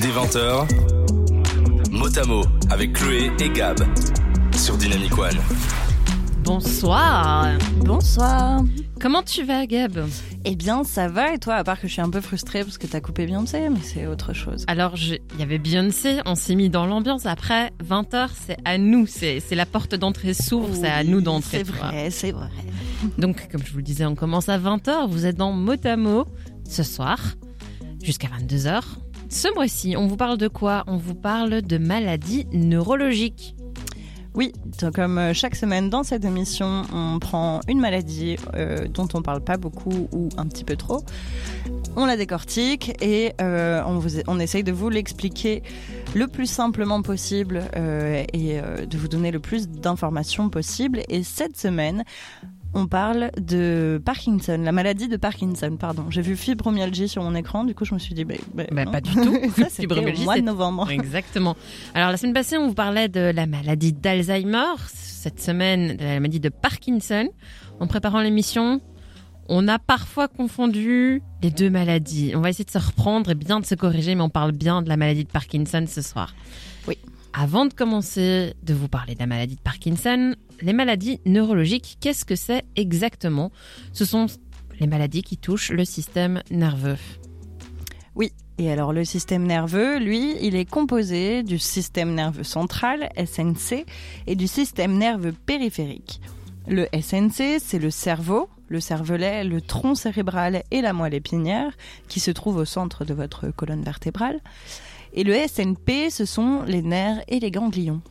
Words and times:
Des 0.00 0.08
20h, 0.08 1.90
mot 1.90 2.18
à 2.18 2.24
mot 2.26 2.42
avec 2.68 2.92
Chloé 2.92 3.30
et 3.40 3.48
Gab 3.48 3.78
sur 4.54 4.76
Dynamic 4.76 5.16
One. 5.16 5.38
Bonsoir. 6.44 7.48
Bonsoir. 7.78 8.62
Comment 9.00 9.22
tu 9.22 9.44
vas, 9.44 9.64
Gab? 9.66 10.06
Eh 10.44 10.54
bien, 10.54 10.84
ça 10.84 11.08
va 11.08 11.32
et 11.32 11.38
toi, 11.38 11.54
à 11.54 11.64
part 11.64 11.80
que 11.80 11.88
je 11.88 11.92
suis 11.94 12.02
un 12.02 12.10
peu 12.10 12.20
frustrée 12.20 12.62
parce 12.62 12.76
que 12.76 12.86
t'as 12.86 13.00
coupé 13.00 13.24
Beyoncé, 13.24 13.70
mais 13.70 13.80
c'est 13.82 14.06
autre 14.06 14.34
chose. 14.34 14.64
Alors, 14.68 14.96
il 14.96 15.40
y 15.40 15.42
avait 15.42 15.58
Beyoncé, 15.58 16.20
on 16.26 16.34
s'est 16.34 16.56
mis 16.56 16.68
dans 16.68 16.84
l'ambiance. 16.84 17.24
Après, 17.24 17.72
20h, 17.82 18.28
c'est 18.34 18.58
à 18.66 18.76
nous, 18.76 19.06
c'est 19.06 19.40
la 19.52 19.66
porte 19.66 19.94
d'entrée 19.94 20.34
s'ouvre, 20.34 20.68
c'est 20.74 20.90
à 20.90 21.04
nous 21.04 21.22
d'entrer. 21.22 21.58
C'est 21.58 21.72
vrai, 21.72 22.10
c'est 22.10 22.32
vrai. 22.32 22.50
Donc, 23.16 23.48
comme 23.50 23.64
je 23.64 23.72
vous 23.72 23.78
le 23.78 23.82
disais, 23.82 24.04
on 24.04 24.14
commence 24.14 24.50
à 24.50 24.58
20h, 24.58 25.08
vous 25.08 25.24
êtes 25.24 25.36
dans 25.36 25.52
mot 25.52 25.74
à 25.84 25.96
mot 25.96 26.26
ce 26.68 26.82
soir, 26.82 27.18
jusqu'à 28.02 28.28
22h. 28.28 28.82
Ce 29.28 29.52
mois-ci, 29.54 29.96
on 29.96 30.06
vous 30.06 30.16
parle 30.16 30.38
de 30.38 30.48
quoi? 30.48 30.84
On 30.86 30.96
vous 30.96 31.14
parle 31.14 31.62
de 31.62 31.78
maladies 31.78 32.46
neurologiques. 32.52 33.56
Oui, 34.36 34.52
comme 34.94 35.16
euh, 35.16 35.32
chaque 35.32 35.56
semaine 35.56 35.88
dans 35.88 36.02
cette 36.02 36.26
émission, 36.26 36.82
on 36.92 37.18
prend 37.18 37.60
une 37.68 37.80
maladie 37.80 38.36
euh, 38.54 38.86
dont 38.86 39.08
on 39.14 39.22
parle 39.22 39.40
pas 39.40 39.56
beaucoup 39.56 40.08
ou 40.12 40.28
un 40.36 40.46
petit 40.46 40.62
peu 40.62 40.76
trop. 40.76 41.02
On 41.96 42.04
la 42.04 42.18
décortique 42.18 43.02
et 43.02 43.32
euh, 43.40 43.82
on, 44.26 44.38
essaye 44.38 44.62
de 44.62 44.72
vous 44.72 44.90
l'expliquer 44.90 45.62
le 46.14 46.28
plus 46.28 46.46
simplement 46.46 47.00
possible 47.00 47.62
et 47.74 48.60
de 48.60 48.98
vous 48.98 49.08
donner 49.08 49.30
le 49.30 49.40
plus 49.40 49.68
d'informations 49.68 50.50
possible. 50.50 51.00
Et 51.08 51.22
cette 51.22 51.56
semaine, 51.56 52.04
on 52.76 52.86
parle 52.86 53.30
de 53.40 54.00
Parkinson, 54.04 54.60
la 54.62 54.70
maladie 54.70 55.08
de 55.08 55.16
Parkinson, 55.16 55.76
pardon. 55.78 56.04
J'ai 56.10 56.20
vu 56.20 56.36
fibromyalgie 56.36 57.08
sur 57.08 57.22
mon 57.22 57.34
écran, 57.34 57.64
du 57.64 57.74
coup 57.74 57.86
je 57.86 57.94
me 57.94 57.98
suis 57.98 58.14
dit, 58.14 58.24
bah, 58.24 58.34
bah, 58.54 58.84
pas 58.84 59.00
du 59.00 59.12
tout. 59.14 59.38
Ça, 59.56 59.68
c'était 59.70 59.92
au 59.92 60.24
mois 60.24 60.36
de 60.36 60.42
novembre. 60.42 60.90
Exactement. 60.90 61.56
Alors 61.94 62.10
la 62.10 62.18
semaine 62.18 62.34
passée, 62.34 62.58
on 62.58 62.68
vous 62.68 62.74
parlait 62.74 63.08
de 63.08 63.32
la 63.34 63.46
maladie 63.46 63.94
d'Alzheimer, 63.94 64.74
cette 64.88 65.40
semaine 65.40 65.96
de 65.96 66.04
la 66.04 66.20
maladie 66.20 66.40
de 66.40 66.50
Parkinson. 66.50 67.28
En 67.80 67.86
préparant 67.86 68.20
l'émission, 68.20 68.82
on 69.48 69.68
a 69.68 69.78
parfois 69.78 70.28
confondu 70.28 71.22
les 71.42 71.50
deux 71.50 71.70
maladies. 71.70 72.32
On 72.34 72.40
va 72.40 72.50
essayer 72.50 72.66
de 72.66 72.70
se 72.70 72.78
reprendre 72.78 73.30
et 73.30 73.34
bien 73.34 73.58
de 73.58 73.64
se 73.64 73.74
corriger, 73.74 74.14
mais 74.14 74.22
on 74.22 74.28
parle 74.28 74.52
bien 74.52 74.82
de 74.82 74.90
la 74.90 74.98
maladie 74.98 75.24
de 75.24 75.30
Parkinson 75.30 75.86
ce 75.88 76.02
soir. 76.02 76.34
Oui. 76.86 76.98
Avant 77.38 77.66
de 77.66 77.74
commencer 77.74 78.54
de 78.62 78.72
vous 78.72 78.88
parler 78.88 79.14
de 79.14 79.18
la 79.18 79.26
maladie 79.26 79.56
de 79.56 79.60
Parkinson, 79.60 80.34
les 80.62 80.72
maladies 80.72 81.20
neurologiques, 81.26 81.98
qu'est-ce 82.00 82.24
que 82.24 82.34
c'est 82.34 82.64
exactement? 82.76 83.52
Ce 83.92 84.06
sont 84.06 84.24
les 84.80 84.86
maladies 84.86 85.22
qui 85.22 85.36
touchent 85.36 85.70
le 85.70 85.84
système 85.84 86.42
nerveux. 86.50 86.96
Oui, 88.14 88.32
et 88.56 88.72
alors 88.72 88.94
le 88.94 89.04
système 89.04 89.42
nerveux, 89.42 89.98
lui, 89.98 90.34
il 90.40 90.56
est 90.56 90.64
composé 90.64 91.42
du 91.42 91.58
système 91.58 92.14
nerveux 92.14 92.42
central, 92.42 93.10
SNC, 93.22 93.84
et 94.26 94.34
du 94.34 94.46
système 94.46 94.96
nerveux 94.96 95.32
périphérique. 95.32 96.22
Le 96.66 96.86
SNC, 96.98 97.60
c'est 97.60 97.78
le 97.78 97.90
cerveau, 97.90 98.48
le 98.68 98.80
cervelet, 98.80 99.44
le 99.44 99.60
tronc 99.60 99.94
cérébral 99.94 100.62
et 100.70 100.80
la 100.80 100.94
moelle 100.94 101.12
épinière, 101.12 101.70
qui 102.08 102.18
se 102.18 102.30
trouvent 102.30 102.56
au 102.56 102.64
centre 102.64 103.04
de 103.04 103.12
votre 103.12 103.50
colonne 103.50 103.82
vertébrale. 103.82 104.40
Et 105.16 105.24
le 105.24 105.34
SNP, 105.34 106.10
ce 106.10 106.26
sont 106.26 106.62
les 106.66 106.82
nerfs 106.82 107.22
et 107.26 107.40
les 107.40 107.50
ganglions. 107.50 108.02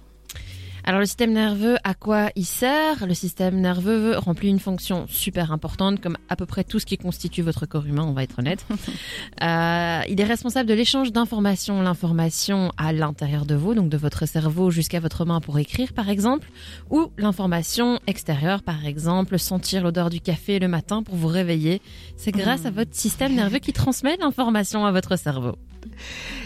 Alors 0.88 1.00
le 1.00 1.08
système 1.08 1.34
nerveux, 1.34 1.78
à 1.84 1.96
quoi 1.96 2.30
il 2.36 2.46
sert? 2.46 3.08
Le 3.08 3.16
système 3.16 3.60
nerveux 3.60 4.18
remplit 4.18 4.50
une 4.50 4.60
fonction 4.60 5.06
super 5.08 5.52
importante, 5.52 6.00
comme 6.00 6.16
à 6.30 6.36
peu 6.36 6.46
près 6.46 6.64
tout 6.64 6.78
ce 6.78 6.86
qui 6.86 6.98
constitue 6.98 7.42
votre 7.42 7.66
corps 7.66 7.88
humain, 7.88 8.04
on 8.04 8.14
va 8.14 8.22
être 8.22 8.38
honnête. 8.38 8.64
euh, 9.42 10.02
il 10.08 10.22
est 10.22 10.26
responsable 10.26 10.70
de 10.70 10.76
l'échange 10.76 11.12
d'informations, 11.12 11.82
l'information 11.82 12.72
à 12.78 12.94
l'intérieur 12.94 13.48
de 13.48 13.56
vous, 13.56 13.74
donc 13.74 13.90
de 13.90 13.98
votre 13.98 14.28
cerveau 14.28 14.70
jusqu'à 14.70 15.00
votre 15.00 15.26
main 15.26 15.42
pour 15.42 15.58
écrire 15.58 15.92
par 15.92 16.10
exemple, 16.10 16.52
ou 16.92 17.08
l'information 17.18 18.00
extérieure, 18.06 18.62
par 18.62 18.86
exemple, 18.86 19.40
sentir 19.40 19.82
l'odeur 19.82 20.12
du 20.12 20.22
café 20.22 20.60
le 20.60 20.68
matin 20.68 21.02
pour 21.02 21.16
vous 21.16 21.28
réveiller. 21.28 21.82
C'est 22.16 22.32
grâce 22.32 22.68
à 22.68 22.70
votre 22.70 22.94
système 22.94 23.34
nerveux 23.34 23.60
qui 23.60 23.74
transmet 23.74 24.18
l'information 24.18 24.86
à 24.86 24.92
votre 24.92 25.18
cerveau. 25.18 25.56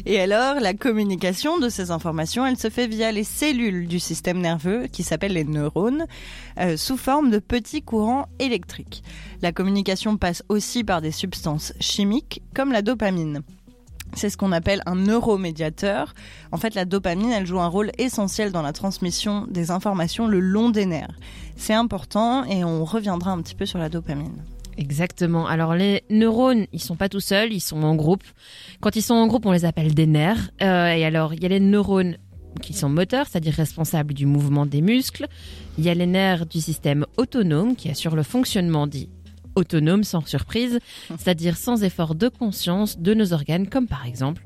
Et 0.06 0.20
alors, 0.20 0.60
la 0.60 0.74
communication 0.74 1.58
de 1.58 1.70
ces 1.70 1.92
informations, 1.92 2.46
elle 2.46 2.58
se 2.58 2.70
fait 2.70 2.88
via 2.88 3.12
les 3.12 3.24
cellules 3.24 3.88
du 3.88 4.00
système 4.00 4.40
nerveux 4.40 4.88
qui 4.88 5.04
s'appellent 5.04 5.34
les 5.34 5.44
neurones, 5.44 6.06
euh, 6.60 6.78
sous 6.78 6.98
forme 6.98 7.30
de 7.30 7.40
petits 7.40 7.82
courants 7.82 8.28
électriques. 8.40 9.04
La 9.42 9.52
communication 9.52 10.18
passe 10.18 10.44
aussi 10.50 10.84
par 10.84 11.02
des 11.02 11.12
substances 11.12 11.74
chimiques 11.80 12.42
comme 12.54 12.72
la 12.72 12.82
dopamine. 12.82 13.42
C'est 14.16 14.30
ce 14.30 14.38
qu'on 14.38 14.52
appelle 14.52 14.82
un 14.86 14.96
neuromédiateur. 14.96 16.14
En 16.52 16.58
fait, 16.58 16.74
la 16.74 16.86
dopamine, 16.86 17.32
elle 17.32 17.46
joue 17.46 17.60
un 17.60 17.68
rôle 17.68 17.92
essentiel 17.98 18.52
dans 18.52 18.64
la 18.64 18.74
transmission 18.74 19.46
des 19.48 19.72
informations 19.72 20.28
le 20.28 20.40
long 20.40 20.70
des 20.70 20.86
nerfs. 20.86 21.20
C'est 21.58 21.74
important 21.74 22.44
et 22.46 22.64
on 22.64 22.86
reviendra 22.86 23.32
un 23.32 23.42
petit 23.42 23.56
peu 23.56 23.66
sur 23.66 23.78
la 23.78 23.90
dopamine. 23.90 24.44
Exactement. 24.80 25.46
Alors 25.46 25.76
les 25.76 26.04
neurones, 26.10 26.66
ils 26.72 26.82
sont 26.82 26.96
pas 26.96 27.10
tout 27.10 27.20
seuls, 27.20 27.52
ils 27.52 27.60
sont 27.60 27.84
en 27.84 27.96
groupe. 27.96 28.24
Quand 28.80 28.96
ils 28.96 29.02
sont 29.02 29.14
en 29.14 29.28
groupe, 29.28 29.46
on 29.46 29.52
les 29.52 29.66
appelle 29.66 29.94
des 29.94 30.08
nerfs. 30.08 30.52
Euh, 30.62 30.94
et 30.94 31.04
alors, 31.04 31.34
il 31.34 31.44
y 31.44 31.46
a 31.46 31.50
les 31.50 31.60
neurones 31.60 32.18
qui 32.62 32.74
sont 32.74 32.88
moteurs, 32.88 33.28
c'est-à-dire 33.28 33.54
responsables 33.54 34.14
du 34.14 34.26
mouvement 34.26 34.66
des 34.66 34.82
muscles. 34.82 35.28
Il 35.78 35.84
y 35.84 35.90
a 35.90 35.94
les 35.94 36.06
nerfs 36.06 36.46
du 36.46 36.62
système 36.62 37.06
autonome 37.18 37.76
qui 37.76 37.90
assurent 37.90 38.16
le 38.16 38.24
fonctionnement 38.24 38.88
dit 38.88 39.10
autonome 39.56 40.06
sans 40.06 40.26
surprise, 40.26 40.80
c'est-à-dire 41.10 41.58
sans 41.58 41.84
effort 41.84 42.16
de 42.16 42.30
conscience 42.30 43.00
de 43.00 43.14
nos 43.14 43.34
organes, 43.34 43.68
comme 43.68 43.88
par 43.88 44.06
exemple 44.06 44.44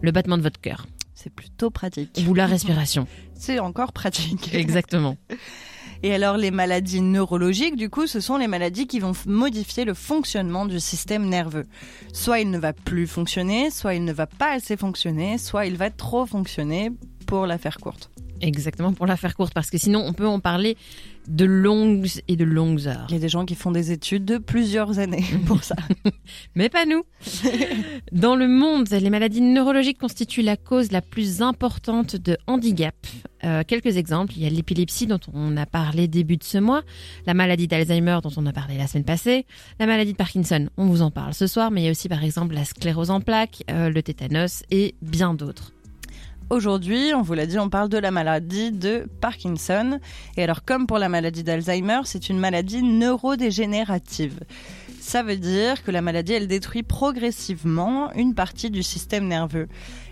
le 0.00 0.10
battement 0.10 0.36
de 0.36 0.42
votre 0.42 0.60
cœur. 0.60 0.86
C'est 1.14 1.30
plutôt 1.30 1.70
pratique. 1.70 2.24
Ou 2.28 2.34
la 2.34 2.46
respiration. 2.46 3.06
C'est 3.34 3.60
encore 3.60 3.92
pratique. 3.92 4.52
Exactement. 4.52 5.16
Et 6.02 6.14
alors 6.14 6.36
les 6.36 6.50
maladies 6.50 7.00
neurologiques, 7.00 7.76
du 7.76 7.90
coup, 7.90 8.06
ce 8.06 8.20
sont 8.20 8.36
les 8.36 8.46
maladies 8.46 8.86
qui 8.86 9.00
vont 9.00 9.12
modifier 9.26 9.84
le 9.84 9.94
fonctionnement 9.94 10.66
du 10.66 10.80
système 10.80 11.28
nerveux. 11.28 11.64
Soit 12.12 12.40
il 12.40 12.50
ne 12.50 12.58
va 12.58 12.72
plus 12.72 13.06
fonctionner, 13.06 13.70
soit 13.70 13.94
il 13.94 14.04
ne 14.04 14.12
va 14.12 14.26
pas 14.26 14.52
assez 14.52 14.76
fonctionner, 14.76 15.38
soit 15.38 15.66
il 15.66 15.76
va 15.76 15.90
trop 15.90 16.26
fonctionner 16.26 16.92
pour 17.26 17.46
la 17.46 17.58
faire 17.58 17.78
courte. 17.78 18.10
Exactement, 18.40 18.92
pour 18.92 19.06
la 19.06 19.16
faire 19.16 19.34
courte, 19.34 19.54
parce 19.54 19.70
que 19.70 19.78
sinon 19.78 20.04
on 20.06 20.12
peut 20.12 20.26
en 20.26 20.40
parler 20.40 20.76
de 21.26 21.44
longues 21.44 22.08
et 22.28 22.36
de 22.36 22.44
longues 22.44 22.86
heures. 22.86 23.06
Il 23.08 23.14
y 23.14 23.16
a 23.16 23.20
des 23.20 23.28
gens 23.28 23.44
qui 23.44 23.54
font 23.54 23.70
des 23.70 23.90
études 23.90 24.24
de 24.24 24.38
plusieurs 24.38 24.98
années 24.98 25.24
pour 25.46 25.64
ça. 25.64 25.74
Mais 26.54 26.68
pas 26.68 26.84
nous. 26.86 27.02
Dans 28.12 28.36
le 28.36 28.46
monde, 28.46 28.88
les 28.90 29.10
maladies 29.10 29.40
neurologiques 29.40 29.98
constituent 29.98 30.42
la 30.42 30.56
cause 30.56 30.92
la 30.92 31.02
plus 31.02 31.42
importante 31.42 32.14
de 32.16 32.36
handicap. 32.46 32.94
Euh, 33.44 33.62
quelques 33.66 33.96
exemples, 33.96 34.34
il 34.36 34.42
y 34.42 34.46
a 34.46 34.50
l'épilepsie 34.50 35.06
dont 35.06 35.20
on 35.32 35.56
a 35.56 35.66
parlé 35.66 36.06
début 36.06 36.36
de 36.36 36.44
ce 36.44 36.58
mois, 36.58 36.82
la 37.26 37.34
maladie 37.34 37.68
d'Alzheimer 37.68 38.18
dont 38.22 38.32
on 38.36 38.46
a 38.46 38.52
parlé 38.52 38.76
la 38.78 38.86
semaine 38.86 39.04
passée, 39.04 39.46
la 39.78 39.86
maladie 39.86 40.12
de 40.12 40.16
Parkinson, 40.16 40.68
on 40.76 40.86
vous 40.86 41.02
en 41.02 41.10
parle 41.10 41.34
ce 41.34 41.46
soir, 41.46 41.70
mais 41.70 41.82
il 41.82 41.84
y 41.84 41.88
a 41.88 41.90
aussi 41.90 42.08
par 42.08 42.22
exemple 42.22 42.54
la 42.54 42.64
sclérose 42.64 43.10
en 43.10 43.20
plaques, 43.20 43.62
euh, 43.70 43.90
le 43.90 44.02
tétanos 44.02 44.62
et 44.70 44.94
bien 45.02 45.34
d'autres. 45.34 45.72
Aujourd'hui, 46.48 47.12
on 47.12 47.22
vous 47.22 47.34
l'a 47.34 47.44
dit, 47.44 47.58
on 47.58 47.68
parle 47.68 47.88
de 47.88 47.98
la 47.98 48.12
maladie 48.12 48.70
de 48.70 49.08
Parkinson. 49.20 49.98
Et 50.36 50.44
alors, 50.44 50.64
comme 50.64 50.86
pour 50.86 50.98
la 50.98 51.08
maladie 51.08 51.42
d'Alzheimer, 51.42 52.02
c'est 52.04 52.28
une 52.28 52.38
maladie 52.38 52.84
neurodégénérative. 52.84 54.38
Ça 55.06 55.22
veut 55.22 55.36
dire 55.36 55.84
que 55.84 55.92
la 55.92 56.02
maladie, 56.02 56.32
elle 56.32 56.48
détruit 56.48 56.82
progressivement 56.82 58.12
une 58.14 58.34
partie 58.34 58.70
du 58.70 58.82
système 58.82 59.28
nerveux. 59.28 59.68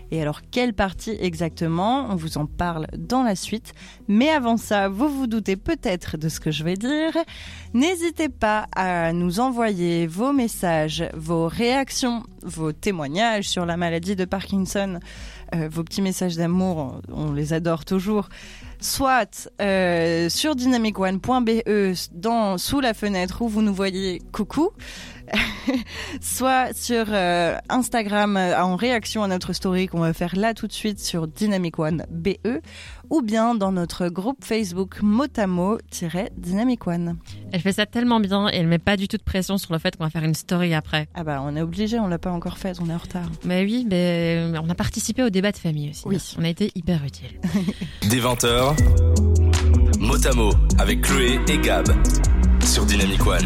Et 0.09 0.21
alors, 0.21 0.39
quelle 0.51 0.73
partie 0.73 1.17
exactement? 1.19 2.07
On 2.09 2.15
vous 2.15 2.37
en 2.37 2.45
parle 2.45 2.87
dans 2.97 3.21
la 3.21 3.35
suite. 3.35 3.73
Mais 4.07 4.29
avant 4.29 4.55
ça, 4.55 4.87
vous 4.87 5.09
vous 5.09 5.27
doutez 5.27 5.57
peut-être 5.57 6.15
de 6.15 6.29
ce 6.29 6.39
que 6.39 6.49
je 6.49 6.63
vais 6.63 6.75
dire. 6.75 7.11
N'hésitez 7.73 8.29
pas 8.29 8.67
à 8.73 9.11
nous 9.11 9.41
envoyer 9.41 10.07
vos 10.07 10.31
messages, 10.31 11.03
vos 11.13 11.49
réactions, 11.49 12.23
vos 12.41 12.71
témoignages 12.71 13.49
sur 13.49 13.65
la 13.65 13.75
maladie 13.75 14.15
de 14.15 14.23
Parkinson, 14.23 15.01
euh, 15.53 15.67
vos 15.69 15.83
petits 15.83 16.03
messages 16.03 16.37
d'amour, 16.37 17.01
on 17.11 17.33
les 17.33 17.51
adore 17.51 17.83
toujours 17.83 18.29
soit 18.85 19.49
euh, 19.61 20.29
sur 20.29 20.55
dynamicone.be 20.55 21.61
dans 22.13 22.57
sous 22.57 22.79
la 22.79 22.93
fenêtre 22.93 23.41
où 23.41 23.47
vous 23.47 23.61
nous 23.61 23.73
voyez 23.73 24.21
coucou, 24.31 24.69
soit 26.21 26.73
sur 26.73 27.07
euh, 27.09 27.57
Instagram 27.67 28.37
euh, 28.37 28.61
en 28.61 28.75
réaction 28.75 29.23
à 29.23 29.27
notre 29.27 29.53
story 29.53 29.87
qu'on 29.87 29.99
va 29.99 30.13
faire 30.13 30.35
là 30.35 30.53
tout 30.53 30.67
de 30.67 30.71
suite 30.71 30.99
sur 30.99 31.27
Dynamic 31.27 31.79
One 31.79 32.05
BE 32.09 32.61
ou 33.09 33.21
bien 33.21 33.55
dans 33.55 33.71
notre 33.71 34.07
groupe 34.07 34.43
Facebook 34.43 35.01
motamo-dynamic 35.01 36.87
One. 36.87 37.17
Elle 37.51 37.61
fait 37.61 37.73
ça 37.73 37.85
tellement 37.85 38.19
bien 38.19 38.47
et 38.49 38.57
elle 38.57 38.67
met 38.67 38.79
pas 38.79 38.97
du 38.97 39.07
tout 39.07 39.17
de 39.17 39.23
pression 39.23 39.57
sur 39.57 39.73
le 39.73 39.79
fait 39.79 39.95
qu'on 39.95 40.03
va 40.03 40.09
faire 40.09 40.23
une 40.23 40.35
story 40.35 40.73
après. 40.73 41.07
Ah 41.13 41.23
bah 41.23 41.41
on 41.43 41.55
est 41.55 41.61
obligé, 41.61 41.99
on 41.99 42.07
l'a 42.07 42.17
pas 42.17 42.31
encore 42.31 42.57
fait, 42.57 42.77
on 42.81 42.89
est 42.89 42.93
en 42.93 42.97
retard. 42.97 43.29
Mais 43.43 43.63
oui, 43.63 43.85
mais 43.89 44.45
on 44.61 44.69
a 44.69 44.75
participé 44.75 45.23
au 45.23 45.29
débat 45.29 45.51
de 45.51 45.57
famille 45.57 45.89
aussi. 45.89 46.03
Oui. 46.05 46.17
On 46.39 46.43
a 46.43 46.49
été 46.49 46.71
hyper 46.75 47.03
utile. 47.03 47.39
Des 48.09 48.21
20h, 48.21 49.99
mot 49.99 50.27
à 50.27 50.33
mot 50.33 50.51
avec 50.79 51.01
Chloé 51.01 51.39
et 51.47 51.57
Gab 51.57 51.87
sur 52.63 52.85
Dynamic 52.85 53.25
One. 53.25 53.45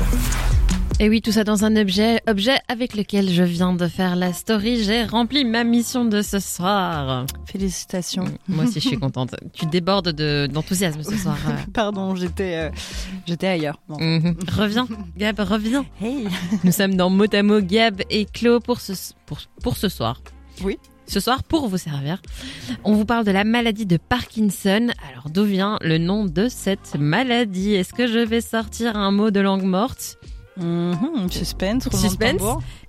Et 1.02 1.08
oui, 1.08 1.22
tout 1.22 1.32
ça 1.32 1.46
dans 1.46 1.64
un 1.64 1.78
objet, 1.78 2.20
objet 2.28 2.58
avec 2.68 2.94
lequel 2.94 3.30
je 3.30 3.42
viens 3.44 3.72
de 3.74 3.88
faire 3.88 4.18
la 4.18 4.34
story. 4.34 4.84
J'ai 4.84 5.06
rempli 5.06 5.46
ma 5.46 5.64
mission 5.64 6.04
de 6.04 6.22
ce 6.22 6.40
soir. 6.40 7.26
Félicitations. 7.46 8.26
Moi 8.50 8.66
aussi, 8.66 8.82
je 8.82 8.88
suis 8.90 9.00
contente. 9.00 9.34
Tu 9.54 9.66
débordes 9.66 10.10
de- 10.10 10.50
d'enthousiasme 10.52 11.02
ce 11.04 11.16
soir. 11.16 11.38
euh. 11.48 11.54
Pardon, 11.74 12.16
j'étais 12.16 12.56
euh, 12.56 12.70
j'étais 13.26 13.48
ailleurs. 13.48 13.80
Bon. 13.88 13.96
Mhm. 13.98 14.36
Reviens, 14.58 14.88
Gab, 15.16 15.40
reviens. 15.40 15.86
Hey. 16.02 16.28
Nous 16.66 16.72
sommes 16.74 16.96
dans 16.96 17.10
mot 17.10 17.34
à 17.34 17.44
mot 17.44 17.62
Gab 17.62 18.02
et 18.10 18.26
Clo 18.26 18.60
pour 18.60 18.82
ce, 18.82 18.92
pour, 19.26 19.40
pour 19.64 19.78
ce 19.78 19.88
soir. 19.88 20.22
Oui. 20.66 20.78
Ce 21.08 21.22
soir, 21.22 21.44
pour 21.44 21.68
vous 21.70 21.78
servir, 21.78 22.22
on 22.84 22.94
vous 22.94 23.06
parle 23.06 23.24
de 23.26 23.32
la 23.32 23.44
maladie 23.46 23.88
de 23.88 23.98
Parkinson. 23.98 24.90
Alors, 25.10 25.30
d'où 25.30 25.44
vient 25.44 25.80
le 25.82 25.98
nom 25.98 26.26
de 26.26 26.50
cette 26.50 26.98
maladie? 27.00 27.74
Est-ce 27.74 27.94
que 27.94 28.06
je 28.06 28.20
vais 28.20 28.42
sortir 28.42 28.96
un 28.96 29.10
mot 29.12 29.32
de 29.32 29.40
langue 29.40 29.64
morte? 29.64 30.18
Mhm, 30.60 31.30
suspense. 31.32 31.90
Suspense. 31.92 32.42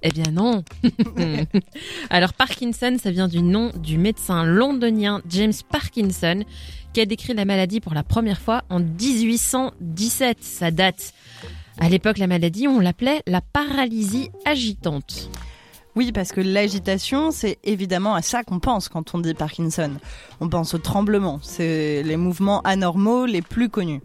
Eh 0.02 0.10
bien 0.10 0.30
non. 0.32 0.64
Alors 2.10 2.32
Parkinson, 2.32 2.96
ça 3.02 3.10
vient 3.10 3.28
du 3.28 3.42
nom 3.42 3.70
du 3.76 3.98
médecin 3.98 4.44
londonien 4.44 5.20
James 5.28 5.52
Parkinson 5.70 6.44
qui 6.92 7.00
a 7.00 7.06
décrit 7.06 7.34
la 7.34 7.44
maladie 7.44 7.80
pour 7.80 7.94
la 7.94 8.02
première 8.02 8.40
fois 8.40 8.64
en 8.68 8.80
1817. 8.80 10.38
Ça 10.40 10.70
date. 10.70 11.12
À 11.78 11.88
l'époque, 11.88 12.18
la 12.18 12.26
maladie, 12.26 12.68
on 12.68 12.80
l'appelait 12.80 13.22
la 13.26 13.40
paralysie 13.40 14.30
agitante. 14.44 15.30
Oui, 16.00 16.12
parce 16.12 16.32
que 16.32 16.40
l'agitation, 16.40 17.30
c'est 17.30 17.58
évidemment 17.62 18.14
à 18.14 18.22
ça 18.22 18.42
qu'on 18.42 18.58
pense 18.58 18.88
quand 18.88 19.14
on 19.14 19.18
dit 19.18 19.34
Parkinson. 19.34 19.90
On 20.40 20.48
pense 20.48 20.72
au 20.72 20.78
tremblement, 20.78 21.40
c'est 21.42 22.02
les 22.02 22.16
mouvements 22.16 22.62
anormaux 22.62 23.26
les 23.26 23.42
plus 23.42 23.68
connus. 23.68 24.00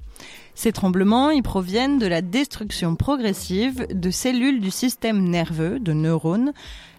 Ces 0.56 0.74
tremblements, 0.74 1.30
ils 1.30 1.42
proviennent 1.42 1.98
de 1.98 2.06
la 2.06 2.22
destruction 2.22 2.98
progressive 2.98 3.88
de 3.90 4.12
cellules 4.12 4.60
du 4.60 4.72
système 4.72 5.24
nerveux, 5.24 5.80
de 5.80 5.94
neurones, 5.94 6.52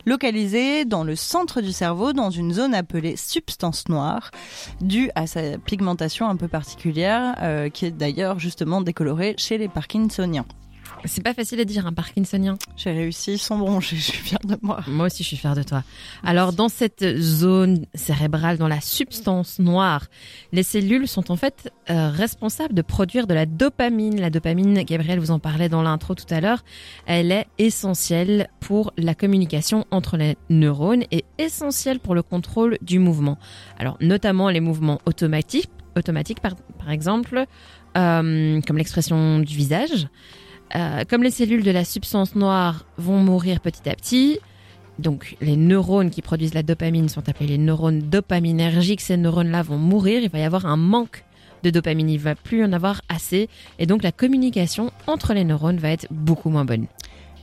localisées 0.06 0.86
dans 0.86 1.04
le 1.04 1.14
centre 1.14 1.60
du 1.60 1.72
cerveau, 1.72 2.14
dans 2.14 2.30
une 2.30 2.54
zone 2.54 2.74
appelée 2.74 3.16
substance 3.16 3.90
noire, 3.90 4.30
due 4.80 5.10
à 5.14 5.26
sa 5.26 5.58
pigmentation 5.58 6.26
un 6.26 6.36
peu 6.36 6.48
particulière, 6.48 7.34
euh, 7.42 7.68
qui 7.68 7.84
est 7.84 7.90
d'ailleurs 7.90 8.38
justement 8.38 8.80
décolorée 8.80 9.34
chez 9.36 9.58
les 9.58 9.68
Parkinsoniens. 9.68 10.46
C'est 11.06 11.22
pas 11.22 11.34
facile 11.34 11.60
à 11.60 11.64
dire 11.64 11.86
un 11.86 11.92
Parkinsonien. 11.92 12.56
J'ai 12.76 12.90
réussi 12.90 13.38
sans 13.38 13.58
broncher, 13.58 13.96
je 13.96 14.02
suis 14.02 14.18
fière 14.18 14.40
de 14.44 14.56
moi. 14.62 14.80
Moi 14.88 15.06
aussi, 15.06 15.22
je 15.22 15.28
suis 15.28 15.36
fière 15.36 15.54
de 15.54 15.62
toi. 15.62 15.82
Alors, 16.24 16.52
dans 16.52 16.68
cette 16.68 17.04
zone 17.18 17.86
cérébrale, 17.94 18.58
dans 18.58 18.68
la 18.68 18.80
substance 18.80 19.58
noire, 19.58 20.06
les 20.52 20.62
cellules 20.62 21.08
sont 21.08 21.30
en 21.30 21.36
fait 21.36 21.72
euh, 21.90 22.10
responsables 22.10 22.74
de 22.74 22.82
produire 22.82 23.26
de 23.26 23.34
la 23.34 23.46
dopamine. 23.46 24.20
La 24.20 24.30
dopamine, 24.30 24.82
Gabriel 24.82 25.18
vous 25.18 25.30
en 25.30 25.38
parlait 25.38 25.68
dans 25.68 25.82
l'intro 25.82 26.14
tout 26.14 26.26
à 26.30 26.40
l'heure, 26.40 26.64
elle 27.06 27.32
est 27.32 27.46
essentielle 27.58 28.48
pour 28.60 28.92
la 28.96 29.14
communication 29.14 29.84
entre 29.90 30.16
les 30.16 30.36
neurones 30.50 31.04
et 31.10 31.24
essentielle 31.38 32.00
pour 32.00 32.14
le 32.14 32.22
contrôle 32.22 32.78
du 32.82 32.98
mouvement. 32.98 33.38
Alors, 33.78 33.96
notamment 34.00 34.50
les 34.50 34.60
mouvements 34.60 35.00
automatiques, 35.06 35.70
automatiques 35.96 36.40
par, 36.40 36.56
par 36.78 36.90
exemple, 36.90 37.46
euh, 37.96 38.60
comme 38.66 38.76
l'expression 38.76 39.38
du 39.38 39.56
visage. 39.56 40.08
Euh, 40.74 41.04
comme 41.08 41.22
les 41.22 41.30
cellules 41.30 41.62
de 41.62 41.70
la 41.70 41.84
substance 41.84 42.34
noire 42.34 42.84
vont 42.98 43.18
mourir 43.18 43.60
petit 43.60 43.88
à 43.88 43.94
petit, 43.94 44.40
donc 44.98 45.36
les 45.40 45.56
neurones 45.56 46.10
qui 46.10 46.22
produisent 46.22 46.54
la 46.54 46.62
dopamine 46.62 47.08
sont 47.08 47.28
appelés 47.28 47.46
les 47.46 47.58
neurones 47.58 48.00
dopaminergiques. 48.00 49.00
Ces 49.00 49.16
neurones-là 49.16 49.62
vont 49.62 49.78
mourir. 49.78 50.22
Il 50.22 50.30
va 50.30 50.38
y 50.38 50.42
avoir 50.42 50.66
un 50.66 50.76
manque 50.76 51.24
de 51.62 51.70
dopamine. 51.70 52.08
Il 52.08 52.18
va 52.18 52.34
plus 52.34 52.64
en 52.64 52.72
avoir 52.72 53.02
assez. 53.08 53.48
Et 53.78 53.86
donc 53.86 54.02
la 54.02 54.12
communication 54.12 54.90
entre 55.06 55.34
les 55.34 55.44
neurones 55.44 55.78
va 55.78 55.90
être 55.90 56.06
beaucoup 56.10 56.50
moins 56.50 56.64
bonne. 56.64 56.86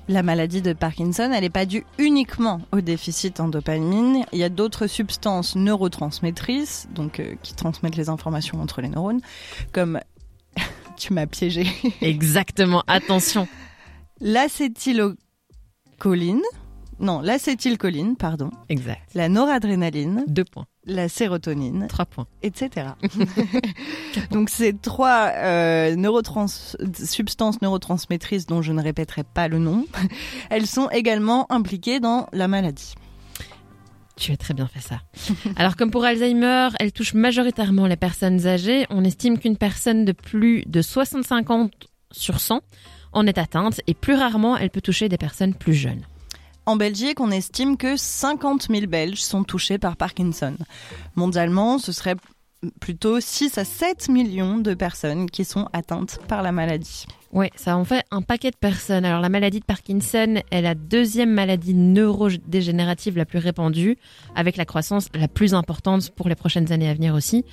La 0.10 0.22
maladie 0.22 0.62
de 0.62 0.74
Parkinson, 0.74 1.32
elle 1.34 1.42
n'est 1.42 1.50
pas 1.50 1.66
due 1.66 1.86
uniquement 1.98 2.60
au 2.74 2.82
déficit 2.82 3.40
en 3.40 3.48
dopamine. 3.48 4.26
Il 4.34 4.40
y 4.40 4.44
a 4.44 4.50
d'autres 4.50 4.88
substances 4.88 5.56
neurotransmettrices, 5.56 6.90
donc 6.94 7.22
euh, 7.22 7.36
qui 7.42 7.54
transmettent 7.54 7.96
les 7.96 8.10
informations 8.10 8.62
entre 8.62 8.82
les 8.82 8.90
neurones, 8.90 9.22
comme 9.72 10.02
tu 10.98 11.14
m'as 11.14 11.28
piégé, 11.28 11.68
Exactement. 12.02 12.84
Attention. 12.88 13.48
l'acétylcholine, 14.22 16.42
non, 17.00 17.22
l'acétylcholine, 17.22 18.16
pardon, 18.16 18.52
Exact. 18.70 19.02
la 19.16 19.28
noradrénaline, 19.30 20.24
Deux 20.28 20.46
points. 20.46 20.66
la 20.86 21.10
sérotonine, 21.10 21.88
Trois 21.88 22.06
points. 22.06 22.28
etc. 22.44 22.88
Donc 24.32 24.50
ces 24.50 24.74
trois 24.74 25.32
euh, 25.36 25.96
neurotrans 25.96 26.48
substances 26.48 27.62
neurotransmettrices 27.62 28.46
dont 28.46 28.62
je 28.62 28.72
ne 28.72 28.82
répéterai 28.82 29.24
pas 29.24 29.48
le 29.48 29.60
nom, 29.60 29.86
elles 30.50 30.68
sont 30.68 30.90
également 30.90 31.52
impliquées 31.52 32.00
dans 32.00 32.28
la 32.32 32.48
maladie. 32.48 32.94
Tu 34.16 34.32
as 34.32 34.38
très 34.38 34.54
bien 34.54 34.68
fait 34.68 34.80
ça. 34.80 35.02
Alors 35.56 35.76
comme 35.76 35.92
pour 35.92 36.04
Alzheimer, 36.04 36.70
elle 36.80 36.92
touche 36.92 37.14
majoritairement 37.14 37.88
les 37.88 37.96
personnes 37.96 38.46
âgées. 38.46 38.86
On 38.90 39.04
estime 39.04 39.40
qu'une 39.40 39.58
personne 39.58 40.06
de 40.06 40.12
plus 40.12 40.64
de 40.68 40.82
65 40.82 41.50
ans 41.50 41.70
sur 42.12 42.40
100 42.40 42.62
en 43.12 43.28
est 43.28 43.38
atteinte 43.38 43.82
et 43.88 43.94
plus 43.94 44.16
rarement 44.16 44.58
elle 44.58 44.70
peut 44.70 44.82
toucher 44.82 45.10
des 45.10 45.18
personnes 45.18 45.54
plus 45.54 45.74
jeunes. 45.74 46.04
En 46.66 46.78
Belgique, 46.78 47.20
on 47.20 47.30
estime 47.30 47.76
que 47.76 47.98
50 47.98 48.68
000 48.70 48.86
Belges 48.88 49.22
sont 49.22 49.44
touchés 49.44 49.78
par 49.78 49.98
Parkinson. 49.98 50.56
Mondialement, 51.16 51.78
ce 51.78 51.92
serait 51.92 52.16
plutôt 52.80 53.20
6 53.20 53.58
à 53.58 53.66
7 53.66 54.10
millions 54.10 54.58
de 54.58 54.74
personnes 54.74 55.30
qui 55.30 55.46
sont 55.46 55.68
atteintes 55.74 56.20
par 56.28 56.42
la 56.42 56.52
maladie. 56.52 57.06
Oui, 57.32 57.48
ça 57.56 57.76
en 57.78 57.84
fait 57.84 58.06
un 58.12 58.22
paquet 58.22 58.52
de 58.52 58.56
personnes. 58.56 59.06
Alors 59.06 59.20
la 59.20 59.30
maladie 59.30 59.60
de 59.60 59.66
Parkinson 59.66 60.36
est 60.52 60.62
la 60.62 60.76
deuxième 60.76 61.32
maladie 61.32 61.74
neurodégénérative 61.74 63.18
la 63.18 63.26
plus 63.26 63.40
répandue, 63.40 63.98
avec 64.36 64.56
la 64.56 64.66
croissance 64.66 65.08
la 65.16 65.28
plus 65.28 65.56
importante 65.56 66.12
pour 66.12 66.30
les 66.30 66.36
prochaines 66.36 66.72
années 66.72 66.88
à 66.88 66.94
venir 66.94 67.16
aussi. 67.16 67.44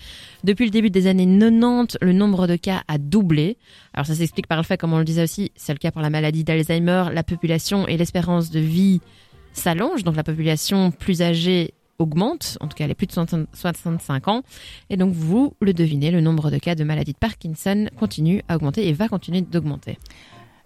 Depuis 0.44 0.66
le 0.66 0.70
début 0.70 0.90
des 0.90 1.06
années 1.06 1.26
90, 1.26 1.96
le 2.02 2.12
nombre 2.12 2.46
de 2.46 2.56
cas 2.56 2.82
a 2.88 2.98
doublé. 2.98 3.56
Alors 3.94 4.04
ça 4.04 4.14
s'explique 4.14 4.46
par 4.46 4.58
le 4.58 4.64
fait, 4.64 4.76
comme 4.76 4.92
on 4.92 4.98
le 4.98 5.04
disait 5.04 5.22
aussi, 5.22 5.50
c'est 5.56 5.72
le 5.72 5.78
cas 5.78 5.90
pour 5.90 6.02
la 6.02 6.10
maladie 6.10 6.44
d'Alzheimer, 6.44 7.06
la 7.12 7.22
population 7.22 7.88
et 7.88 7.96
l'espérance 7.96 8.50
de 8.50 8.60
vie 8.60 9.00
s'allongent, 9.54 10.04
donc 10.04 10.14
la 10.14 10.24
population 10.24 10.90
plus 10.90 11.22
âgée 11.22 11.72
augmente, 12.00 12.58
en 12.61 12.67
tout 12.67 12.75
cas 12.75 12.88
est 12.88 12.94
plus 12.94 13.06
de 13.06 13.12
60 13.12 13.47
65 13.52 14.29
ans, 14.29 14.43
et 14.88 14.97
donc 14.97 15.12
vous 15.14 15.55
le 15.61 15.73
devinez, 15.73 16.11
le 16.11 16.20
nombre 16.20 16.50
de 16.50 16.58
cas 16.58 16.75
de 16.75 16.82
maladie 16.82 17.12
de 17.12 17.19
Parkinson 17.19 17.88
continue 17.99 18.43
à 18.49 18.56
augmenter 18.56 18.88
et 18.88 18.93
va 18.93 19.08
continuer 19.08 19.43
d'augmenter. 19.43 19.99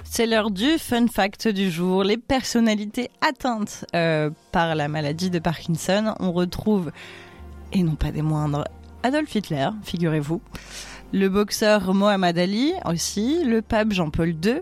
C'est 0.05 0.27
l'heure 0.27 0.51
du 0.51 0.79
fun 0.79 1.07
fact 1.09 1.49
du 1.49 1.71
jour. 1.71 2.05
Les 2.05 2.19
personnalités 2.19 3.11
atteintes 3.27 3.87
euh, 3.97 4.31
par 4.53 4.75
la 4.75 4.87
maladie 4.87 5.31
de 5.31 5.39
Parkinson, 5.39 6.15
on 6.21 6.31
retrouve, 6.31 6.93
et 7.73 7.83
non 7.83 7.97
pas 7.97 8.13
des 8.13 8.23
moindres, 8.23 8.65
Adolf 9.03 9.35
Hitler, 9.35 9.69
figurez-vous, 9.83 10.41
le 11.13 11.29
boxeur 11.29 11.95
Mohamed 11.95 12.39
Ali 12.39 12.73
aussi, 12.87 13.45
le 13.45 13.61
pape 13.61 13.93
Jean-Paul 13.93 14.31
II, 14.31 14.61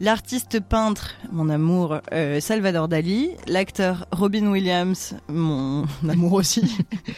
l'artiste 0.00 0.60
peintre, 0.60 1.14
mon 1.32 1.48
amour, 1.48 1.98
euh, 2.12 2.40
Salvador 2.40 2.88
Dali, 2.88 3.30
l'acteur 3.46 4.06
Robin 4.12 4.46
Williams, 4.48 5.14
mon 5.28 5.86
amour 6.08 6.34
aussi, 6.34 6.62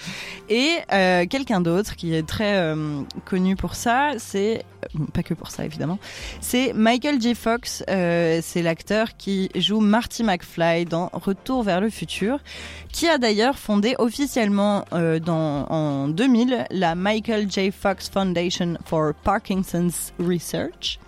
et 0.48 0.76
euh, 0.92 1.26
quelqu'un 1.26 1.60
d'autre 1.60 1.96
qui 1.96 2.14
est 2.14 2.26
très 2.26 2.56
euh, 2.56 3.02
connu 3.24 3.56
pour 3.56 3.74
ça, 3.74 4.12
c'est, 4.18 4.64
bon, 4.94 5.06
pas 5.06 5.22
que 5.22 5.34
pour 5.34 5.50
ça 5.50 5.64
évidemment, 5.64 5.98
c'est 6.40 6.72
Michael 6.72 7.20
J. 7.20 7.34
Fox, 7.34 7.82
c'est 7.86 8.62
l'acteur 8.62 9.16
qui 9.16 9.50
joue 9.56 9.80
Marty 9.80 10.22
McFly 10.22 10.84
dans 10.84 11.10
Retour 11.12 11.62
vers 11.64 11.80
le 11.80 11.90
futur, 11.90 12.38
qui 12.92 13.08
a 13.08 13.18
d'ailleurs 13.18 13.58
fondé 13.58 13.94
officiellement 13.98 14.84
dans, 14.92 15.66
en 15.68 16.08
2000 16.08 16.66
la 16.70 16.94
Michael 16.94 17.50
J. 17.50 17.70
Fox 17.70 18.08
Foundation 18.08 18.76
for 18.84 19.14
Parkinson's 19.14 20.12
Research. 20.18 20.98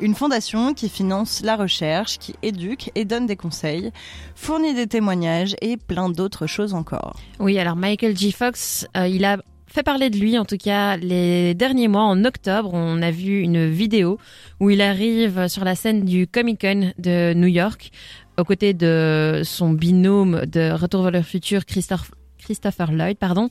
Une 0.00 0.14
fondation 0.14 0.74
qui 0.74 0.88
finance 0.88 1.42
la 1.42 1.56
recherche, 1.56 2.18
qui 2.18 2.34
éduque 2.42 2.90
et 2.94 3.04
donne 3.04 3.26
des 3.26 3.34
conseils, 3.34 3.90
fournit 4.36 4.72
des 4.72 4.86
témoignages 4.86 5.56
et 5.60 5.76
plein 5.76 6.08
d'autres 6.08 6.46
choses 6.46 6.72
encore. 6.72 7.16
Oui, 7.40 7.58
alors 7.58 7.74
Michael 7.74 8.16
J. 8.16 8.30
Fox, 8.30 8.86
euh, 8.96 9.08
il 9.08 9.24
a 9.24 9.38
fait 9.66 9.82
parler 9.82 10.08
de 10.08 10.16
lui, 10.16 10.38
en 10.38 10.44
tout 10.44 10.56
cas 10.56 10.96
les 10.96 11.52
derniers 11.54 11.88
mois, 11.88 12.04
en 12.04 12.24
octobre, 12.24 12.70
on 12.72 13.02
a 13.02 13.10
vu 13.10 13.40
une 13.40 13.68
vidéo 13.68 14.18
où 14.60 14.70
il 14.70 14.80
arrive 14.82 15.48
sur 15.48 15.64
la 15.64 15.74
scène 15.74 16.04
du 16.04 16.28
Comic 16.28 16.60
Con 16.60 16.92
de 16.98 17.34
New 17.34 17.48
York, 17.48 17.90
aux 18.38 18.44
côtés 18.44 18.74
de 18.74 19.42
son 19.44 19.70
binôme 19.70 20.46
de 20.46 20.70
Retour 20.70 21.02
vers 21.02 21.10
le 21.10 21.22
futur, 21.22 21.62
Christophe- 21.66 22.12
Christopher 22.38 22.92
Lloyd, 22.92 23.18
pardon. 23.18 23.50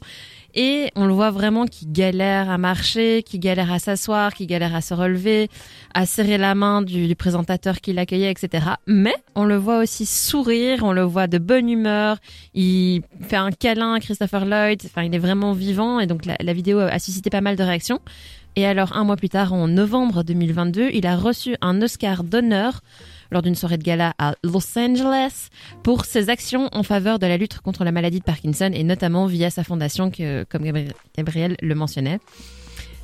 Et 0.55 0.91
on 0.95 1.05
le 1.05 1.13
voit 1.13 1.31
vraiment 1.31 1.65
qui 1.65 1.85
galère 1.85 2.49
à 2.49 2.57
marcher, 2.57 3.23
qui 3.23 3.39
galère 3.39 3.71
à 3.71 3.79
s'asseoir, 3.79 4.33
qui 4.33 4.47
galère 4.47 4.75
à 4.75 4.81
se 4.81 4.93
relever, 4.93 5.49
à 5.93 6.05
serrer 6.05 6.37
la 6.37 6.55
main 6.55 6.81
du, 6.81 7.15
présentateur 7.15 7.81
qui 7.81 7.93
l'accueillait, 7.93 8.31
etc. 8.31 8.65
Mais 8.87 9.15
on 9.35 9.45
le 9.45 9.57
voit 9.57 9.79
aussi 9.79 10.05
sourire, 10.05 10.79
on 10.83 10.93
le 10.93 11.03
voit 11.03 11.27
de 11.27 11.37
bonne 11.37 11.69
humeur, 11.69 12.17
il 12.53 13.01
fait 13.27 13.35
un 13.35 13.51
câlin 13.51 13.93
à 13.93 13.99
Christopher 13.99 14.45
Lloyd, 14.45 14.81
enfin 14.85 15.03
il 15.03 15.13
est 15.13 15.19
vraiment 15.19 15.53
vivant 15.53 15.99
et 15.99 16.07
donc 16.07 16.25
la, 16.25 16.35
la 16.39 16.53
vidéo 16.53 16.79
a 16.79 16.99
suscité 16.99 17.29
pas 17.29 17.41
mal 17.41 17.55
de 17.55 17.63
réactions. 17.63 17.99
Et 18.55 18.65
alors 18.65 18.97
un 18.97 19.03
mois 19.03 19.17
plus 19.17 19.29
tard, 19.29 19.53
en 19.53 19.67
novembre 19.67 20.23
2022, 20.23 20.89
il 20.91 21.05
a 21.05 21.15
reçu 21.15 21.55
un 21.61 21.79
Oscar 21.81 22.23
d'honneur 22.23 22.81
lors 23.31 23.41
d'une 23.41 23.55
soirée 23.55 23.77
de 23.77 23.83
gala 23.83 24.13
à 24.17 24.35
Los 24.43 24.77
Angeles 24.77 25.49
pour 25.83 26.05
ses 26.05 26.29
actions 26.29 26.69
en 26.71 26.83
faveur 26.83 27.19
de 27.19 27.27
la 27.27 27.37
lutte 27.37 27.59
contre 27.59 27.83
la 27.83 27.91
maladie 27.91 28.19
de 28.19 28.23
Parkinson 28.23 28.71
et 28.73 28.83
notamment 28.83 29.25
via 29.25 29.49
sa 29.49 29.63
fondation 29.63 30.11
que, 30.11 30.43
comme 30.45 30.63
Gabriel 31.15 31.55
le 31.61 31.75
mentionnait. 31.75 32.19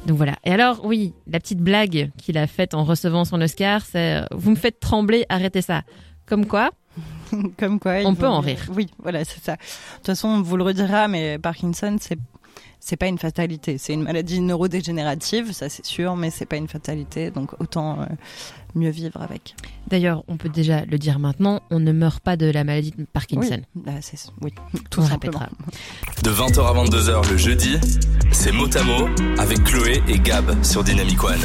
Donc 0.06 0.18
voilà. 0.18 0.36
Et 0.44 0.52
alors, 0.52 0.86
oui, 0.86 1.14
la 1.28 1.40
petite 1.40 1.60
blague 1.60 2.12
qu'il 2.18 2.38
a 2.38 2.48
faite 2.48 2.74
en 2.74 2.84
recevant 2.84 3.26
son 3.26 3.42
Oscar, 3.42 3.82
c'est 3.86 4.22
euh, 4.22 4.26
Vous 4.32 4.52
me 4.52 4.56
faites 4.56 4.80
trembler, 4.80 5.26
arrêtez 5.30 5.62
ça. 5.62 5.84
Comme 6.26 6.46
quoi 6.46 6.72
Comme 7.58 7.80
quoi 7.80 8.00
On 8.06 8.16
peut 8.16 8.28
en 8.28 8.40
rire. 8.40 8.60
Oui, 8.70 8.88
voilà, 9.00 9.24
c'est 9.24 9.42
ça. 9.42 9.54
De 9.54 9.60
toute 9.98 10.06
façon, 10.08 10.28
on 10.28 10.42
vous 10.42 10.58
le 10.58 10.64
redira, 10.64 11.08
mais 11.08 11.40
Parkinson, 11.40 11.98
c'est 12.00 12.20
c'est 12.86 12.98
pas 12.98 13.08
une 13.08 13.18
fatalité. 13.18 13.78
C'est 13.78 13.94
une 13.94 14.04
maladie 14.04 14.42
neurodégénérative, 14.42 15.54
ça 15.54 15.70
c'est 15.70 15.86
sûr, 15.86 16.18
mais 16.18 16.30
c'est 16.30 16.46
pas 16.46 16.58
une 16.58 16.68
fatalité. 16.68 17.32
Donc 17.32 17.54
autant 17.62 18.02
euh, 18.02 18.06
mieux 18.76 18.90
vivre 18.90 19.22
avec. 19.22 19.56
D'ailleurs, 19.88 20.24
on 20.28 20.36
peut 20.36 20.50
déjà 20.50 20.84
le 20.84 20.98
dire 20.98 21.18
maintenant, 21.18 21.62
on 21.72 21.80
ne 21.80 21.94
meurt 21.94 22.20
pas 22.22 22.36
de 22.36 22.46
la 22.46 22.66
maladie 22.66 22.92
de 22.92 23.06
Parkinson. 23.06 23.62
Oui, 23.76 23.84
bah, 23.86 23.94
oui 24.42 24.54
tout 24.90 25.00
on 25.00 25.06
simplement. 25.06 25.40
Répétera. 25.40 26.24
De 26.24 26.30
20h 26.30 26.60
à 26.60 26.84
22h 26.84 27.32
le 27.32 27.38
jeudi, 27.38 27.78
c'est 28.32 28.52
mot 28.52 28.68
à 28.76 28.84
mot 28.84 29.08
avec 29.38 29.64
Chloé 29.64 30.04
et 30.10 30.20
Gab 30.20 30.62
sur 30.62 30.84
Dynamic 30.84 31.24
One. 31.24 31.40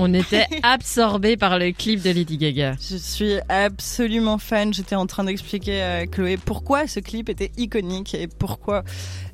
On 0.00 0.14
était 0.14 0.46
absorbé 0.62 1.36
par 1.36 1.58
le 1.58 1.72
clip 1.72 2.00
de 2.02 2.10
Lady 2.10 2.38
Gaga. 2.38 2.76
Je 2.80 2.96
suis 2.96 3.34
absolument 3.48 4.38
fan. 4.38 4.72
J'étais 4.72 4.94
en 4.94 5.06
train 5.06 5.24
d'expliquer 5.24 5.82
à 5.82 6.06
Chloé 6.06 6.36
pourquoi 6.36 6.86
ce 6.86 7.00
clip 7.00 7.28
était 7.28 7.50
iconique 7.56 8.14
et 8.14 8.28
pourquoi 8.28 8.84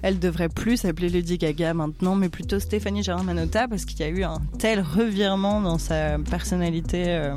elle 0.01 0.19
devrait 0.19 0.49
plus 0.49 0.79
s'appeler 0.79 1.11
Lady 1.11 1.37
Gaga 1.37 1.75
maintenant, 1.75 2.15
mais 2.15 2.31
plutôt 2.31 2.61
Stéphanie 2.61 3.03
Germanotta 3.03 3.69
parce 3.69 3.85
qu'il 3.85 4.01
y 4.01 4.05
a 4.05 4.09
eu 4.09 4.25
un 4.25 4.39
tel 4.59 4.81
revirement 4.81 5.61
dans 5.61 5.77
sa 5.77 6.19
personnalité 6.19 7.05
euh, 7.09 7.37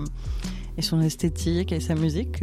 et 0.77 0.81
son 0.81 1.01
esthétique 1.01 1.73
et 1.73 1.81
sa 1.81 1.95
musique. 1.95 2.41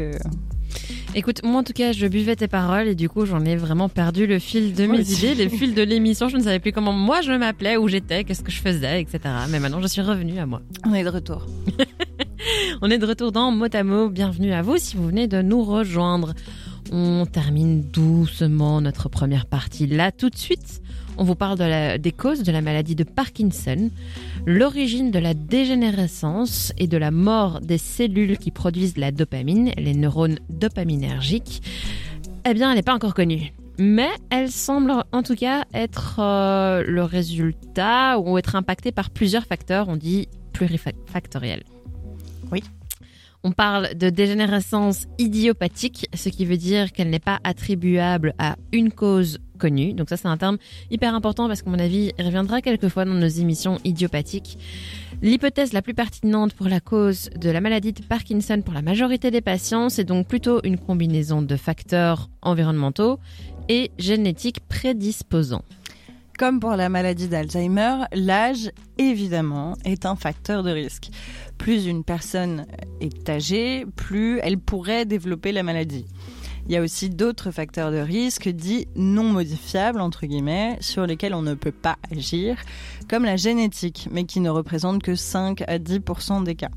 Écoute, 1.14 1.42
moi 1.44 1.60
en 1.60 1.64
tout 1.64 1.72
cas, 1.72 1.92
je 1.92 2.06
buvais 2.06 2.34
tes 2.36 2.48
paroles 2.48 2.88
et 2.88 2.94
du 2.94 3.08
coup, 3.08 3.24
j'en 3.24 3.44
ai 3.44 3.56
vraiment 3.56 3.88
perdu 3.88 4.26
le 4.26 4.38
fil 4.38 4.74
de 4.74 4.86
mes 4.86 5.08
idées, 5.12 5.34
le 5.34 5.48
fil 5.48 5.74
de 5.74 5.82
l'émission. 5.82 6.28
Je 6.28 6.36
ne 6.36 6.42
savais 6.42 6.58
plus 6.58 6.72
comment 6.72 6.92
moi 6.92 7.20
je 7.20 7.32
m'appelais, 7.32 7.76
où 7.76 7.88
j'étais, 7.88 8.24
qu'est-ce 8.24 8.42
que 8.42 8.50
je 8.50 8.60
faisais, 8.60 9.00
etc. 9.00 9.20
Mais 9.48 9.60
maintenant, 9.60 9.80
je 9.80 9.86
suis 9.86 10.00
revenue 10.00 10.38
à 10.38 10.46
moi. 10.46 10.60
On 10.84 10.94
est 10.94 11.04
de 11.04 11.08
retour. 11.08 11.46
On 12.82 12.90
est 12.90 12.98
de 12.98 13.06
retour 13.06 13.32
dans 13.32 13.50
Motamo. 13.50 14.08
Bienvenue 14.08 14.52
à 14.52 14.62
vous 14.62 14.76
si 14.76 14.96
vous 14.96 15.06
venez 15.06 15.28
de 15.28 15.40
nous 15.40 15.62
rejoindre. 15.62 16.34
On 16.92 17.26
termine 17.26 17.82
doucement 17.82 18.80
notre 18.80 19.08
première 19.08 19.46
partie 19.46 19.86
là 19.86 20.12
tout 20.12 20.30
de 20.30 20.36
suite. 20.36 20.82
On 21.16 21.24
vous 21.24 21.34
parle 21.34 21.98
des 21.98 22.12
causes 22.12 22.42
de 22.42 22.50
la 22.50 22.60
maladie 22.60 22.94
de 22.94 23.04
Parkinson, 23.04 23.90
l'origine 24.46 25.10
de 25.10 25.18
la 25.18 25.34
dégénérescence 25.34 26.72
et 26.76 26.86
de 26.86 26.96
la 26.96 27.10
mort 27.10 27.60
des 27.60 27.78
cellules 27.78 28.38
qui 28.38 28.50
produisent 28.50 28.96
la 28.96 29.12
dopamine, 29.12 29.70
les 29.76 29.94
neurones 29.94 30.38
dopaminergiques. 30.48 31.62
Eh 32.46 32.54
bien, 32.54 32.70
elle 32.70 32.76
n'est 32.76 32.82
pas 32.82 32.94
encore 32.94 33.14
connue. 33.14 33.52
Mais 33.78 34.10
elle 34.30 34.50
semble 34.50 34.92
en 35.12 35.22
tout 35.22 35.34
cas 35.34 35.64
être 35.72 36.20
euh, 36.20 36.84
le 36.86 37.02
résultat 37.02 38.18
ou 38.18 38.38
être 38.38 38.54
impactée 38.54 38.92
par 38.92 39.10
plusieurs 39.10 39.44
facteurs, 39.44 39.88
on 39.88 39.96
dit 39.96 40.28
plurifactoriels. 40.52 41.64
On 43.46 43.52
parle 43.52 43.94
de 43.94 44.08
dégénérescence 44.08 45.04
idiopathique, 45.18 46.08
ce 46.14 46.30
qui 46.30 46.46
veut 46.46 46.56
dire 46.56 46.92
qu'elle 46.92 47.10
n'est 47.10 47.18
pas 47.18 47.40
attribuable 47.44 48.32
à 48.38 48.56
une 48.72 48.90
cause 48.90 49.38
connue. 49.58 49.92
Donc 49.92 50.08
ça 50.08 50.16
c'est 50.16 50.28
un 50.28 50.38
terme 50.38 50.56
hyper 50.90 51.14
important 51.14 51.46
parce 51.46 51.60
qu'à 51.60 51.68
mon 51.68 51.78
avis, 51.78 52.10
il 52.18 52.24
reviendra 52.24 52.62
quelquefois 52.62 53.04
dans 53.04 53.12
nos 53.12 53.26
émissions 53.26 53.78
idiopathiques. 53.84 54.56
L'hypothèse 55.20 55.74
la 55.74 55.82
plus 55.82 55.92
pertinente 55.92 56.54
pour 56.54 56.68
la 56.68 56.80
cause 56.80 57.28
de 57.38 57.50
la 57.50 57.60
maladie 57.60 57.92
de 57.92 58.02
Parkinson 58.02 58.62
pour 58.64 58.72
la 58.72 58.80
majorité 58.80 59.30
des 59.30 59.42
patients, 59.42 59.90
c'est 59.90 60.04
donc 60.04 60.26
plutôt 60.26 60.60
une 60.64 60.78
combinaison 60.78 61.42
de 61.42 61.56
facteurs 61.56 62.30
environnementaux 62.40 63.18
et 63.68 63.90
génétiques 63.98 64.60
prédisposants. 64.68 65.64
Comme 66.38 66.58
pour 66.58 66.74
la 66.74 66.88
maladie 66.88 67.28
d'Alzheimer, 67.28 68.06
l'âge, 68.12 68.72
évidemment, 68.98 69.76
est 69.84 70.04
un 70.04 70.16
facteur 70.16 70.64
de 70.64 70.70
risque. 70.70 71.10
Plus 71.64 71.86
une 71.86 72.04
personne 72.04 72.66
est 73.00 73.26
âgée, 73.30 73.86
plus 73.96 74.38
elle 74.42 74.58
pourrait 74.58 75.06
développer 75.06 75.50
la 75.50 75.62
maladie. 75.62 76.04
Il 76.66 76.72
y 76.72 76.76
a 76.76 76.82
aussi 76.82 77.08
d'autres 77.08 77.50
facteurs 77.52 77.90
de 77.90 77.96
risque 77.96 78.50
dits 78.50 78.86
non 78.96 79.24
modifiables, 79.24 80.02
entre 80.02 80.26
guillemets, 80.26 80.76
sur 80.80 81.06
lesquels 81.06 81.32
on 81.32 81.40
ne 81.40 81.54
peut 81.54 81.72
pas 81.72 81.96
agir, 82.12 82.58
comme 83.08 83.24
la 83.24 83.36
génétique, 83.36 84.08
mais 84.12 84.24
qui 84.24 84.40
ne 84.40 84.50
représentent 84.50 85.02
que 85.02 85.14
5 85.14 85.64
à 85.66 85.78
10 85.78 86.00
des 86.44 86.54
cas. 86.54 86.68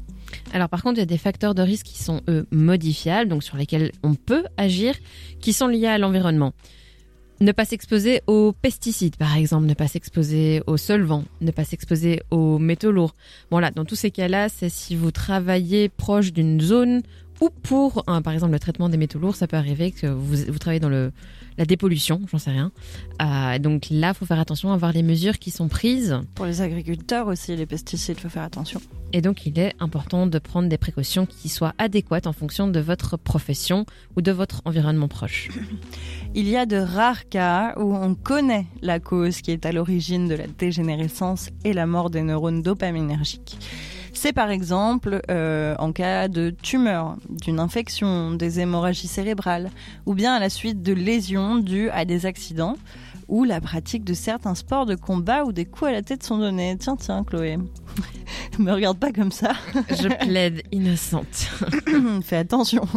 Alors 0.54 0.70
par 0.70 0.82
contre, 0.82 0.96
il 0.96 1.00
y 1.00 1.04
a 1.04 1.06
des 1.06 1.18
facteurs 1.18 1.54
de 1.54 1.64
risque 1.64 1.88
qui 1.88 2.02
sont, 2.02 2.22
eux, 2.30 2.48
modifiables, 2.52 3.30
donc 3.30 3.44
sur 3.44 3.58
lesquels 3.58 3.92
on 4.04 4.16
peut 4.16 4.46
agir, 4.56 4.96
qui 5.42 5.52
sont 5.52 5.68
liés 5.68 5.88
à 5.88 5.98
l'environnement. 5.98 6.54
Ne 7.40 7.52
pas 7.52 7.66
s'exposer 7.66 8.22
aux 8.26 8.52
pesticides, 8.52 9.16
par 9.16 9.36
exemple, 9.36 9.68
ne 9.68 9.76
pas 9.76 9.88
s'exposer 9.88 10.64
aux 10.66 10.78
solvants, 10.78 11.24
ne 11.42 11.52
pas 11.52 11.66
s'exposer 11.66 12.22
aux 12.32 12.58
métaux 12.58 12.92
lourds. 12.92 13.14
Bon 13.52 13.60
là, 13.60 13.70
dans 13.70 13.86
tous 13.86 13.96
ces 13.96 14.10
cas-là, 14.10 14.50
c'est 14.50 14.70
si 14.70 14.96
vous 14.96 15.12
travaillez 15.12 15.88
proche 15.88 16.34
d'une 16.34 16.60
zone 16.60 17.04
ou 17.40 17.50
pour, 17.50 18.04
par 18.04 18.34
exemple, 18.34 18.54
le 18.54 18.60
traitement 18.60 18.90
des 18.90 18.98
métaux 18.98 19.20
lourds, 19.20 19.36
ça 19.36 19.48
peut 19.48 19.58
arriver 19.58 19.92
que 19.92 20.08
vous, 20.08 20.36
vous 20.48 20.58
travaillez 20.58 20.80
dans 20.80 20.90
le, 20.90 21.12
la 21.58 21.66
dépollution, 21.66 22.22
j'en 22.32 22.38
sais 22.38 22.52
rien. 22.52 22.72
Euh, 23.22 23.60
donc 23.60 23.88
là, 23.92 24.14
faut 24.14 24.26
faire 24.26 24.40
attention 24.40 24.72
à 24.72 24.78
voir 24.78 24.92
les 24.92 25.04
mesures 25.04 25.38
qui 25.38 25.52
sont 25.52 25.68
prises. 25.68 26.20
Pour 26.36 26.46
les 26.46 26.62
agriculteurs 26.62 27.28
aussi, 27.28 27.56
les 27.56 27.66
pesticides, 27.66 28.20
faut 28.20 28.30
faire 28.30 28.44
attention. 28.44 28.82
Et 29.14 29.22
donc, 29.22 29.46
il 29.46 29.60
est 29.60 29.74
important 29.80 30.28
de 30.28 30.40
prendre 30.40 30.70
des 30.70 30.78
précautions 30.78 31.26
qui 31.26 31.50
soient 31.50 31.74
adéquates 31.78 32.28
en 32.28 32.34
fonction 32.34 32.68
de 32.68 32.80
votre 32.80 33.18
profession 33.18 33.86
ou 34.16 34.22
de 34.22 34.32
votre 34.32 34.62
environnement 34.66 35.08
proche. 35.08 35.50
Il 36.36 36.48
y 36.48 36.58
a 36.58 36.66
de 36.66 36.78
rares 36.78 37.30
cas 37.30 37.74
où 37.78 37.96
on 37.96 38.14
connaît 38.14 38.66
la 38.82 39.00
cause 39.00 39.42
qui 39.42 39.52
est 39.52 39.66
à 39.66 39.72
l'origine 39.72 40.28
de 40.28 40.36
la 40.36 40.48
dégénérescence 40.48 41.50
et 41.64 41.74
la 41.74 41.86
mort 41.86 42.10
des 42.10 42.22
neurones 42.22 42.62
dopaminergiques. 42.62 43.58
C'est 44.14 44.34
par 44.34 44.50
exemple 44.50 45.22
euh, 45.30 45.76
en 45.78 45.92
cas 45.92 46.28
de 46.28 46.50
tumeur, 46.50 47.18
d'une 47.30 47.60
infection, 47.60 48.32
des 48.32 48.60
hémorragies 48.60 49.08
cérébrales, 49.08 49.70
ou 50.08 50.16
bien 50.16 50.34
à 50.34 50.40
la 50.40 50.50
suite 50.50 50.82
de 50.82 50.94
lésions 50.94 51.58
dues 51.58 51.90
à 51.90 52.04
des 52.04 52.26
accidents 52.26 52.78
ou 53.28 53.44
la 53.44 53.62
pratique 53.62 54.04
de 54.04 54.14
certains 54.14 54.56
sports 54.56 54.86
de 54.86 54.96
combat 54.96 55.44
où 55.44 55.52
des 55.52 55.66
coups 55.66 55.90
à 55.90 55.92
la 55.92 56.02
tête 56.02 56.24
sont 56.24 56.38
donnés. 56.38 56.78
Tiens, 56.80 56.96
tiens, 56.96 57.24
Chloé. 57.24 57.58
Me 58.60 58.72
regarde 58.72 58.98
pas 58.98 59.12
comme 59.12 59.32
ça. 59.32 59.54
Je 59.90 60.08
plaide 60.26 60.64
innocente. 60.72 61.50
fais 62.24 62.38
attention. 62.38 62.88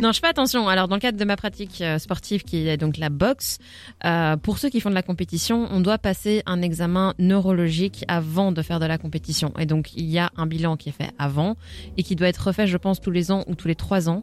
non, 0.00 0.12
je 0.12 0.20
fais 0.20 0.26
attention. 0.26 0.68
Alors, 0.68 0.88
dans 0.88 0.96
le 0.96 1.00
cadre 1.00 1.18
de 1.18 1.24
ma 1.24 1.36
pratique 1.36 1.80
euh, 1.80 1.98
sportive, 1.98 2.44
qui 2.44 2.68
est 2.68 2.76
donc 2.76 2.96
la 2.98 3.08
boxe, 3.08 3.58
euh, 4.04 4.36
pour 4.36 4.58
ceux 4.58 4.68
qui 4.68 4.80
font 4.80 4.90
de 4.90 4.94
la 4.94 5.02
compétition, 5.02 5.68
on 5.70 5.80
doit 5.80 5.98
passer 5.98 6.42
un 6.46 6.62
examen 6.62 7.14
neurologique 7.18 8.04
avant 8.08 8.52
de 8.52 8.62
faire 8.62 8.80
de 8.80 8.86
la 8.86 8.98
compétition. 8.98 9.52
Et 9.58 9.66
donc, 9.66 9.92
il 9.94 10.06
y 10.06 10.18
a 10.18 10.30
un 10.36 10.46
bilan 10.46 10.76
qui 10.76 10.88
est 10.88 10.92
fait 10.92 11.10
avant 11.18 11.56
et 11.96 12.02
qui 12.02 12.16
doit 12.16 12.28
être 12.28 12.48
refait, 12.48 12.66
je 12.66 12.76
pense, 12.76 13.00
tous 13.00 13.10
les 13.10 13.30
ans 13.30 13.44
ou 13.46 13.54
tous 13.54 13.68
les 13.68 13.74
trois 13.74 14.08
ans 14.08 14.22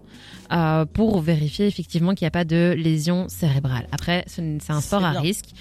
euh, 0.52 0.86
pour 0.86 1.22
vérifier 1.22 1.68
effectivement 1.68 2.14
qu'il 2.14 2.26
n'y 2.26 2.30
a 2.30 2.32
pas 2.32 2.46
de 2.46 2.74
lésion 2.78 3.28
cérébrale. 3.28 3.88
Après, 3.92 4.24
c'est 4.28 4.70
un 4.70 4.82
sport 4.82 5.04
à 5.04 5.12
risque. 5.12 5.55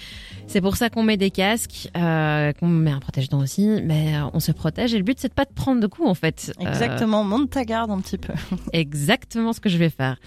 C'est 0.47 0.61
pour 0.61 0.77
ça 0.77 0.89
qu'on 0.89 1.03
met 1.03 1.17
des 1.17 1.31
casques, 1.31 1.89
euh, 1.97 2.53
qu'on 2.53 2.67
met 2.67 2.91
un 2.91 2.99
protège-dents 2.99 3.39
aussi, 3.39 3.67
mais 3.83 4.15
euh, 4.15 4.29
on 4.33 4.39
se 4.39 4.51
protège. 4.51 4.93
Et 4.93 4.97
le 4.97 5.03
but, 5.03 5.19
c'est 5.19 5.29
de 5.29 5.33
pas 5.33 5.45
de 5.45 5.53
prendre 5.53 5.81
de 5.81 5.87
coups, 5.87 6.07
en 6.07 6.13
fait. 6.13 6.53
Euh, 6.61 6.67
Exactement, 6.67 7.23
monte 7.23 7.49
ta 7.51 7.65
garde 7.65 7.91
un 7.91 7.99
petit 7.99 8.17
peu. 8.17 8.33
exactement 8.73 9.53
ce 9.53 9.59
que 9.59 9.69
je 9.69 9.77
vais 9.77 9.89
faire. 9.89 10.17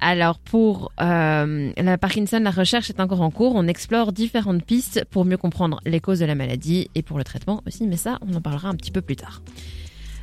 Alors 0.00 0.40
pour 0.40 0.90
la 0.98 1.96
Parkinson, 1.96 2.40
la 2.40 2.50
recherche 2.50 2.90
est 2.90 2.98
encore 2.98 3.20
en 3.20 3.30
cours. 3.30 3.52
On 3.54 3.68
explore 3.68 4.12
différentes 4.12 4.64
pistes 4.64 5.04
pour 5.10 5.24
mieux 5.24 5.36
comprendre 5.36 5.78
les 5.86 6.00
causes 6.00 6.18
de 6.18 6.24
la 6.24 6.34
maladie 6.34 6.90
et 6.96 7.02
pour 7.02 7.18
le 7.18 7.24
traitement 7.24 7.62
aussi, 7.68 7.86
mais 7.86 7.96
ça, 7.96 8.18
on 8.28 8.34
en 8.34 8.40
parlera 8.40 8.68
un 8.68 8.74
petit 8.74 8.90
peu 8.90 9.00
plus 9.00 9.14
tard. 9.14 9.42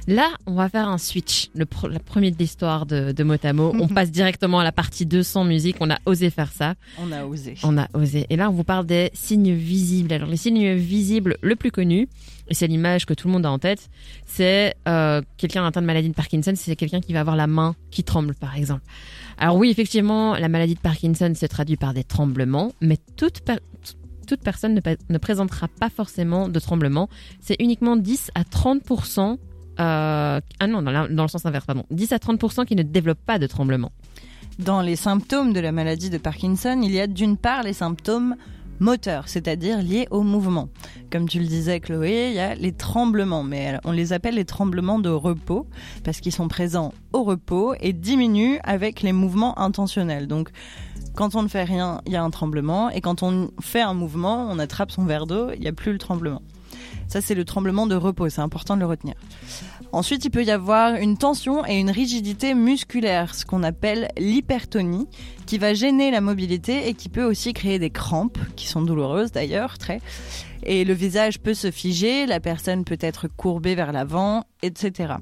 Là, 0.08 0.30
on 0.46 0.54
va 0.54 0.70
faire 0.70 0.88
un 0.88 0.98
switch, 0.98 1.50
le, 1.56 1.66
premier 1.66 2.32
de 2.32 2.38
l'histoire 2.38 2.86
de, 2.86 3.12
de 3.12 3.24
Motamo. 3.24 3.74
on 3.80 3.88
passe 3.94 4.12
directement 4.12 4.60
à 4.60 4.64
la 4.64 4.72
partie 4.72 5.06
200 5.06 5.44
musique. 5.44 5.78
On 5.80 5.90
a 5.90 5.98
osé 6.06 6.30
faire 6.30 6.52
ça. 6.52 6.76
On 7.00 7.12
a 7.12 7.26
osé. 7.26 7.56
On 7.64 7.78
a 7.78 7.88
osé. 7.94 8.26
Et 8.30 8.36
là, 8.36 8.50
on 8.50 8.54
vous 8.54 8.64
parle 8.64 8.86
des 8.86 9.12
signes 9.14 9.54
visibles. 9.54 10.12
Alors, 10.14 10.30
les 10.30 10.38
signes 10.38 10.74
visibles 10.74 11.38
le 11.42 11.56
plus 11.56 11.72
connu, 11.72 12.08
et 12.50 12.54
c'est 12.54 12.68
l'image 12.68 13.06
que 13.06 13.14
tout 13.14 13.28
le 13.28 13.34
monde 13.34 13.46
a 13.46 13.52
en 13.52 13.60
tête, 13.60 13.90
c'est 14.26 14.76
euh, 14.88 15.22
quelqu'un 15.38 15.66
atteint 15.66 15.82
de 15.82 15.86
maladie 15.86 16.10
de 16.10 16.16
Parkinson, 16.16 16.54
c'est 16.56 16.76
quelqu'un 16.76 17.02
qui 17.02 17.14
va 17.14 17.22
avoir 17.22 17.36
la 17.36 17.48
main 17.48 17.76
qui 17.92 18.04
tremble, 18.04 18.34
par 18.34 18.56
exemple. 18.56 18.82
Alors 19.38 19.56
oui, 19.56 19.70
effectivement, 19.70 20.36
la 20.36 20.50
maladie 20.50 20.76
de 20.76 20.80
Parkinson 20.80 21.32
se 21.36 21.46
traduit 21.46 21.78
par 21.78 21.94
des 21.94 22.04
tremblements, 22.04 22.74
mais 22.82 22.98
toute, 23.16 23.42
toute 24.28 24.42
personne 24.42 24.74
ne, 24.74 24.82
ne, 25.10 25.18
présentera 25.18 25.68
pas 25.68 25.90
forcément 25.90 26.50
de 26.50 26.60
tremblements. 26.60 27.10
C'est 27.40 27.56
uniquement 27.60 27.96
10 27.96 28.32
à 28.36 28.44
30 28.44 28.82
euh, 28.92 29.36
ah 29.80 30.68
non, 30.68 30.82
dans, 30.82 31.24
le 31.24 31.28
sens 31.28 31.46
inverse, 31.46 31.66
pardon. 31.66 31.86
10 31.92 32.12
à 32.12 32.18
30% 32.18 32.66
qui 32.66 32.76
ne 32.76 32.84
développent 32.84 33.26
pas 33.26 33.40
de 33.40 33.48
tremblement. 33.48 33.92
Dans 34.60 34.82
les 34.82 34.98
symptômes 34.98 35.54
de 35.54 35.60
la 35.60 35.72
maladie 35.72 36.10
de 36.10 36.18
Parkinson, 36.18 36.82
il 36.84 36.92
y 36.92 37.00
a 37.00 37.08
d'une 37.08 37.38
part 37.38 37.64
les 37.64 37.74
symptômes 37.74 38.36
moteurs, 38.80 39.28
c'est-à-dire 39.28 39.82
liés 39.82 40.08
au 40.12 40.24
mouvement. 40.24 40.70
Comme 41.12 41.28
tu 41.28 41.40
le 41.40 41.46
disais 41.46 41.80
Chloé, 41.80 42.30
il 42.30 42.36
y 42.36 42.40
a 42.40 42.56
les 42.56 42.72
tremblements, 42.72 43.44
mais 43.44 43.78
on 43.84 43.92
les 43.92 44.14
appelle 44.14 44.36
les 44.36 44.46
tremblements 44.46 45.00
de 45.00 45.10
repos 45.10 45.68
parce 46.04 46.20
qu'ils 46.20 46.34
sont 46.34 46.48
présents 46.48 46.94
au 47.14 47.24
repos 47.24 47.74
et 47.80 47.94
diminuent 47.94 48.60
avec 48.64 49.02
les 49.02 49.14
mouvements 49.14 49.58
intentionnels. 49.60 50.28
Donc 50.28 50.50
quand 51.16 51.36
on 51.36 51.44
ne 51.44 51.48
fait 51.48 51.64
rien, 51.64 52.02
il 52.06 52.14
y 52.14 52.16
a 52.16 52.24
un 52.24 52.30
tremblement 52.30 52.90
et 52.90 53.02
quand 53.02 53.24
on 53.24 53.52
fait 53.62 53.82
un 53.82 53.94
mouvement, 53.94 54.48
on 54.50 54.60
attrape 54.60 54.92
son 54.92 55.06
verre 55.06 55.26
d'eau, 55.26 55.52
il 55.54 55.62
n'y 55.62 55.68
a 55.68 55.74
plus 55.74 55.92
le 55.92 55.98
tremblement. 55.98 56.42
Ça, 57.10 57.22
c'est 57.22 57.34
le 57.36 57.44
tremblement 57.44 57.88
de 57.88 57.96
repos, 57.96 58.30
c'est 58.30 58.42
important 58.42 58.76
de 58.76 58.82
le 58.82 58.86
retenir. 58.86 59.16
Ensuite, 59.92 60.24
il 60.26 60.30
peut 60.30 60.44
y 60.44 60.52
avoir 60.52 60.94
une 60.94 61.18
tension 61.18 61.66
et 61.66 61.80
une 61.80 61.90
rigidité 61.90 62.54
musculaire, 62.54 63.34
ce 63.34 63.46
qu'on 63.46 63.64
appelle 63.64 64.10
l'hypertonie, 64.18 65.08
qui 65.48 65.58
va 65.58 65.74
gêner 65.74 66.12
la 66.12 66.22
mobilité 66.22 66.88
et 66.88 66.94
qui 66.94 67.10
peut 67.10 67.24
aussi 67.24 67.54
créer 67.54 67.80
des 67.80 67.90
crampes, 67.90 68.38
qui 68.56 68.68
sont 68.68 68.84
douloureuses 68.84 69.32
d'ailleurs, 69.32 69.80
très. 69.80 70.02
Et 70.64 70.86
le 70.86 70.94
visage 70.94 71.40
peut 71.40 71.56
se 71.56 71.72
figer, 71.72 72.28
la 72.28 72.40
personne 72.40 72.86
peut 72.86 73.00
être 73.02 73.28
courbée 73.28 73.74
vers 73.74 73.92
l'avant, 73.92 74.44
etc. 74.62 75.16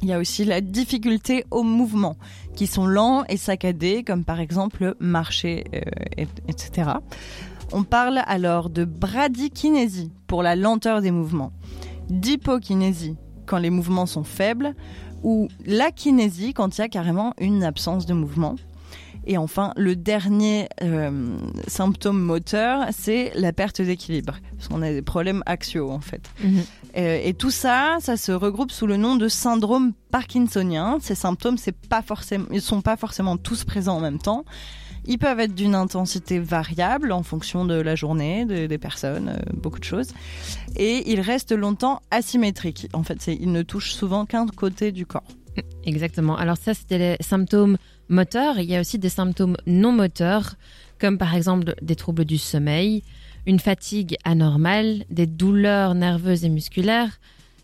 Il 0.00 0.08
y 0.08 0.14
a 0.14 0.18
aussi 0.18 0.46
la 0.46 0.62
difficulté 0.62 1.44
au 1.50 1.62
mouvement, 1.62 2.16
qui 2.56 2.66
sont 2.66 2.86
lents 2.86 3.24
et 3.28 3.36
saccadés, 3.36 4.04
comme 4.04 4.24
par 4.24 4.40
exemple 4.40 4.94
marcher, 5.00 5.64
euh, 5.74 6.24
etc. 6.48 6.92
On 7.76 7.82
parle 7.82 8.22
alors 8.26 8.70
de 8.70 8.84
bradykinésie 8.84 10.12
pour 10.28 10.44
la 10.44 10.54
lenteur 10.54 11.02
des 11.02 11.10
mouvements, 11.10 11.50
d'hypokinésie 12.08 13.16
quand 13.46 13.58
les 13.58 13.70
mouvements 13.70 14.06
sont 14.06 14.22
faibles, 14.22 14.76
ou 15.24 15.48
l'akinésie 15.66 16.54
quand 16.54 16.78
il 16.78 16.82
y 16.82 16.84
a 16.84 16.88
carrément 16.88 17.34
une 17.36 17.64
absence 17.64 18.06
de 18.06 18.14
mouvement. 18.14 18.54
Et 19.26 19.38
enfin, 19.38 19.72
le 19.76 19.96
dernier 19.96 20.68
euh, 20.82 21.36
symptôme 21.66 22.20
moteur, 22.20 22.86
c'est 22.92 23.32
la 23.34 23.52
perte 23.52 23.82
d'équilibre. 23.82 24.36
Parce 24.56 24.68
qu'on 24.68 24.82
a 24.82 24.92
des 24.92 25.02
problèmes 25.02 25.42
axiaux, 25.44 25.90
en 25.90 26.00
fait. 26.00 26.30
Mhm. 26.44 26.62
Euh, 26.96 27.20
et 27.24 27.34
tout 27.34 27.50
ça, 27.50 27.96
ça 27.98 28.16
se 28.16 28.30
regroupe 28.30 28.70
sous 28.70 28.86
le 28.86 28.98
nom 28.98 29.16
de 29.16 29.26
syndrome 29.26 29.94
parkinsonien. 30.12 30.98
Ces 31.00 31.16
symptômes, 31.16 31.58
c'est 31.58 31.76
pas 31.76 32.02
forcément, 32.02 32.46
ils 32.52 32.60
sont 32.60 32.82
pas 32.82 32.96
forcément 32.96 33.36
tous 33.36 33.64
présents 33.64 33.96
en 33.96 34.00
même 34.00 34.18
temps. 34.18 34.44
Ils 35.06 35.18
peuvent 35.18 35.40
être 35.40 35.54
d'une 35.54 35.74
intensité 35.74 36.38
variable 36.38 37.12
en 37.12 37.22
fonction 37.22 37.64
de 37.64 37.74
la 37.74 37.94
journée, 37.94 38.44
de- 38.46 38.66
des 38.66 38.78
personnes, 38.78 39.28
euh, 39.28 39.52
beaucoup 39.54 39.78
de 39.78 39.84
choses. 39.84 40.08
Et 40.76 41.10
ils 41.12 41.20
restent 41.20 41.52
longtemps 41.52 42.00
asymétriques. 42.10 42.88
En 42.92 43.02
fait, 43.02 43.26
ils 43.26 43.52
ne 43.52 43.62
touchent 43.62 43.92
souvent 43.94 44.24
qu'un 44.26 44.46
côté 44.46 44.92
du 44.92 45.06
corps. 45.06 45.24
Exactement. 45.84 46.36
Alors 46.36 46.56
ça, 46.56 46.74
c'était 46.74 46.98
les 46.98 47.16
symptômes 47.20 47.76
moteurs. 48.08 48.58
Il 48.58 48.64
y 48.68 48.76
a 48.76 48.80
aussi 48.80 48.98
des 48.98 49.08
symptômes 49.08 49.56
non 49.66 49.92
moteurs, 49.92 50.54
comme 50.98 51.18
par 51.18 51.34
exemple 51.34 51.74
des 51.82 51.96
troubles 51.96 52.24
du 52.24 52.38
sommeil, 52.38 53.02
une 53.46 53.60
fatigue 53.60 54.16
anormale, 54.24 55.04
des 55.10 55.26
douleurs 55.26 55.94
nerveuses 55.94 56.44
et 56.44 56.48
musculaires, 56.48 57.20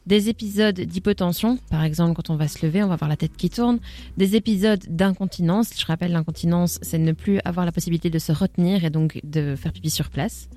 des 0.07 0.29
épisodes 0.29 0.79
d'hypotension, 0.81 1.59
par 1.71 1.85
exemple 1.85 2.15
quand 2.15 2.31
on 2.31 2.37
va 2.37 2.49
se 2.49 2.65
lever, 2.65 2.83
on 2.83 2.89
va 2.89 2.95
avoir 2.95 3.09
la 3.09 3.17
tête 3.17 3.37
qui 3.37 3.51
tourne, 3.51 3.79
des 4.17 4.37
épisodes 4.37 4.83
d'incontinence. 4.89 5.71
Je 5.79 5.87
rappelle, 5.87 6.13
l'incontinence, 6.13 6.79
c'est 6.83 6.99
ne 6.99 7.13
plus 7.13 7.41
avoir 7.45 7.67
la 7.67 7.73
possibilité 7.73 8.11
de 8.11 8.19
se 8.19 8.33
retenir 8.33 8.85
et 8.85 8.91
donc 8.91 9.21
de 9.25 9.57
faire 9.57 9.73
pipi 9.73 9.91
sur 9.91 10.09
place. 10.11 10.49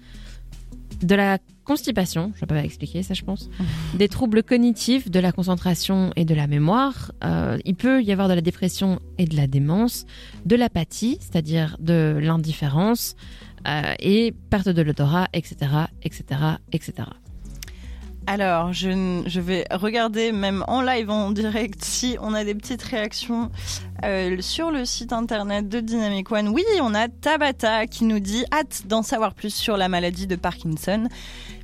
De 1.01 1.15
la 1.15 1.39
constipation, 1.65 2.31
je 2.35 2.45
ne 2.45 2.47
vais 2.47 2.61
pas 2.61 2.63
expliquer 2.63 3.03
ça, 3.03 3.13
je 3.13 3.23
pense 3.23 3.49
des 3.97 4.07
troubles 4.07 4.43
cognitifs, 4.43 5.09
de 5.09 5.19
la 5.19 5.31
concentration 5.31 6.11
et 6.15 6.23
de 6.23 6.33
la 6.33 6.47
mémoire. 6.47 7.11
Euh, 7.23 7.57
il 7.65 7.75
peut 7.75 8.01
y 8.01 8.11
avoir 8.11 8.29
de 8.29 8.33
la 8.33 8.41
dépression 8.41 8.99
et 9.17 9.25
de 9.25 9.35
la 9.35 9.47
démence, 9.47 10.05
de 10.45 10.55
l'apathie, 10.55 11.17
c'est-à-dire 11.19 11.77
de 11.79 12.17
l'indifférence, 12.21 13.15
euh, 13.67 13.93
et 13.99 14.33
perte 14.49 14.69
de 14.69 14.81
l'odorat, 14.81 15.27
etc., 15.33 15.55
etc., 16.03 16.23
etc. 16.71 17.07
Alors, 18.25 18.71
je, 18.71 19.21
je 19.25 19.41
vais 19.41 19.65
regarder 19.69 20.31
même 20.31 20.63
en 20.67 20.81
live, 20.81 21.09
en 21.09 21.31
direct, 21.31 21.83
si 21.83 22.17
on 22.21 22.33
a 22.33 22.45
des 22.45 22.55
petites 22.55 22.81
réactions 22.81 23.51
euh, 24.05 24.37
sur 24.39 24.71
le 24.71 24.85
site 24.85 25.11
internet 25.11 25.67
de 25.67 25.81
Dynamic 25.81 26.31
One. 26.31 26.47
Oui, 26.47 26.63
on 26.81 26.95
a 26.95 27.09
Tabata 27.09 27.85
qui 27.85 28.05
nous 28.05 28.19
dit 28.19 28.45
hâte 28.53 28.83
d'en 28.87 29.03
savoir 29.03 29.33
plus 29.33 29.53
sur 29.53 29.75
la 29.75 29.89
maladie 29.89 30.25
de 30.25 30.37
Parkinson. 30.37 31.09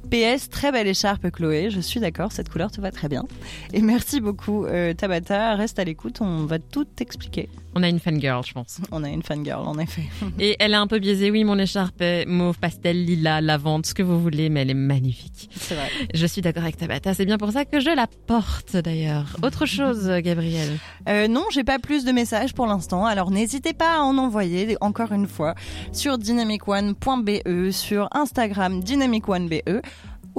PS, 0.09 0.49
très 0.49 0.71
belle 0.71 0.87
écharpe 0.87 1.29
Chloé, 1.29 1.69
je 1.69 1.79
suis 1.79 1.99
d'accord, 1.99 2.31
cette 2.31 2.49
couleur 2.49 2.71
te 2.71 2.81
va 2.81 2.91
très 2.91 3.07
bien. 3.07 3.25
Et 3.73 3.81
merci 3.81 4.19
beaucoup 4.21 4.65
euh, 4.65 4.93
Tabata, 4.93 5.55
reste 5.55 5.79
à 5.79 5.83
l'écoute, 5.83 6.21
on 6.21 6.45
va 6.45 6.59
tout 6.59 6.87
expliquer. 6.99 7.49
On 7.75 7.83
a 7.83 7.87
une 7.87 7.99
fangirl, 7.99 8.43
je 8.45 8.53
pense. 8.53 8.79
On 8.91 9.03
a 9.03 9.09
une 9.09 9.21
fangirl 9.21 9.67
en 9.67 9.77
effet. 9.77 10.01
Et 10.39 10.55
elle 10.59 10.71
est 10.71 10.77
un 10.77 10.87
peu 10.87 10.97
biaisée. 10.97 11.29
Oui, 11.29 11.43
mon 11.43 11.59
écharpe 11.59 12.01
est 12.01 12.25
mauve, 12.25 12.57
pastel, 12.57 13.05
lilas, 13.05 13.41
lavande, 13.41 13.85
ce 13.85 13.93
que 13.93 14.01
vous 14.01 14.19
voulez, 14.19 14.49
mais 14.49 14.61
elle 14.61 14.71
est 14.71 14.73
magnifique. 14.73 15.49
C'est 15.55 15.75
vrai. 15.75 15.89
Je 16.13 16.25
suis 16.25 16.41
d'accord 16.41 16.63
avec 16.63 16.77
Tabata. 16.77 17.13
C'est 17.13 17.25
bien 17.25 17.37
pour 17.37 17.51
ça 17.51 17.65
que 17.65 17.79
je 17.79 17.95
la 17.95 18.07
porte, 18.07 18.75
d'ailleurs. 18.75 19.37
Autre 19.43 19.65
chose, 19.67 20.09
Gabriel. 20.23 20.79
Euh, 21.07 21.27
non, 21.27 21.45
j'ai 21.51 21.63
pas 21.63 21.77
plus 21.77 22.05
de 22.05 22.11
messages 22.11 22.53
pour 22.53 22.65
l'instant, 22.65 23.05
alors 23.05 23.29
n'hésitez 23.29 23.73
pas 23.73 23.97
à 23.97 24.01
en 24.01 24.17
envoyer 24.17 24.75
encore 24.81 25.11
une 25.11 25.27
fois 25.27 25.53
sur 25.91 26.17
dynamicone.be, 26.17 27.71
sur 27.71 28.09
Instagram 28.13 28.81
dynamicone.be 28.81 29.81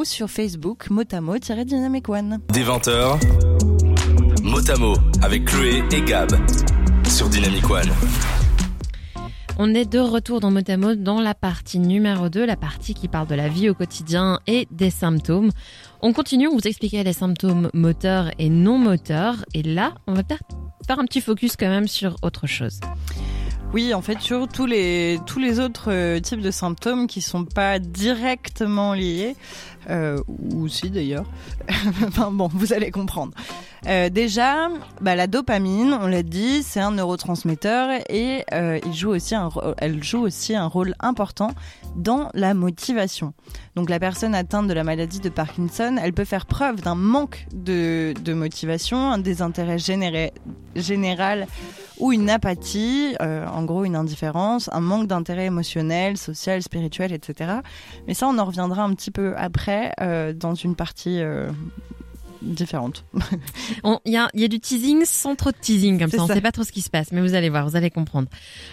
ou 0.01 0.05
sur 0.07 0.31
Facebook 0.31 0.89
motamo-dynamic 0.89 2.09
one. 2.09 2.39
Des 2.55 2.65
20h, 2.65 3.21
mot 4.43 4.71
à 4.71 4.77
mot 4.79 4.95
avec 5.21 5.45
Chloé 5.45 5.83
et 5.93 6.01
Gab 6.01 6.31
sur 7.07 7.29
Dynamic 7.29 7.69
One. 7.69 7.91
On 9.59 9.75
est 9.75 9.85
de 9.85 9.99
retour 9.99 10.41
dans 10.41 10.51
Motamo 10.51 10.95
dans 10.95 11.21
la 11.21 11.35
partie 11.35 11.79
numéro 11.79 12.31
2, 12.31 12.47
la 12.47 12.57
partie 12.57 12.95
qui 12.95 13.09
parle 13.09 13.27
de 13.27 13.35
la 13.35 13.49
vie 13.49 13.69
au 13.69 13.75
quotidien 13.75 14.41
et 14.47 14.67
des 14.71 14.89
symptômes. 14.89 15.51
On 16.01 16.15
continue, 16.15 16.49
on 16.49 16.55
vous 16.55 16.67
expliquait 16.67 17.05
les 17.05 17.13
symptômes 17.13 17.69
moteurs 17.75 18.31
et 18.39 18.49
non 18.49 18.79
moteurs. 18.79 19.45
Et 19.53 19.63
là, 19.63 19.93
on 20.07 20.15
va 20.15 20.23
peut-être 20.23 20.45
faire 20.87 20.99
un 20.99 21.05
petit 21.05 21.21
focus 21.21 21.57
quand 21.57 21.69
même 21.69 21.89
sur 21.89 22.17
autre 22.23 22.47
chose. 22.47 22.81
Oui, 23.73 23.95
en 23.95 24.03
fait, 24.03 24.21
sur 24.21 24.49
tous 24.49 24.67
les, 24.67 25.21
tous 25.27 25.39
les 25.39 25.61
autres 25.61 25.93
euh, 25.93 26.19
types 26.19 26.41
de 26.41 26.51
symptômes 26.51 27.07
qui 27.07 27.21
sont 27.21 27.45
pas 27.45 27.79
directement 27.79 28.95
liés, 28.95 29.37
euh, 29.89 30.19
ou 30.29 30.69
si 30.69 30.91
d'ailleurs, 30.91 31.25
enfin 32.07 32.31
bon, 32.31 32.49
vous 32.53 32.73
allez 32.73 32.91
comprendre. 32.91 33.33
Euh, 33.87 34.11
déjà, 34.11 34.69
bah, 35.01 35.17
la 35.17 35.27
dopamine, 35.27 35.97
on 36.01 36.07
l'a 36.07 36.23
dit, 36.23 36.63
c'est 36.63 36.81
un 36.81 36.91
neurotransmetteur 36.91 38.01
et 38.11 38.45
euh, 38.53 38.79
il 38.85 38.93
joue 38.93 39.11
aussi 39.11 39.35
un, 39.35 39.49
elle 39.79 40.05
joue 40.05 40.21
aussi 40.21 40.55
un 40.55 40.67
rôle 40.67 40.95
important 41.01 41.53
dans 41.97 42.29
la 42.35 42.53
motivation. 42.53 43.33
Donc 43.75 43.89
la 43.89 43.99
personne 43.99 44.35
atteinte 44.35 44.69
de 44.69 44.75
la 44.75 44.85
maladie 44.85 45.21
de 45.21 45.31
Parkinson, 45.31 45.97
elle 46.01 46.13
peut 46.13 46.25
faire 46.25 46.45
preuve 46.45 46.83
d'un 46.83 46.95
manque 46.95 47.47
de, 47.55 48.13
de 48.23 48.35
motivation, 48.35 49.11
un 49.11 49.19
désintérêt 49.19 49.79
général 49.79 51.47
ou 51.99 52.13
une 52.13 52.31
apathie, 52.31 53.15
en 53.21 53.63
gros 53.65 53.85
une 53.85 53.97
indifférence, 53.97 54.71
un 54.73 54.81
manque 54.81 55.07
d'intérêt 55.07 55.47
émotionnel, 55.47 56.17
social, 56.17 56.63
spirituel, 56.63 57.13
etc. 57.13 57.57
Mais 58.07 58.15
ça, 58.15 58.27
on 58.27 58.39
en 58.39 58.45
reviendra 58.45 58.83
un 58.83 58.95
petit 58.95 59.11
peu 59.11 59.35
après 59.37 59.70
euh, 60.01 60.33
dans 60.33 60.55
une 60.55 60.77
partie 60.77 61.21
euh, 61.21 61.51
différente. 62.43 63.05
Il 64.05 64.13
y 64.13 64.17
a, 64.17 64.29
il 64.35 64.41
y 64.41 64.45
a 64.45 64.49
du 64.49 64.61
teasing 64.61 65.05
sans 65.05 65.35
trop 65.37 65.51
de 65.51 65.57
teasing 65.57 65.99
comme 65.99 66.11
ça. 66.11 66.23
On 66.23 66.27
ça. 66.27 66.35
sait 66.35 66.41
pas 66.41 66.53
trop 66.53 66.65
ce 66.65 66.73
qui 66.73 66.81
se 66.81 66.91
passe, 66.91 67.13
mais 67.13 67.21
vous 67.21 67.35
allez 67.35 67.49
voir, 67.49 67.69
vous 67.69 67.77
allez 67.77 67.91
comprendre. 67.91 68.29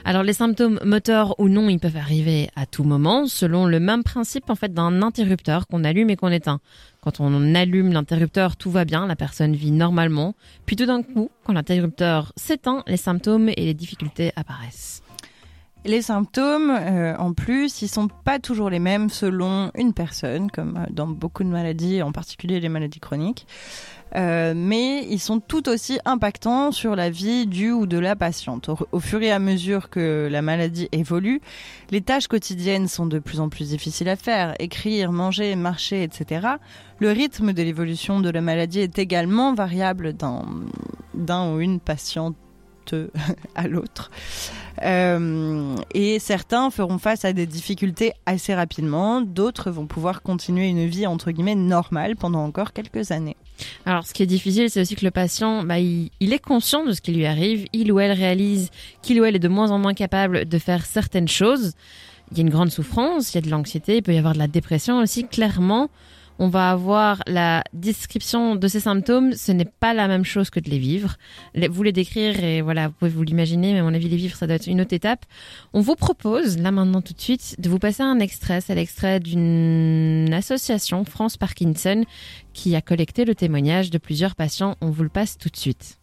Alors 0.05 0.23
les 0.23 0.33
symptômes 0.33 0.79
moteurs 0.83 1.39
ou 1.39 1.49
non, 1.49 1.69
ils 1.69 1.79
peuvent 1.79 1.97
arriver 1.97 2.49
à 2.55 2.65
tout 2.65 2.83
moment, 2.83 3.27
selon 3.27 3.65
le 3.65 3.79
même 3.79 4.03
principe 4.03 4.49
en 4.49 4.55
fait 4.55 4.73
d'un 4.73 5.01
interrupteur 5.01 5.67
qu'on 5.67 5.83
allume 5.83 6.09
et 6.09 6.15
qu'on 6.15 6.31
éteint. 6.31 6.59
Quand 7.01 7.19
on 7.19 7.55
allume 7.55 7.93
l'interrupteur, 7.93 8.55
tout 8.55 8.71
va 8.71 8.85
bien, 8.85 9.07
la 9.07 9.15
personne 9.15 9.55
vit 9.55 9.71
normalement. 9.71 10.35
Puis 10.65 10.75
tout 10.75 10.85
d'un 10.85 11.03
coup, 11.03 11.29
quand 11.43 11.53
l'interrupteur 11.53 12.33
s'éteint, 12.35 12.83
les 12.87 12.97
symptômes 12.97 13.49
et 13.49 13.65
les 13.65 13.73
difficultés 13.73 14.31
apparaissent. 14.35 15.01
Les 15.87 16.01
symptômes, 16.01 16.69
euh, 16.69 17.15
en 17.15 17.31
plus, 17.31 17.81
ils 17.81 17.87
sont 17.87 18.09
pas 18.09 18.39
toujours 18.39 18.69
les 18.69 18.77
mêmes 18.77 19.09
selon 19.09 19.71
une 19.73 19.93
personne, 19.93 20.51
comme 20.51 20.75
euh, 20.75 20.85
dans 20.89 21.07
beaucoup 21.07 21.45
de 21.45 21.49
maladies, 21.49 22.01
en 22.01 22.11
particulier 22.11 22.59
les 22.59 22.67
maladies 22.67 22.99
chroniques. 22.99 23.47
Euh, 24.17 24.51
mais 24.53 25.05
ils 25.09 25.19
sont 25.19 25.39
tout 25.39 25.69
aussi 25.69 25.97
impactants 26.03 26.73
sur 26.73 26.97
la 26.97 27.09
vie 27.09 27.47
du 27.47 27.71
ou 27.71 27.85
de 27.85 27.97
la 27.97 28.17
patiente. 28.17 28.67
Au, 28.67 28.77
au 28.91 28.99
fur 28.99 29.21
et 29.21 29.31
à 29.31 29.39
mesure 29.39 29.89
que 29.89 30.27
la 30.29 30.41
maladie 30.41 30.89
évolue, 30.91 31.39
les 31.89 32.01
tâches 32.01 32.27
quotidiennes 32.27 32.89
sont 32.89 33.05
de 33.05 33.19
plus 33.19 33.39
en 33.39 33.47
plus 33.47 33.69
difficiles 33.69 34.09
à 34.09 34.17
faire. 34.17 34.55
Écrire, 34.59 35.13
manger, 35.13 35.55
marcher, 35.55 36.03
etc. 36.03 36.47
Le 36.99 37.11
rythme 37.11 37.53
de 37.53 37.63
l'évolution 37.63 38.19
de 38.19 38.29
la 38.29 38.41
maladie 38.41 38.81
est 38.81 38.99
également 38.99 39.53
variable 39.53 40.11
d'un 40.11 40.43
d'un 41.13 41.53
ou 41.53 41.59
une 41.59 41.79
patiente 41.79 42.35
à 43.55 43.67
l'autre. 43.67 44.11
Euh, 44.83 45.75
et 45.93 46.19
certains 46.19 46.69
feront 46.69 46.97
face 46.97 47.25
à 47.25 47.33
des 47.33 47.45
difficultés 47.45 48.13
assez 48.25 48.53
rapidement, 48.53 49.21
d'autres 49.21 49.71
vont 49.71 49.87
pouvoir 49.87 50.21
continuer 50.21 50.67
une 50.67 50.85
vie 50.85 51.07
entre 51.07 51.31
guillemets 51.31 51.55
normale 51.55 52.15
pendant 52.15 52.43
encore 52.43 52.73
quelques 52.73 53.11
années. 53.11 53.37
Alors, 53.85 54.05
ce 54.05 54.13
qui 54.13 54.21
est 54.21 54.27
difficile, 54.27 54.69
c'est 54.69 54.81
aussi 54.81 54.95
que 54.95 55.05
le 55.05 55.11
patient, 55.11 55.63
bah, 55.63 55.79
il 55.79 56.11
est 56.19 56.39
conscient 56.39 56.85
de 56.85 56.91
ce 56.91 57.01
qui 57.01 57.11
lui 57.11 57.25
arrive. 57.25 57.65
Il 57.73 57.91
ou 57.91 57.99
elle 57.99 58.11
réalise 58.11 58.69
qu'il 59.01 59.19
ou 59.19 59.25
elle 59.25 59.35
est 59.35 59.39
de 59.39 59.47
moins 59.47 59.71
en 59.71 59.79
moins 59.79 59.95
capable 59.95 60.45
de 60.45 60.57
faire 60.59 60.85
certaines 60.85 61.27
choses. 61.27 61.73
il 62.31 62.37
y 62.37 62.41
a 62.41 62.43
une 62.43 62.49
grande 62.49 62.69
souffrance, 62.69 63.33
il 63.33 63.35
y 63.35 63.37
a 63.39 63.41
de 63.41 63.49
l'anxiété, 63.49 63.97
il 63.97 64.03
peut 64.03 64.13
y 64.13 64.17
avoir 64.17 64.33
de 64.33 64.39
la 64.39 64.47
dépression 64.47 64.99
aussi. 64.99 65.27
Clairement, 65.27 65.89
on 66.39 66.47
va 66.47 66.71
avoir 66.71 67.21
la 67.27 67.63
description 67.73 68.55
de 68.55 68.67
ces 68.67 68.79
symptômes. 68.79 69.33
Ce 69.33 69.51
n'est 69.51 69.65
pas 69.65 69.93
la 69.93 70.07
même 70.07 70.23
chose 70.23 70.49
que 70.49 70.59
de 70.59 70.69
les 70.69 70.79
vivre. 70.79 71.17
Vous 71.69 71.83
les 71.83 71.91
décrire 71.91 72.43
et 72.43 72.61
voilà, 72.61 72.87
vous 72.87 72.93
pouvez 72.93 73.11
vous 73.11 73.23
l'imaginer, 73.23 73.73
mais 73.73 73.79
à 73.79 73.83
mon 73.83 73.93
avis, 73.93 74.09
les 74.09 74.17
vivre, 74.17 74.35
ça 74.35 74.47
doit 74.47 74.55
être 74.55 74.67
une 74.67 74.81
autre 74.81 74.93
étape. 74.93 75.25
On 75.73 75.81
vous 75.81 75.95
propose, 75.95 76.57
là 76.57 76.71
maintenant 76.71 77.01
tout 77.01 77.13
de 77.13 77.21
suite, 77.21 77.55
de 77.59 77.69
vous 77.69 77.79
passer 77.79 78.03
un 78.03 78.19
extrait. 78.19 78.61
C'est 78.61 78.75
l'extrait 78.75 79.19
d'une 79.19 80.33
association, 80.33 81.03
France 81.05 81.37
Parkinson, 81.37 82.03
qui 82.53 82.75
a 82.75 82.81
collecté 82.81 83.25
le 83.25 83.35
témoignage 83.35 83.89
de 83.89 83.97
plusieurs 83.97 84.35
patients. 84.35 84.75
On 84.81 84.89
vous 84.89 85.03
le 85.03 85.09
passe 85.09 85.37
tout 85.37 85.49
de 85.49 85.57
suite. 85.57 85.97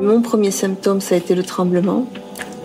Mon 0.00 0.22
premier 0.22 0.50
symptôme, 0.50 1.02
ça 1.02 1.14
a 1.14 1.18
été 1.18 1.34
le 1.34 1.42
tremblement, 1.42 2.06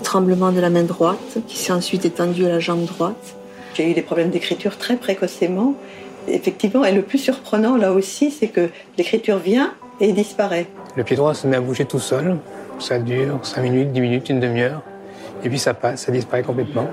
tremblement 0.03 0.53
de 0.53 0.61
la 0.61 0.69
main 0.69 0.83
droite, 0.83 1.37
qui 1.47 1.57
s'est 1.57 1.73
ensuite 1.73 2.05
étendu 2.05 2.45
à 2.45 2.49
la 2.49 2.59
jambe 2.59 2.85
droite. 2.85 3.35
J'ai 3.73 3.91
eu 3.91 3.93
des 3.93 4.01
problèmes 4.01 4.29
d'écriture 4.29 4.77
très 4.77 4.95
précocement. 4.95 5.73
Effectivement, 6.29 6.85
et 6.85 6.93
le 6.93 7.01
plus 7.01 7.17
surprenant 7.17 7.75
là 7.75 7.91
aussi, 7.91 8.31
c'est 8.31 8.47
que 8.47 8.69
l'écriture 8.97 9.37
vient 9.37 9.73
et 9.99 10.13
disparaît. 10.13 10.67
Le 10.95 11.03
pied 11.03 11.17
droit 11.17 11.33
se 11.33 11.45
met 11.45 11.57
à 11.57 11.61
bouger 11.61 11.83
tout 11.83 11.99
seul. 11.99 12.37
Ça 12.79 12.99
dure 12.99 13.39
5 13.43 13.63
minutes, 13.63 13.91
10 13.91 13.99
minutes, 13.99 14.29
une 14.29 14.39
demi-heure. 14.39 14.81
Et 15.43 15.49
puis 15.49 15.59
ça 15.59 15.73
passe, 15.73 16.05
ça 16.05 16.13
disparaît 16.13 16.43
complètement. 16.43 16.87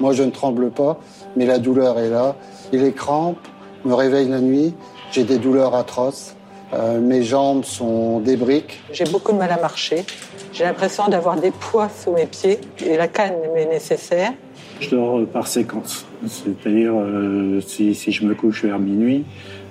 Moi, 0.00 0.12
je 0.14 0.24
ne 0.24 0.30
tremble 0.30 0.70
pas, 0.70 0.98
mais 1.36 1.46
la 1.46 1.60
douleur 1.60 2.00
est 2.00 2.10
là. 2.10 2.34
Et 2.72 2.78
les 2.78 2.92
crampes 2.92 3.46
me 3.84 3.94
réveillent 3.94 4.30
la 4.30 4.40
nuit. 4.40 4.74
J'ai 5.12 5.22
des 5.22 5.38
douleurs 5.38 5.76
atroces. 5.76 6.35
Euh, 6.72 7.00
mes 7.00 7.22
jambes 7.22 7.64
sont 7.64 8.20
des 8.20 8.36
briques. 8.36 8.80
J'ai 8.92 9.04
beaucoup 9.04 9.32
de 9.32 9.38
mal 9.38 9.52
à 9.52 9.60
marcher. 9.60 10.04
J'ai 10.52 10.64
l'impression 10.64 11.08
d'avoir 11.08 11.36
des 11.36 11.52
poids 11.52 11.88
sous 11.88 12.12
mes 12.12 12.26
pieds 12.26 12.58
et 12.84 12.96
la 12.96 13.08
canne 13.08 13.34
m'est 13.54 13.66
nécessaire. 13.66 14.32
Je 14.80 14.90
dors 14.90 15.18
euh, 15.18 15.26
par 15.26 15.46
séquence. 15.46 16.06
C'est-à-dire, 16.26 16.92
euh, 16.94 17.60
si, 17.60 17.94
si, 17.94 18.10
je 18.10 18.24
me 18.24 18.34
couche 18.34 18.64
vers 18.64 18.78
minuit, 18.78 19.24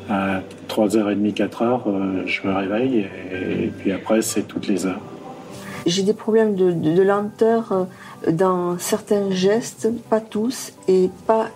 à 0.10 0.42
3h30, 0.70 1.34
4h, 1.34 2.28
je 2.28 2.48
me 2.48 2.54
réveille 2.54 3.08
et, 3.34 3.72
puis 3.80 3.92
après, 3.92 4.22
c'est 4.22 4.44
toutes 4.44 4.68
les 4.68 4.86
heures. 4.86 5.02
J'ai 5.88 6.04
des 6.04 6.14
problèmes 6.14 6.56
de, 6.56 6.72
de, 6.72 6.94
de, 6.94 7.02
lenteur 7.02 7.88
dans 8.32 8.78
certains 8.78 9.32
gestes, 9.32 9.90
pas 10.10 10.20
tous, 10.20 10.74
et 10.88 11.10
pas 11.26 11.48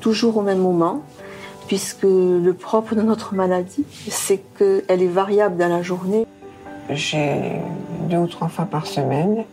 toujours 0.00 0.36
au 0.36 0.42
même 0.42 0.58
moment 0.58 1.02
puisque 1.66 2.04
le 2.04 2.52
propre 2.52 2.94
de 2.94 3.02
notre 3.02 3.34
maladie, 3.34 3.84
c'est 4.08 4.40
qu'elle 4.58 5.02
est 5.02 5.08
variable 5.08 5.56
dans 5.56 5.68
la 5.68 5.82
journée. 5.82 6.26
J'ai 6.90 7.52
deux 8.08 8.18
ou 8.18 8.26
trois 8.26 8.48
fois 8.48 8.66
par 8.66 8.86
semaine 8.86 9.44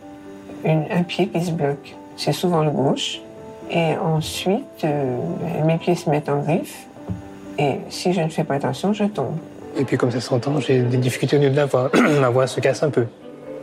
une, 0.64 0.84
un 0.90 1.02
pied 1.02 1.28
qui 1.28 1.44
se 1.44 1.50
bloque. 1.50 1.94
C'est 2.16 2.32
souvent 2.32 2.62
le 2.62 2.70
gauche. 2.70 3.20
Et 3.70 3.96
ensuite, 3.96 4.84
euh, 4.84 5.16
mes 5.64 5.78
pieds 5.78 5.94
se 5.94 6.08
mettent 6.08 6.28
en 6.28 6.40
griffe. 6.40 6.86
Et 7.58 7.76
si 7.88 8.12
je 8.12 8.20
ne 8.20 8.28
fais 8.28 8.44
pas 8.44 8.54
attention, 8.54 8.92
je 8.92 9.04
tombe. 9.04 9.36
Et 9.76 9.84
puis 9.84 9.96
comme 9.96 10.10
ça 10.10 10.20
s'entend, 10.20 10.60
j'ai 10.60 10.82
des 10.82 10.96
difficultés 10.96 11.36
au 11.36 11.40
niveau 11.40 11.52
de 11.52 11.56
la 11.56 11.66
voix. 11.66 11.90
Ma 12.20 12.30
voix 12.30 12.46
se 12.46 12.60
casse 12.60 12.82
un 12.82 12.90
peu. 12.90 13.06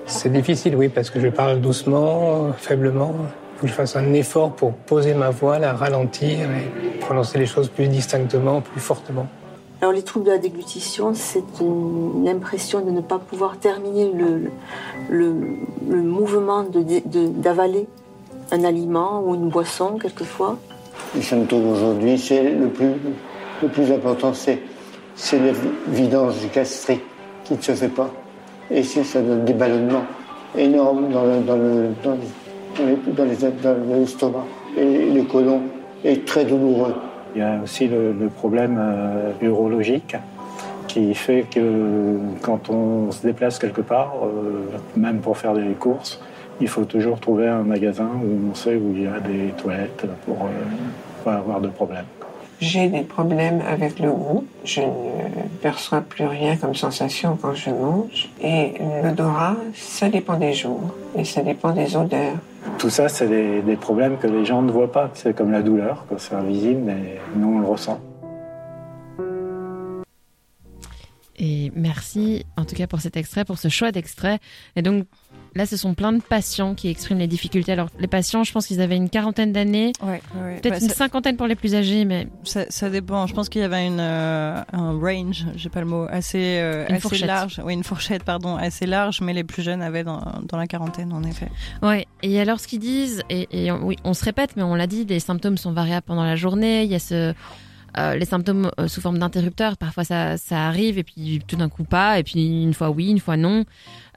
C'est 0.06 0.32
difficile, 0.32 0.76
oui, 0.76 0.90
parce 0.90 1.10
que 1.10 1.20
je 1.20 1.28
parle 1.28 1.62
doucement, 1.62 2.52
faiblement 2.58 3.14
que 3.62 3.68
je 3.68 3.74
fasse 3.74 3.96
un 3.96 4.12
effort 4.14 4.54
pour 4.54 4.74
poser 4.74 5.14
ma 5.14 5.30
voix, 5.30 5.60
la 5.60 5.74
ralentir 5.74 6.40
et 6.40 6.98
prononcer 7.00 7.38
les 7.38 7.46
choses 7.46 7.70
plus 7.70 7.88
distinctement, 7.88 8.60
plus 8.60 8.82
fortement. 8.82 9.28
Alors 9.82 9.94
les 9.94 10.02
troubles 10.02 10.26
de 10.26 10.32
la 10.32 10.38
déglutition, 10.40 11.14
c'est 11.14 11.44
une 11.60 12.28
impression 12.28 12.82
de 12.82 12.92
ne 12.92 13.02
pas 13.02 13.20
pouvoir 13.20 13.58
terminer 13.58 14.12
le, 14.12 14.52
le, 15.10 15.36
le 15.90 16.02
mouvement 16.02 16.64
d'avaler 16.64 17.88
de, 18.52 18.56
un 18.56 18.64
aliment 18.64 19.24
ou 19.26 19.36
une 19.36 19.50
boisson 19.50 19.98
quelquefois. 20.00 20.58
Les 21.16 21.22
symptômes 21.22 21.70
aujourd'hui, 21.70 22.18
c'est 22.18 22.44
le 22.52 22.68
plus, 22.68 22.94
le 23.62 23.68
plus 23.68 23.92
important, 23.92 24.34
c'est, 24.34 24.60
c'est 25.16 25.40
le 25.40 25.52
vidange 25.88 26.36
gastrique 26.54 27.02
qui 27.44 27.56
ne 27.56 27.62
se 27.62 27.74
fait 27.74 27.90
pas. 27.90 28.10
Et 28.70 28.84
ça 28.84 29.22
donne 29.22 29.46
des 29.46 29.54
ballonnements 29.54 30.06
énormes 30.58 31.12
dans 31.12 31.24
le, 31.24 31.40
dans 31.42 31.56
le, 31.56 31.90
dans 32.04 32.18
dans 32.78 33.26
l'estomac. 33.96 34.46
Et 34.78 35.10
le 35.12 35.24
côlon 35.24 35.62
est 36.04 36.26
très 36.26 36.46
douloureux. 36.46 36.96
Il 37.36 37.40
y 37.40 37.44
a 37.44 37.62
aussi 37.64 37.88
le, 37.88 38.30
problème 38.36 38.78
euh, 38.80 39.32
urologique 39.42 40.16
qui 40.88 41.14
fait 41.14 41.46
que 41.50 42.18
quand 42.42 42.70
on 42.70 43.12
se 43.12 43.26
déplace 43.26 43.58
quelque 43.58 43.82
part, 43.82 44.16
euh, 44.24 44.68
même 44.98 45.20
pour 45.20 45.38
faire 45.38 45.54
des 45.54 45.74
courses, 45.80 46.20
il 46.60 46.68
faut 46.68 46.84
toujours 46.84 47.20
trouver 47.20 47.48
un 47.48 47.64
magasin 47.64 48.10
où 48.24 48.52
on 48.52 48.56
sait 48.56 48.76
où 48.76 48.92
il 48.94 49.04
y 49.04 49.08
a 49.08 49.20
des 49.20 49.52
toilettes 49.58 50.06
pour 50.26 50.36
euh, 50.44 51.24
pas 51.24 51.36
avoir 51.36 51.62
de 51.62 51.70
problème. 51.70 52.06
J'ai 52.60 52.90
des 52.90 53.02
problèmes 53.02 53.62
avec 53.68 54.00
le 54.00 54.12
goût. 54.12 54.46
Je 54.64 54.82
ne 54.82 55.48
perçois 55.62 56.02
plus 56.02 56.26
rien 56.26 56.58
comme 56.58 56.76
sensation 56.76 57.36
quand 57.42 57.56
je 57.56 57.72
mange. 57.72 58.30
Et 58.44 58.74
l'odorat, 59.04 59.56
ça 59.74 60.10
dépend 60.10 60.38
des 60.38 60.54
jours 60.54 60.94
et 61.18 61.24
ça 61.26 61.42
dépend 61.42 61.72
des 61.72 61.96
odeurs. 61.96 62.38
Tout 62.78 62.90
ça, 62.90 63.10
c'est 63.10 63.28
des, 63.28 63.76
problèmes 63.76 64.18
que 64.18 64.28
les 64.28 64.46
gens 64.46 64.62
ne 64.62 64.72
voient 64.72 64.92
pas. 64.92 65.10
C'est 65.14 65.36
comme 65.36 65.52
la 65.52 65.62
douleur, 65.62 66.06
c'est 66.18 66.36
invisible, 66.36 66.82
mais 66.84 67.20
nous, 67.36 67.58
on 67.58 67.60
le 67.60 67.68
ressent. 67.68 68.00
Et 71.38 71.72
merci 71.76 72.46
en 72.56 72.66
tout 72.66 72.76
cas 72.76 72.86
pour 72.86 73.02
cet 73.02 73.18
extrait, 73.18 73.46
pour 73.46 73.58
ce 73.58 73.68
choix 73.68 73.92
d'extrait. 73.92 74.40
Et 74.76 74.84
donc 74.84 75.08
Là, 75.54 75.66
ce 75.66 75.76
sont 75.76 75.94
plein 75.94 76.14
de 76.14 76.22
patients 76.22 76.76
qui 76.76 76.88
expriment 76.88 77.20
les 77.20 77.28
difficultés. 77.28 77.74
Alors, 77.74 77.90
les 78.00 78.08
patients, 78.08 78.44
je 78.44 78.54
pense 78.54 78.68
qu'ils 78.68 78.80
avaient 78.80 78.96
une 78.96 79.10
quarantaine 79.10 79.52
d'années, 79.52 79.92
ouais, 80.02 80.22
ouais, 80.36 80.60
peut-être 80.62 80.80
bah, 80.80 80.86
une 80.86 80.90
cinquantaine 80.90 81.36
pour 81.36 81.48
les 81.48 81.56
plus 81.56 81.76
âgés, 81.76 82.06
mais 82.06 82.28
ça, 82.44 82.66
ça 82.70 82.90
dépend. 82.90 83.28
Je 83.28 83.34
pense 83.34 83.50
qu'il 83.50 83.62
y 83.62 83.66
avait 83.66 83.86
une, 83.86 84.00
euh, 84.00 84.62
un 84.72 84.98
range, 84.98 85.46
j'ai 85.56 85.70
pas 85.70 85.82
le 85.82 85.88
mot, 85.88 86.08
assez, 86.10 86.60
euh, 86.60 86.86
assez 86.88 87.00
fourchette. 87.00 87.28
large. 87.28 87.62
Oui, 87.66 87.74
une 87.74 87.84
fourchette, 87.84 88.24
pardon, 88.24 88.56
assez 88.56 88.86
large, 88.86 89.20
mais 89.22 89.34
les 89.34 89.44
plus 89.44 89.62
jeunes 89.62 89.82
avaient 89.82 90.06
dans, 90.06 90.22
dans 90.48 90.58
la 90.58 90.68
quarantaine, 90.68 91.12
en 91.12 91.24
effet. 91.24 91.50
Ouais. 91.82 92.08
Et 92.24 92.40
alors, 92.40 92.60
ce 92.62 92.68
qu'ils 92.68 92.80
disent, 92.80 93.24
et, 93.30 93.48
et 93.52 93.72
oui, 93.72 93.98
on 94.06 94.14
se 94.14 94.24
répète, 94.24 94.52
mais 94.56 94.64
on 94.64 94.76
l'a 94.76 94.88
dit, 94.88 95.04
les 95.04 95.20
symptômes 95.20 95.58
sont 95.58 95.74
variables 95.74 96.06
pendant 96.06 96.24
la 96.24 96.38
journée. 96.38 96.84
Il 96.84 96.92
y 96.92 96.96
a 96.96 97.00
ce 97.00 97.34
euh, 97.98 98.16
les 98.16 98.26
symptômes 98.26 98.72
euh, 98.80 98.88
sous 98.88 99.02
forme 99.02 99.18
d'interrupteur, 99.18 99.76
parfois 99.76 100.06
ça, 100.06 100.38
ça 100.38 100.68
arrive 100.68 100.98
et 100.98 101.04
puis 101.04 101.42
tout 101.46 101.58
d'un 101.58 101.68
coup 101.68 101.84
pas, 101.84 102.20
et 102.20 102.24
puis 102.24 102.64
une 102.64 102.74
fois 102.74 102.90
oui, 102.90 103.10
une 103.10 103.20
fois 103.20 103.36
non. 103.36 103.66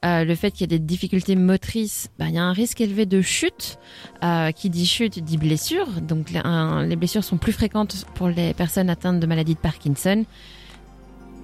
Euh, 0.05 0.25
le 0.25 0.35
fait 0.35 0.51
qu'il 0.51 0.61
y 0.61 0.65
ait 0.65 0.79
des 0.79 0.85
difficultés 0.85 1.35
motrices, 1.37 2.11
bah, 2.19 2.27
il 2.29 2.35
y 2.35 2.39
a 2.39 2.43
un 2.43 2.53
risque 2.53 2.81
élevé 2.81 3.07
de 3.07 3.23
chute. 3.23 3.79
Euh, 4.23 4.53
qui 4.53 4.71
dit 4.71 4.87
chute 4.87 5.19
dit 5.19 5.37
blessure. 5.37 5.89
Donc 6.01 6.31
les, 6.31 6.41
les 6.87 6.97
blessures 6.97 7.25
sont 7.25 7.37
plus 7.37 7.53
fréquentes 7.53 8.07
pour 8.15 8.29
les 8.29 8.55
personnes 8.55 8.91
atteintes 8.91 9.21
de 9.21 9.27
maladie 9.27 9.55
de 9.55 9.59
Parkinson. 9.59 10.25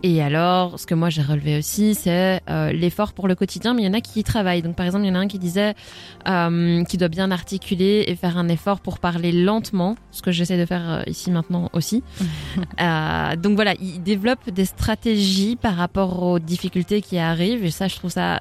Et 0.02 0.22
alors, 0.22 0.80
ce 0.80 0.86
que 0.86 0.94
moi 0.94 1.10
j'ai 1.10 1.20
relevé 1.20 1.58
aussi, 1.58 1.94
c'est 1.94 2.40
euh, 2.48 2.72
l'effort 2.72 3.12
pour 3.12 3.28
le 3.28 3.34
quotidien, 3.34 3.74
mais 3.74 3.82
il 3.82 3.84
y 3.84 3.88
en 3.88 3.92
a 3.92 4.00
qui 4.00 4.20
y 4.20 4.24
travaillent. 4.24 4.62
Donc 4.62 4.74
par 4.74 4.86
exemple, 4.86 5.04
il 5.04 5.08
y 5.08 5.10
en 5.10 5.14
a 5.14 5.18
un 5.18 5.28
qui 5.28 5.38
disait 5.38 5.74
euh, 6.26 6.84
qu'il 6.84 6.98
doit 6.98 7.08
bien 7.08 7.30
articuler 7.30 8.04
et 8.06 8.16
faire 8.16 8.38
un 8.38 8.48
effort 8.48 8.80
pour 8.80 8.98
parler 8.98 9.30
lentement, 9.30 9.96
ce 10.10 10.22
que 10.22 10.30
j'essaie 10.30 10.58
de 10.58 10.64
faire 10.64 10.90
euh, 10.90 11.02
ici 11.06 11.30
maintenant 11.30 11.68
aussi. 11.74 12.02
euh, 12.80 13.36
donc 13.36 13.56
voilà, 13.56 13.74
il 13.78 14.02
développe 14.02 14.48
des 14.50 14.64
stratégies 14.64 15.56
par 15.56 15.76
rapport 15.76 16.22
aux 16.22 16.38
difficultés 16.38 17.02
qui 17.02 17.18
arrivent, 17.18 17.64
et 17.64 17.70
ça, 17.70 17.86
je 17.86 17.96
trouve 17.96 18.10
ça 18.10 18.40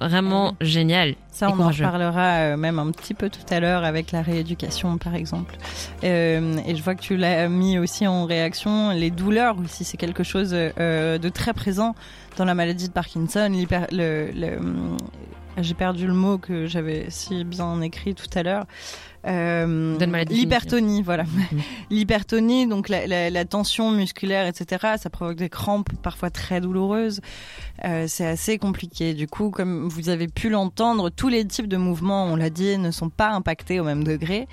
vraiment 0.00 0.54
génial. 0.60 1.14
Ça, 1.30 1.50
on 1.50 1.60
en 1.60 1.68
reparlera 1.68 2.36
euh, 2.38 2.56
même 2.56 2.78
un 2.78 2.90
petit 2.90 3.14
peu 3.14 3.28
tout 3.28 3.44
à 3.50 3.60
l'heure 3.60 3.84
avec 3.84 4.12
la 4.12 4.22
rééducation, 4.22 4.98
par 4.98 5.14
exemple. 5.14 5.56
Euh, 6.04 6.58
et 6.66 6.74
je 6.76 6.82
vois 6.82 6.94
que 6.94 7.02
tu 7.02 7.16
l'as 7.16 7.48
mis 7.48 7.78
aussi 7.78 8.06
en 8.06 8.24
réaction. 8.24 8.90
Les 8.90 9.10
douleurs 9.10 9.58
aussi, 9.58 9.84
c'est 9.84 9.96
quelque 9.96 10.22
chose 10.22 10.50
euh, 10.54 11.18
de 11.18 11.28
très 11.28 11.52
présent 11.52 11.94
dans 12.36 12.44
la 12.44 12.54
maladie 12.54 12.88
de 12.88 12.92
Parkinson. 12.92 13.50
Le, 13.50 14.30
le, 14.32 14.58
J'ai 15.58 15.74
perdu 15.74 16.06
le 16.06 16.14
mot 16.14 16.38
que 16.38 16.66
j'avais 16.66 17.06
si 17.08 17.44
bien 17.44 17.80
écrit 17.80 18.14
tout 18.14 18.30
à 18.34 18.42
l'heure. 18.42 18.66
Euh, 19.26 20.24
l'hypertonie, 20.30 21.02
voilà. 21.02 21.24
Mmh. 21.24 21.58
L'hypertonie, 21.90 22.66
donc 22.66 22.88
la, 22.88 23.06
la, 23.06 23.30
la, 23.30 23.44
tension 23.44 23.90
musculaire, 23.90 24.46
etc. 24.46 24.94
Ça 24.98 25.10
provoque 25.10 25.36
des 25.36 25.48
crampes 25.48 25.90
parfois 26.02 26.30
très 26.30 26.60
douloureuses. 26.60 27.20
Euh, 27.84 28.04
c'est 28.06 28.26
assez 28.26 28.58
compliqué. 28.58 29.14
Du 29.14 29.26
coup, 29.26 29.50
comme 29.50 29.88
vous 29.88 30.08
avez 30.08 30.28
pu 30.28 30.48
l'entendre, 30.48 31.10
tous 31.10 31.28
les 31.28 31.44
types 31.44 31.68
de 31.68 31.76
mouvements, 31.76 32.26
on 32.26 32.36
l'a 32.36 32.50
dit, 32.50 32.78
ne 32.78 32.90
sont 32.90 33.10
pas 33.10 33.30
impactés 33.30 33.80
au 33.80 33.84
même 33.84 34.04
degré. 34.04 34.46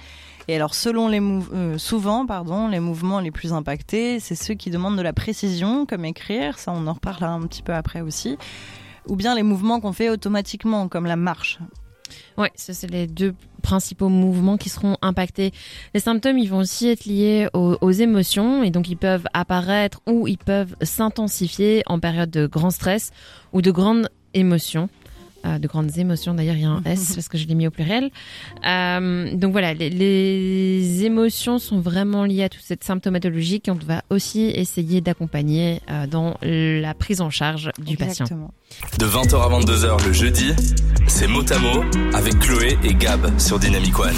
Et 0.47 0.55
alors, 0.55 0.75
selon 0.75 1.07
les 1.07 1.21
euh, 1.21 1.77
souvent, 1.77 2.25
pardon, 2.25 2.67
les 2.67 2.79
mouvements 2.79 3.19
les 3.19 3.31
plus 3.31 3.53
impactés, 3.53 4.19
c'est 4.19 4.36
ceux 4.36 4.55
qui 4.55 4.71
demandent 4.71 4.97
de 4.97 5.01
la 5.01 5.13
précision, 5.13 5.86
comme 5.86 6.03
écrire. 6.03 6.59
Ça, 6.59 6.73
on 6.75 6.88
en 6.88 6.93
reparlera 6.93 7.31
un 7.31 7.41
petit 7.43 7.62
peu 7.62 7.73
après 7.73 8.01
aussi. 8.01 8.38
Ou 9.07 9.15
bien 9.15 9.36
les 9.36 9.43
mouvements 9.43 9.79
qu'on 9.79 9.93
fait 9.93 10.09
automatiquement, 10.09 10.88
comme 10.88 11.05
la 11.05 11.15
marche. 11.15 11.59
Oui, 12.37 12.47
ce 12.55 12.73
c'est 12.73 12.89
les 12.89 13.07
deux 13.07 13.33
principaux 13.61 14.09
mouvements 14.09 14.57
qui 14.57 14.69
seront 14.69 14.97
impactés. 15.01 15.51
Les 15.93 15.99
symptômes, 15.99 16.37
ils 16.37 16.49
vont 16.49 16.59
aussi 16.59 16.89
être 16.89 17.05
liés 17.05 17.47
aux, 17.53 17.77
aux 17.79 17.91
émotions 17.91 18.63
et 18.63 18.71
donc 18.71 18.89
ils 18.89 18.97
peuvent 18.97 19.25
apparaître 19.33 20.01
ou 20.07 20.27
ils 20.27 20.37
peuvent 20.37 20.75
s'intensifier 20.81 21.83
en 21.85 21.99
période 21.99 22.29
de 22.29 22.45
grand 22.45 22.71
stress 22.71 23.11
ou 23.53 23.61
de 23.61 23.71
grande 23.71 24.09
émotion. 24.33 24.89
Euh, 25.45 25.60
de 25.60 25.67
grandes 25.67 25.97
émotions. 25.97 26.34
D'ailleurs, 26.34 26.56
il 26.56 26.62
y 26.62 26.65
a 26.65 26.69
un 26.69 26.82
S 26.86 27.15
parce 27.15 27.27
que 27.27 27.38
je 27.38 27.45
l'ai 27.47 27.56
mis 27.56 27.67
au 27.67 27.71
pluriel. 27.71 28.12
Euh, 28.65 29.36
donc 29.36 29.51
voilà, 29.51 29.73
les, 29.73 29.89
les, 29.89 31.03
émotions 31.03 31.60
sont 31.60 31.82
vraiment 31.82 32.23
liées 32.23 32.43
à 32.43 32.49
toute 32.49 32.62
cette 32.62 32.86
symptomatologie 32.86 33.60
qu'on 33.60 33.73
va 33.73 34.03
aussi 34.10 34.43
essayer 34.45 35.01
d'accompagner 35.01 35.82
euh, 35.89 36.08
dans 36.08 36.38
la 36.41 36.93
prise 36.93 37.19
en 37.19 37.29
charge 37.29 37.71
du 37.77 37.93
Exactement. 37.93 38.51
patient. 38.69 38.97
De 38.99 39.06
20h 39.06 39.36
à 39.36 39.60
22h 39.60 40.08
le 40.08 40.13
jeudi, 40.13 40.53
c'est 41.08 41.27
mot 41.27 41.43
à 41.51 41.60
mot 41.60 41.84
avec 42.13 42.39
Chloé 42.39 42.77
et 42.86 42.93
Gab 42.93 43.38
sur 43.38 43.60
Dynamic 43.60 43.99
One. 43.99 44.15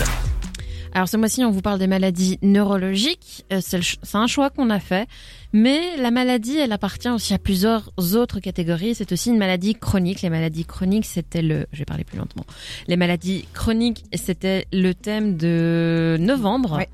Alors 0.96 1.10
ce 1.10 1.18
mois-ci, 1.18 1.44
on 1.44 1.52
vous 1.52 1.62
parle 1.62 1.78
des 1.78 1.88
maladies 1.88 2.40
neurologiques. 2.42 3.46
Euh, 3.52 3.60
c'est 3.62 4.16
un 4.16 4.28
choix 4.28 4.50
qu'on 4.50 4.70
a 4.70 4.80
fait. 4.80 5.10
Mais 5.58 5.96
la 5.96 6.12
maladie, 6.12 6.58
elle 6.58 6.74
appartient 6.74 7.08
aussi 7.08 7.34
à 7.34 7.38
plusieurs 7.38 7.90
autres 8.18 8.42
catégories. 8.42 8.94
C'est 8.94 9.14
aussi 9.14 9.30
une 9.30 9.38
maladie 9.38 9.74
chronique. 9.74 10.22
Les 10.22 10.30
maladies 10.30 10.66
chroniques, 10.66 11.06
c'était 11.06 11.42
le... 11.42 11.66
Je 11.72 11.80
vais 11.80 11.86
parler 11.86 12.04
plus 12.04 12.18
lentement. 12.18 12.44
Les 12.90 12.98
maladies 12.98 13.48
chroniques, 13.54 14.04
c'était 14.16 14.68
le 14.74 14.94
thème 14.94 15.38
de 15.38 16.18
novembre. 16.20 16.76
Ouais. 16.76 16.90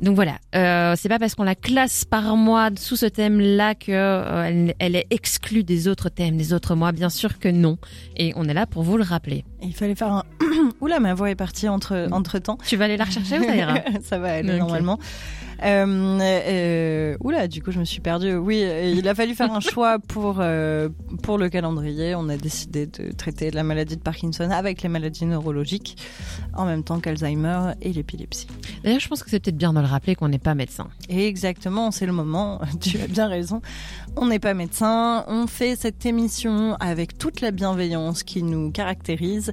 Donc 0.00 0.14
voilà, 0.14 0.38
euh, 0.54 0.94
c'est 0.96 1.10
pas 1.10 1.18
parce 1.18 1.34
qu'on 1.34 1.42
la 1.42 1.54
classe 1.54 2.06
par 2.06 2.34
mois 2.34 2.70
sous 2.78 2.96
ce 2.96 3.04
thème-là 3.04 3.74
que 3.74 3.92
euh, 3.92 4.44
elle, 4.46 4.74
elle 4.78 4.96
est 4.96 5.06
exclue 5.10 5.62
des 5.62 5.86
autres 5.86 6.08
thèmes, 6.08 6.38
des 6.38 6.54
autres 6.54 6.76
mois. 6.76 6.92
Bien 6.92 7.10
sûr 7.10 7.38
que 7.38 7.48
non. 7.48 7.76
Et 8.16 8.32
on 8.36 8.44
est 8.44 8.54
là 8.54 8.64
pour 8.64 8.84
vous 8.84 8.96
le 8.96 9.02
rappeler. 9.02 9.44
Il 9.60 9.74
fallait 9.74 9.96
faire 9.96 10.12
un. 10.12 10.24
Oula, 10.80 10.98
ma 10.98 11.12
voix 11.12 11.30
est 11.30 11.34
partie 11.34 11.68
entre, 11.68 12.08
entre 12.10 12.38
temps. 12.38 12.56
Tu 12.66 12.76
vas 12.76 12.86
aller 12.86 12.96
la 12.96 13.04
rechercher 13.04 13.38
ou 13.38 13.44
ça 13.44 13.54
ira? 13.54 13.74
Ça 14.02 14.18
va 14.18 14.34
aller 14.34 14.56
normalement. 14.56 14.98
Euh, 15.64 16.18
euh, 16.20 17.16
oula, 17.20 17.48
du 17.48 17.62
coup, 17.62 17.72
je 17.72 17.80
me 17.80 17.84
suis 17.84 18.00
perdue. 18.00 18.34
Oui, 18.34 18.60
euh, 18.62 18.94
il 18.96 19.08
a 19.08 19.14
fallu 19.14 19.34
faire 19.34 19.52
un 19.52 19.60
choix 19.60 19.98
pour, 19.98 20.42
pour 21.22 21.38
le 21.38 21.48
calendrier. 21.48 22.14
On 22.14 22.28
a 22.28 22.36
décidé 22.36 22.86
de 22.86 23.12
traiter 23.12 23.50
la 23.50 23.62
maladie 23.62 23.96
de 23.96 24.02
Parkinson 24.02 24.50
avec 24.50 24.82
les 24.82 24.88
maladies 24.88 25.26
neurologiques, 25.26 25.96
en 26.54 26.64
même 26.64 26.82
temps 26.84 27.00
qu'Alzheimer 27.00 27.72
et 27.82 27.92
l'épilepsie. 27.92 28.46
D'ailleurs, 28.84 29.00
je 29.00 29.08
pense 29.08 29.22
que 29.22 29.30
c'est 29.30 29.40
peut-être 29.40 29.56
bien 29.56 29.72
de 29.72 29.80
le 29.80 29.86
rappeler 29.86 30.14
qu'on 30.14 30.28
n'est 30.28 30.38
pas 30.38 30.54
médecin. 30.54 30.88
Exactement, 31.08 31.90
c'est 31.90 32.06
le 32.06 32.12
moment. 32.12 32.60
Tu 32.80 32.98
as 33.00 33.08
bien 33.08 33.26
raison. 33.26 33.60
On 34.16 34.26
n'est 34.26 34.38
pas 34.38 34.54
médecin. 34.54 35.24
On 35.26 35.46
fait 35.46 35.76
cette 35.76 36.06
émission 36.06 36.76
avec 36.80 37.18
toute 37.18 37.40
la 37.40 37.50
bienveillance 37.50 38.22
qui 38.22 38.42
nous 38.42 38.70
caractérise 38.70 39.52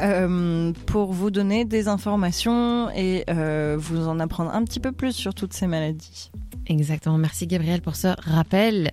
euh, 0.00 0.72
pour 0.86 1.12
vous 1.12 1.30
donner 1.30 1.64
des 1.64 1.88
informations 1.88 2.90
et 2.90 3.24
euh, 3.28 3.76
vous 3.78 4.08
en 4.08 4.20
apprendre 4.20 4.50
un 4.52 4.64
petit 4.64 4.80
peu 4.80 4.92
plus 4.92 5.12
sur 5.12 5.34
ces 5.52 5.66
maladies. 5.66 6.30
Exactement. 6.66 7.18
Merci 7.18 7.46
Gabriel 7.46 7.82
pour 7.82 7.94
ce 7.94 8.08
rappel. 8.18 8.90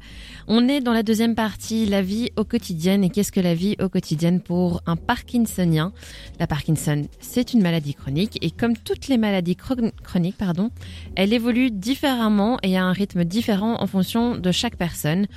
On 0.48 0.68
est 0.68 0.82
dans 0.82 0.92
la 0.92 1.04
deuxième 1.04 1.36
partie, 1.36 1.86
la 1.86 2.02
vie 2.02 2.30
au 2.36 2.44
quotidien. 2.44 3.02
Et 3.02 3.10
qu'est-ce 3.10 3.32
que 3.32 3.40
la 3.40 3.56
vie 3.56 3.78
au 3.80 3.88
quotidien 3.88 4.40
pour 4.40 4.82
un 4.86 4.98
Parkinsonien? 4.98 5.94
La 6.40 6.48
Parkinson, 6.48 7.04
c'est 7.22 7.54
une 7.54 7.62
maladie 7.62 7.94
chronique 7.94 8.38
et 8.42 8.52
comme 8.52 8.76
toutes 8.76 9.08
les 9.08 9.18
maladies 9.18 9.56
chron- 9.56 9.92
chroniques, 10.04 10.38
pardon, 10.38 10.70
elle 11.16 11.32
évolue 11.32 11.72
différemment 11.72 12.58
et 12.62 12.78
à 12.78 12.84
un 12.84 12.92
rythme 12.92 13.24
différent 13.24 13.82
en 13.82 13.88
fonction 13.88 14.36
de 14.38 14.52
chaque 14.52 14.76
personne. 14.76 15.28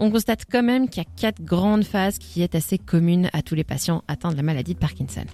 On 0.00 0.10
constate 0.10 0.46
quand 0.50 0.64
même 0.64 0.88
qu'il 0.88 1.02
y 1.02 1.06
a 1.06 1.10
quatre 1.16 1.42
grandes 1.42 1.84
phases 1.84 2.18
qui 2.18 2.42
est 2.42 2.56
assez 2.56 2.78
commune 2.78 3.30
à 3.32 3.42
tous 3.42 3.54
les 3.54 3.64
patients 3.64 4.02
atteints 4.08 4.32
de 4.32 4.36
la 4.36 4.42
maladie 4.42 4.74
de 4.74 4.78
Parkinson. 4.80 5.24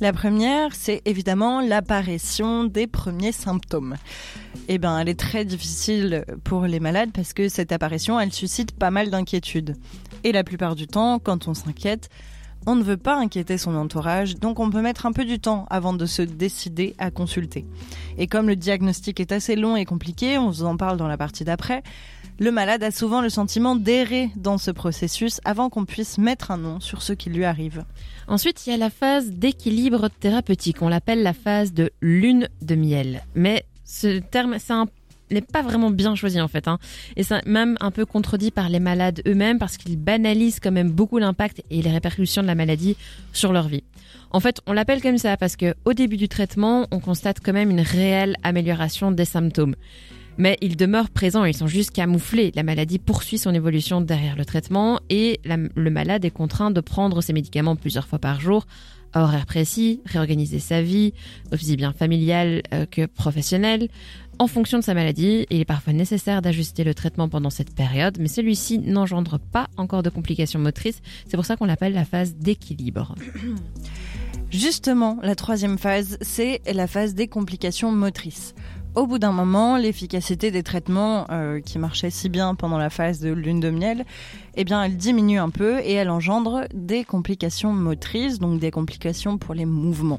La 0.00 0.14
première, 0.14 0.74
c'est 0.74 1.02
évidemment 1.04 1.60
l'apparition 1.60 2.64
des 2.64 2.86
premiers 2.86 3.32
symptômes. 3.32 3.96
Eh 4.68 4.78
ben, 4.78 4.98
elle 4.98 5.10
est 5.10 5.18
très 5.18 5.44
difficile 5.44 6.24
pour 6.42 6.62
les 6.62 6.80
malades 6.80 7.10
parce 7.12 7.34
que 7.34 7.50
cette 7.50 7.70
apparition, 7.70 8.18
elle 8.18 8.32
suscite 8.32 8.72
pas 8.72 8.90
mal 8.90 9.10
d'inquiétudes. 9.10 9.76
Et 10.24 10.32
la 10.32 10.42
plupart 10.42 10.74
du 10.74 10.86
temps, 10.86 11.18
quand 11.18 11.48
on 11.48 11.54
s'inquiète, 11.54 12.08
on 12.66 12.76
ne 12.76 12.82
veut 12.82 12.96
pas 12.96 13.18
inquiéter 13.18 13.58
son 13.58 13.74
entourage, 13.74 14.36
donc 14.36 14.58
on 14.58 14.70
peut 14.70 14.80
mettre 14.80 15.04
un 15.04 15.12
peu 15.12 15.26
du 15.26 15.38
temps 15.38 15.66
avant 15.68 15.92
de 15.92 16.06
se 16.06 16.22
décider 16.22 16.94
à 16.98 17.10
consulter. 17.10 17.66
Et 18.16 18.26
comme 18.26 18.48
le 18.48 18.56
diagnostic 18.56 19.20
est 19.20 19.32
assez 19.32 19.54
long 19.54 19.76
et 19.76 19.84
compliqué, 19.84 20.38
on 20.38 20.48
vous 20.48 20.64
en 20.64 20.78
parle 20.78 20.96
dans 20.96 21.08
la 21.08 21.18
partie 21.18 21.44
d'après, 21.44 21.82
le 22.40 22.50
malade 22.50 22.82
a 22.82 22.90
souvent 22.90 23.20
le 23.20 23.28
sentiment 23.28 23.76
d'errer 23.76 24.30
dans 24.34 24.56
ce 24.56 24.70
processus 24.70 25.42
avant 25.44 25.68
qu'on 25.68 25.84
puisse 25.84 26.16
mettre 26.16 26.50
un 26.50 26.56
nom 26.56 26.80
sur 26.80 27.02
ce 27.02 27.12
qui 27.12 27.28
lui 27.28 27.44
arrive. 27.44 27.84
Ensuite, 28.28 28.66
il 28.66 28.70
y 28.70 28.72
a 28.72 28.78
la 28.78 28.88
phase 28.88 29.30
d'équilibre 29.30 30.08
thérapeutique. 30.08 30.80
On 30.80 30.88
l'appelle 30.88 31.22
la 31.22 31.34
phase 31.34 31.74
de 31.74 31.90
lune 32.00 32.48
de 32.62 32.74
miel. 32.74 33.22
Mais 33.34 33.66
ce 33.84 34.20
terme, 34.20 34.56
n'est 35.30 35.42
pas 35.42 35.62
vraiment 35.62 35.90
bien 35.90 36.14
choisi 36.14 36.40
en 36.40 36.48
fait. 36.48 36.66
Hein. 36.66 36.78
Et 37.16 37.22
c'est 37.22 37.44
même 37.46 37.76
un 37.80 37.90
peu 37.90 38.06
contredit 38.06 38.50
par 38.50 38.70
les 38.70 38.80
malades 38.80 39.20
eux-mêmes 39.28 39.58
parce 39.58 39.76
qu'ils 39.76 39.98
banalisent 39.98 40.60
quand 40.60 40.72
même 40.72 40.90
beaucoup 40.90 41.18
l'impact 41.18 41.62
et 41.70 41.82
les 41.82 41.90
répercussions 41.90 42.42
de 42.42 42.46
la 42.46 42.54
maladie 42.54 42.96
sur 43.32 43.52
leur 43.52 43.68
vie. 43.68 43.84
En 44.32 44.40
fait, 44.40 44.60
on 44.66 44.72
l'appelle 44.72 45.02
comme 45.02 45.18
ça 45.18 45.36
parce 45.36 45.56
que 45.56 45.74
au 45.84 45.92
début 45.92 46.16
du 46.16 46.28
traitement, 46.28 46.86
on 46.90 47.00
constate 47.00 47.38
quand 47.44 47.52
même 47.52 47.70
une 47.70 47.80
réelle 47.80 48.36
amélioration 48.42 49.10
des 49.10 49.24
symptômes. 49.24 49.74
Mais 50.38 50.56
ils 50.60 50.76
demeurent 50.76 51.10
présents, 51.10 51.44
ils 51.44 51.56
sont 51.56 51.66
juste 51.66 51.90
camouflés. 51.90 52.52
La 52.54 52.62
maladie 52.62 52.98
poursuit 52.98 53.38
son 53.38 53.54
évolution 53.54 54.00
derrière 54.00 54.36
le 54.36 54.44
traitement 54.44 55.00
et 55.10 55.40
le 55.44 55.90
malade 55.90 56.24
est 56.24 56.30
contraint 56.30 56.70
de 56.70 56.80
prendre 56.80 57.20
ses 57.20 57.32
médicaments 57.32 57.76
plusieurs 57.76 58.06
fois 58.06 58.18
par 58.18 58.40
jour, 58.40 58.66
à 59.12 59.22
horaire 59.22 59.46
précis, 59.46 60.00
réorganiser 60.06 60.58
sa 60.58 60.82
vie, 60.82 61.12
aussi 61.52 61.76
bien 61.76 61.92
familiale 61.92 62.62
euh, 62.72 62.86
que 62.86 63.06
professionnelle. 63.06 63.88
En 64.38 64.46
fonction 64.46 64.78
de 64.78 64.84
sa 64.84 64.94
maladie, 64.94 65.46
il 65.50 65.60
est 65.60 65.66
parfois 65.66 65.92
nécessaire 65.92 66.40
d'ajuster 66.40 66.82
le 66.82 66.94
traitement 66.94 67.28
pendant 67.28 67.50
cette 67.50 67.74
période, 67.74 68.16
mais 68.18 68.28
celui-ci 68.28 68.78
n'engendre 68.78 69.38
pas 69.38 69.68
encore 69.76 70.02
de 70.02 70.08
complications 70.08 70.58
motrices. 70.58 71.02
C'est 71.26 71.36
pour 71.36 71.44
ça 71.44 71.56
qu'on 71.56 71.66
l'appelle 71.66 71.92
la 71.92 72.06
phase 72.06 72.36
d'équilibre. 72.36 73.14
Justement, 74.50 75.18
la 75.22 75.34
troisième 75.34 75.78
phase, 75.78 76.16
c'est 76.22 76.62
la 76.72 76.86
phase 76.86 77.14
des 77.14 77.28
complications 77.28 77.92
motrices. 77.92 78.54
Au 78.96 79.06
bout 79.06 79.20
d'un 79.20 79.30
moment, 79.30 79.76
l'efficacité 79.76 80.50
des 80.50 80.64
traitements 80.64 81.24
euh, 81.30 81.60
qui 81.60 81.78
marchaient 81.78 82.10
si 82.10 82.28
bien 82.28 82.56
pendant 82.56 82.76
la 82.76 82.90
phase 82.90 83.20
de 83.20 83.30
lune 83.30 83.60
de 83.60 83.70
miel, 83.70 84.04
eh 84.56 84.64
bien, 84.64 84.82
elle 84.82 84.96
diminue 84.96 85.38
un 85.38 85.50
peu 85.50 85.78
et 85.78 85.92
elle 85.92 86.10
engendre 86.10 86.64
des 86.74 87.04
complications 87.04 87.72
motrices, 87.72 88.40
donc 88.40 88.58
des 88.58 88.72
complications 88.72 89.38
pour 89.38 89.54
les 89.54 89.64
mouvements. 89.64 90.18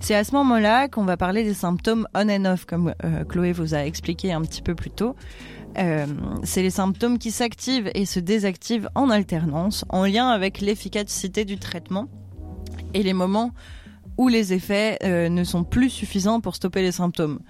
C'est 0.00 0.14
à 0.14 0.22
ce 0.22 0.32
moment-là 0.32 0.88
qu'on 0.88 1.04
va 1.04 1.16
parler 1.16 1.44
des 1.44 1.54
symptômes 1.54 2.06
on 2.14 2.28
and 2.28 2.44
off, 2.44 2.66
comme 2.66 2.94
euh, 3.04 3.24
Chloé 3.24 3.52
vous 3.52 3.74
a 3.74 3.86
expliqué 3.86 4.34
un 4.34 4.42
petit 4.42 4.60
peu 4.60 4.74
plus 4.74 4.90
tôt. 4.90 5.16
Euh, 5.78 6.04
c'est 6.42 6.62
les 6.62 6.70
symptômes 6.70 7.18
qui 7.18 7.30
s'activent 7.30 7.90
et 7.94 8.04
se 8.04 8.20
désactivent 8.20 8.90
en 8.94 9.08
alternance, 9.08 9.86
en 9.88 10.04
lien 10.04 10.28
avec 10.28 10.60
l'efficacité 10.60 11.46
du 11.46 11.56
traitement 11.56 12.08
et 12.92 13.02
les 13.02 13.14
moments 13.14 13.52
où 14.18 14.28
les 14.28 14.52
effets 14.52 14.98
ne 15.02 15.42
sont 15.42 15.64
plus 15.64 15.90
suffisants 15.90 16.40
pour 16.40 16.54
stopper 16.54 16.82
les 16.82 16.92
symptômes. 16.92 17.40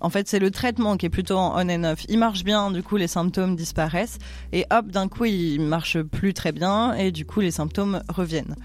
En 0.00 0.10
fait, 0.10 0.28
c'est 0.28 0.38
le 0.38 0.50
traitement 0.50 0.96
qui 0.96 1.06
est 1.06 1.10
plutôt 1.10 1.36
en 1.36 1.54
on 1.56 1.68
and 1.68 1.84
off. 1.84 2.04
Il 2.08 2.18
marche 2.18 2.44
bien, 2.44 2.70
du 2.70 2.82
coup, 2.82 2.96
les 2.96 3.08
symptômes 3.08 3.56
disparaissent. 3.56 4.18
Et 4.52 4.66
hop, 4.70 4.88
d'un 4.88 5.08
coup, 5.08 5.24
il 5.24 5.60
marche 5.60 6.00
plus 6.02 6.34
très 6.34 6.52
bien. 6.52 6.94
Et 6.94 7.10
du 7.12 7.24
coup, 7.24 7.40
les 7.40 7.50
symptômes 7.50 8.02
reviennent. 8.08 8.56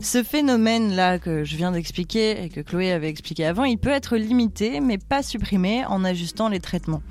Ce 0.00 0.22
phénomène-là 0.22 1.18
que 1.20 1.44
je 1.44 1.56
viens 1.56 1.70
d'expliquer 1.70 2.42
et 2.42 2.48
que 2.48 2.60
Chloé 2.60 2.90
avait 2.90 3.08
expliqué 3.08 3.44
avant, 3.44 3.62
il 3.64 3.78
peut 3.78 3.90
être 3.90 4.16
limité, 4.16 4.80
mais 4.80 4.98
pas 4.98 5.22
supprimé 5.22 5.84
en 5.84 6.04
ajustant 6.04 6.48
les 6.48 6.58
traitements. 6.58 7.02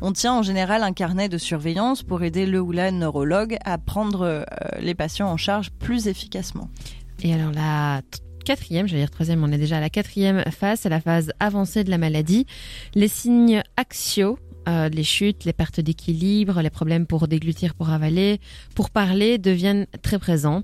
On 0.00 0.12
tient 0.12 0.32
en 0.32 0.42
général 0.42 0.82
un 0.82 0.94
carnet 0.94 1.28
de 1.28 1.36
surveillance 1.36 2.02
pour 2.02 2.22
aider 2.22 2.46
le 2.46 2.58
ou 2.58 2.72
la 2.72 2.90
neurologue 2.90 3.58
à 3.66 3.76
prendre 3.76 4.22
euh, 4.22 4.44
les 4.80 4.94
patients 4.94 5.28
en 5.28 5.36
charge 5.36 5.70
plus 5.70 6.08
efficacement. 6.08 6.70
Et 7.22 7.34
alors 7.34 7.52
la 7.52 8.00
quatrième, 8.44 8.86
j'allais 8.86 9.02
dire 9.02 9.10
troisième, 9.10 9.42
on 9.44 9.52
est 9.52 9.58
déjà 9.58 9.78
à 9.78 9.80
la 9.80 9.90
quatrième 9.90 10.42
phase, 10.50 10.80
c'est 10.80 10.88
la 10.88 11.00
phase 11.00 11.32
avancée 11.40 11.84
de 11.84 11.90
la 11.90 11.98
maladie. 11.98 12.46
Les 12.94 13.08
signes 13.08 13.62
axiaux, 13.76 14.38
euh, 14.68 14.88
les 14.88 15.04
chutes, 15.04 15.44
les 15.44 15.52
pertes 15.52 15.80
d'équilibre, 15.80 16.60
les 16.60 16.70
problèmes 16.70 17.06
pour 17.06 17.28
déglutir, 17.28 17.74
pour 17.74 17.90
avaler, 17.90 18.40
pour 18.74 18.90
parler 18.90 19.38
deviennent 19.38 19.86
très 20.02 20.18
présents. 20.18 20.62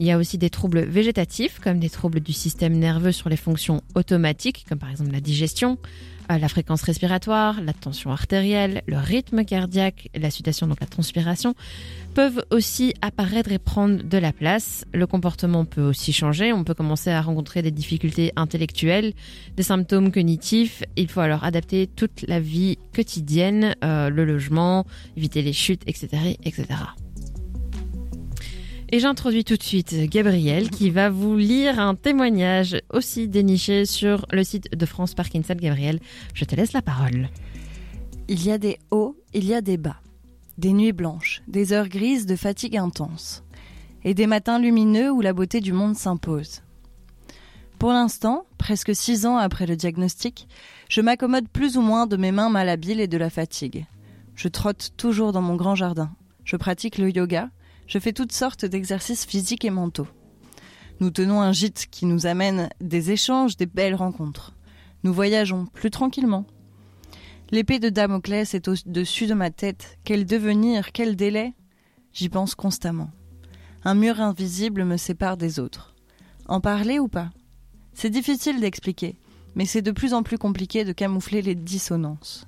Il 0.00 0.06
y 0.06 0.10
a 0.10 0.18
aussi 0.18 0.38
des 0.38 0.50
troubles 0.50 0.80
végétatifs, 0.84 1.60
comme 1.60 1.78
des 1.78 1.90
troubles 1.90 2.20
du 2.20 2.32
système 2.32 2.72
nerveux 2.72 3.12
sur 3.12 3.28
les 3.28 3.36
fonctions 3.36 3.82
automatiques, 3.94 4.64
comme 4.68 4.78
par 4.78 4.90
exemple 4.90 5.12
la 5.12 5.20
digestion, 5.20 5.78
la 6.28 6.48
fréquence 6.48 6.82
respiratoire, 6.82 7.60
la 7.60 7.72
tension 7.72 8.10
artérielle, 8.10 8.82
le 8.86 8.96
rythme 8.96 9.44
cardiaque, 9.44 10.08
la 10.14 10.30
sudation, 10.30 10.66
donc 10.66 10.80
la 10.80 10.86
transpiration, 10.86 11.54
peuvent 12.14 12.44
aussi 12.50 12.94
apparaître 13.02 13.52
et 13.52 13.58
prendre 13.58 14.02
de 14.02 14.18
la 14.18 14.32
place. 14.32 14.84
Le 14.92 15.06
comportement 15.06 15.64
peut 15.64 15.82
aussi 15.82 16.12
changer. 16.12 16.52
On 16.52 16.64
peut 16.64 16.74
commencer 16.74 17.10
à 17.10 17.20
rencontrer 17.20 17.62
des 17.62 17.70
difficultés 17.70 18.32
intellectuelles, 18.36 19.12
des 19.56 19.62
symptômes 19.62 20.12
cognitifs. 20.12 20.82
Il 20.96 21.08
faut 21.08 21.20
alors 21.20 21.44
adapter 21.44 21.86
toute 21.86 22.24
la 22.28 22.40
vie 22.40 22.78
quotidienne, 22.94 23.74
euh, 23.82 24.10
le 24.10 24.24
logement, 24.24 24.86
éviter 25.16 25.42
les 25.42 25.52
chutes, 25.52 25.82
etc., 25.86 26.36
etc. 26.44 26.66
Et 28.90 29.00
j'introduis 29.00 29.44
tout 29.44 29.56
de 29.56 29.62
suite 29.62 29.94
Gabriel 30.08 30.70
qui 30.70 30.90
va 30.90 31.10
vous 31.10 31.36
lire 31.36 31.80
un 31.80 31.94
témoignage 31.94 32.76
aussi 32.90 33.28
déniché 33.28 33.86
sur 33.86 34.26
le 34.30 34.44
site 34.44 34.76
de 34.76 34.86
France 34.86 35.14
Parkinson. 35.14 35.56
Gabriel, 35.58 36.00
je 36.34 36.44
te 36.44 36.54
laisse 36.54 36.72
la 36.72 36.82
parole. 36.82 37.28
Il 38.28 38.44
y 38.44 38.50
a 38.50 38.58
des 38.58 38.78
hauts, 38.90 39.16
il 39.32 39.44
y 39.44 39.54
a 39.54 39.60
des 39.60 39.76
bas. 39.76 39.96
Des 40.58 40.72
nuits 40.72 40.92
blanches, 40.92 41.42
des 41.48 41.72
heures 41.72 41.88
grises 41.88 42.26
de 42.26 42.36
fatigue 42.36 42.76
intense. 42.76 43.42
Et 44.04 44.14
des 44.14 44.26
matins 44.26 44.58
lumineux 44.58 45.10
où 45.10 45.20
la 45.20 45.32
beauté 45.32 45.60
du 45.60 45.72
monde 45.72 45.96
s'impose. 45.96 46.62
Pour 47.78 47.90
l'instant, 47.90 48.46
presque 48.58 48.94
six 48.94 49.26
ans 49.26 49.36
après 49.36 49.66
le 49.66 49.76
diagnostic, 49.76 50.46
je 50.88 51.00
m'accommode 51.00 51.48
plus 51.48 51.76
ou 51.76 51.80
moins 51.80 52.06
de 52.06 52.16
mes 52.16 52.32
mains 52.32 52.50
malhabiles 52.50 53.00
et 53.00 53.08
de 53.08 53.18
la 53.18 53.30
fatigue. 53.30 53.86
Je 54.36 54.48
trotte 54.48 54.92
toujours 54.96 55.32
dans 55.32 55.42
mon 55.42 55.56
grand 55.56 55.74
jardin. 55.74 56.10
Je 56.44 56.56
pratique 56.56 56.98
le 56.98 57.10
yoga. 57.10 57.50
Je 57.86 57.98
fais 57.98 58.12
toutes 58.12 58.32
sortes 58.32 58.64
d'exercices 58.64 59.24
physiques 59.24 59.64
et 59.64 59.70
mentaux. 59.70 60.08
Nous 61.00 61.10
tenons 61.10 61.40
un 61.40 61.52
gîte 61.52 61.86
qui 61.90 62.06
nous 62.06 62.26
amène 62.26 62.68
des 62.80 63.10
échanges, 63.10 63.56
des 63.56 63.66
belles 63.66 63.94
rencontres. 63.94 64.54
Nous 65.02 65.12
voyageons 65.12 65.66
plus 65.66 65.90
tranquillement. 65.90 66.46
L'épée 67.50 67.78
de 67.78 67.88
Damoclès 67.88 68.54
est 68.54 68.68
au-dessus 68.68 69.26
de 69.26 69.34
ma 69.34 69.50
tête. 69.50 69.98
Quel 70.04 70.24
devenir, 70.24 70.92
quel 70.92 71.14
délai? 71.14 71.52
J'y 72.12 72.28
pense 72.28 72.54
constamment. 72.54 73.10
Un 73.84 73.94
mur 73.94 74.20
invisible 74.20 74.84
me 74.84 74.96
sépare 74.96 75.36
des 75.36 75.60
autres. 75.60 75.94
En 76.46 76.60
parler 76.60 76.98
ou 76.98 77.08
pas? 77.08 77.30
C'est 77.92 78.10
difficile 78.10 78.60
d'expliquer, 78.60 79.16
mais 79.54 79.66
c'est 79.66 79.82
de 79.82 79.90
plus 79.90 80.14
en 80.14 80.22
plus 80.22 80.38
compliqué 80.38 80.84
de 80.84 80.92
camoufler 80.92 81.42
les 81.42 81.54
dissonances. 81.54 82.46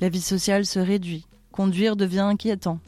La 0.00 0.08
vie 0.08 0.20
sociale 0.20 0.66
se 0.66 0.78
réduit, 0.78 1.26
conduire 1.52 1.94
devient 1.94 2.20
inquiétant. 2.20 2.80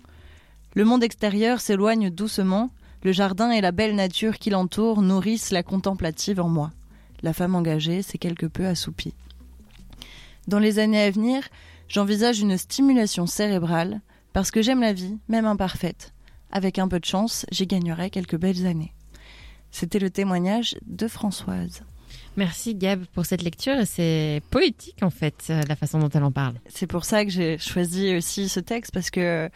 Le 0.74 0.84
monde 0.84 1.04
extérieur 1.04 1.60
s'éloigne 1.60 2.08
doucement, 2.08 2.70
le 3.02 3.12
jardin 3.12 3.50
et 3.50 3.60
la 3.60 3.72
belle 3.72 3.94
nature 3.94 4.38
qui 4.38 4.48
l'entoure 4.48 5.02
nourrissent 5.02 5.50
la 5.50 5.62
contemplative 5.62 6.40
en 6.40 6.48
moi. 6.48 6.70
La 7.22 7.34
femme 7.34 7.54
engagée 7.54 8.00
s'est 8.00 8.18
quelque 8.18 8.46
peu 8.46 8.66
assoupie. 8.66 9.14
Dans 10.48 10.58
les 10.58 10.78
années 10.78 11.02
à 11.02 11.10
venir, 11.10 11.46
j'envisage 11.88 12.40
une 12.40 12.56
stimulation 12.56 13.26
cérébrale, 13.26 14.00
parce 14.32 14.50
que 14.50 14.62
j'aime 14.62 14.80
la 14.80 14.94
vie, 14.94 15.18
même 15.28 15.44
imparfaite. 15.44 16.14
Avec 16.50 16.78
un 16.78 16.88
peu 16.88 16.98
de 16.98 17.04
chance, 17.04 17.44
j'y 17.52 17.66
gagnerai 17.66 18.08
quelques 18.08 18.38
belles 18.38 18.66
années. 18.66 18.94
C'était 19.70 19.98
le 19.98 20.10
témoignage 20.10 20.76
de 20.86 21.06
Françoise. 21.06 21.82
Merci 22.36 22.74
Gab 22.74 23.04
pour 23.12 23.26
cette 23.26 23.42
lecture. 23.42 23.74
C'est 23.84 24.40
poétique 24.50 25.02
en 25.02 25.10
fait, 25.10 25.48
euh, 25.50 25.60
la 25.68 25.76
façon 25.76 25.98
dont 25.98 26.08
elle 26.08 26.24
en 26.24 26.32
parle. 26.32 26.54
C'est 26.66 26.86
pour 26.86 27.04
ça 27.04 27.26
que 27.26 27.30
j'ai 27.30 27.58
choisi 27.58 28.16
aussi 28.16 28.48
ce 28.48 28.58
texte 28.58 28.90
parce 28.90 29.10
que 29.10 29.50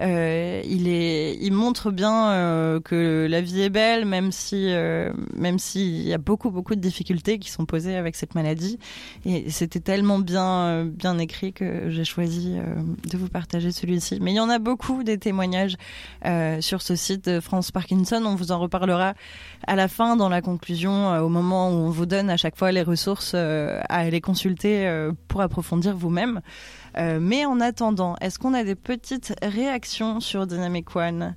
euh, 0.00 0.62
il 0.66 1.52
montre 1.52 1.90
bien 1.90 2.30
euh, 2.30 2.80
que 2.80 3.26
la 3.30 3.40
vie 3.40 3.62
est 3.62 3.70
belle, 3.70 4.04
même 4.04 4.30
si, 4.30 4.68
même 5.34 5.58
s'il 5.58 6.06
y 6.06 6.12
a 6.12 6.18
beaucoup 6.18 6.50
beaucoup 6.50 6.74
de 6.74 6.80
difficultés 6.80 7.38
qui 7.38 7.50
sont 7.50 7.64
posées 7.64 7.96
avec 7.96 8.14
cette 8.14 8.34
maladie. 8.34 8.78
Et 9.24 9.50
c'était 9.50 9.80
tellement 9.80 10.18
bien, 10.18 10.84
bien 10.84 11.18
écrit 11.18 11.54
que 11.54 11.88
j'ai 11.88 12.04
choisi 12.04 12.56
de 13.10 13.16
vous 13.16 13.28
partager 13.28 13.72
celui-ci. 13.72 14.18
Mais 14.20 14.32
il 14.32 14.36
y 14.36 14.40
en 14.40 14.50
a 14.50 14.58
beaucoup 14.58 15.02
des 15.02 15.16
témoignages 15.16 15.76
sur 16.60 16.82
ce 16.82 16.94
site 16.94 17.28
de 17.28 17.40
France 17.40 17.70
Parkinson. 17.70 18.22
On 18.26 18.34
vous 18.34 18.52
en 18.52 18.58
reparlera 18.58 19.14
à 19.66 19.76
la 19.76 19.88
fin 19.88 20.16
dans 20.16 20.28
la 20.28 20.42
conclusion, 20.42 21.18
au 21.18 21.28
moment 21.28 21.70
où 21.70 21.74
on 21.74 21.90
vous 21.90 22.06
donne 22.06 22.17
à 22.26 22.36
chaque 22.36 22.56
fois 22.56 22.72
les 22.72 22.82
ressources 22.82 23.32
euh, 23.34 23.80
à 23.88 23.98
aller 23.98 24.20
consulter 24.20 24.86
euh, 24.86 25.12
pour 25.28 25.40
approfondir 25.40 25.96
vous-même. 25.96 26.40
Euh, 26.96 27.18
mais 27.20 27.44
en 27.44 27.60
attendant, 27.60 28.16
est-ce 28.20 28.38
qu'on 28.38 28.54
a 28.54 28.64
des 28.64 28.74
petites 28.74 29.34
réactions 29.42 30.20
sur 30.20 30.46
Dynamic 30.46 30.94
One? 30.96 31.34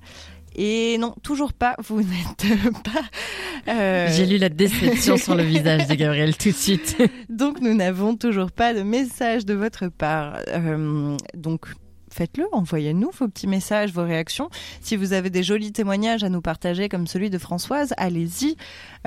Et 0.55 0.97
non, 0.97 1.15
toujours 1.23 1.53
pas, 1.53 1.75
vous 1.79 2.01
n'êtes 2.01 2.73
pas... 2.83 3.71
euh, 3.71 4.07
J'ai 4.11 4.25
lu 4.25 4.37
la 4.37 4.49
déception 4.49 5.15
sur 5.15 5.35
le 5.35 5.43
visage 5.43 5.87
de 5.87 5.93
Gabriel 5.95 6.35
tout 6.35 6.49
de 6.49 6.55
suite. 6.55 6.97
donc 7.29 7.61
nous 7.61 7.73
n'avons 7.73 8.15
toujours 8.17 8.51
pas 8.51 8.73
de 8.73 8.81
message 8.81 9.45
de 9.45 9.53
votre 9.53 9.87
part. 9.87 10.39
Euh, 10.49 11.15
donc 11.35 11.67
faites-le, 12.13 12.45
envoyez-nous 12.51 13.11
vos 13.17 13.27
petits 13.27 13.47
messages, 13.47 13.91
vos 13.91 14.03
réactions. 14.03 14.49
Si 14.81 14.95
vous 14.95 15.13
avez 15.13 15.29
des 15.29 15.43
jolis 15.43 15.71
témoignages 15.71 16.23
à 16.23 16.29
nous 16.29 16.41
partager 16.41 16.89
comme 16.89 17.07
celui 17.07 17.29
de 17.29 17.37
Françoise, 17.37 17.93
allez-y. 17.97 18.55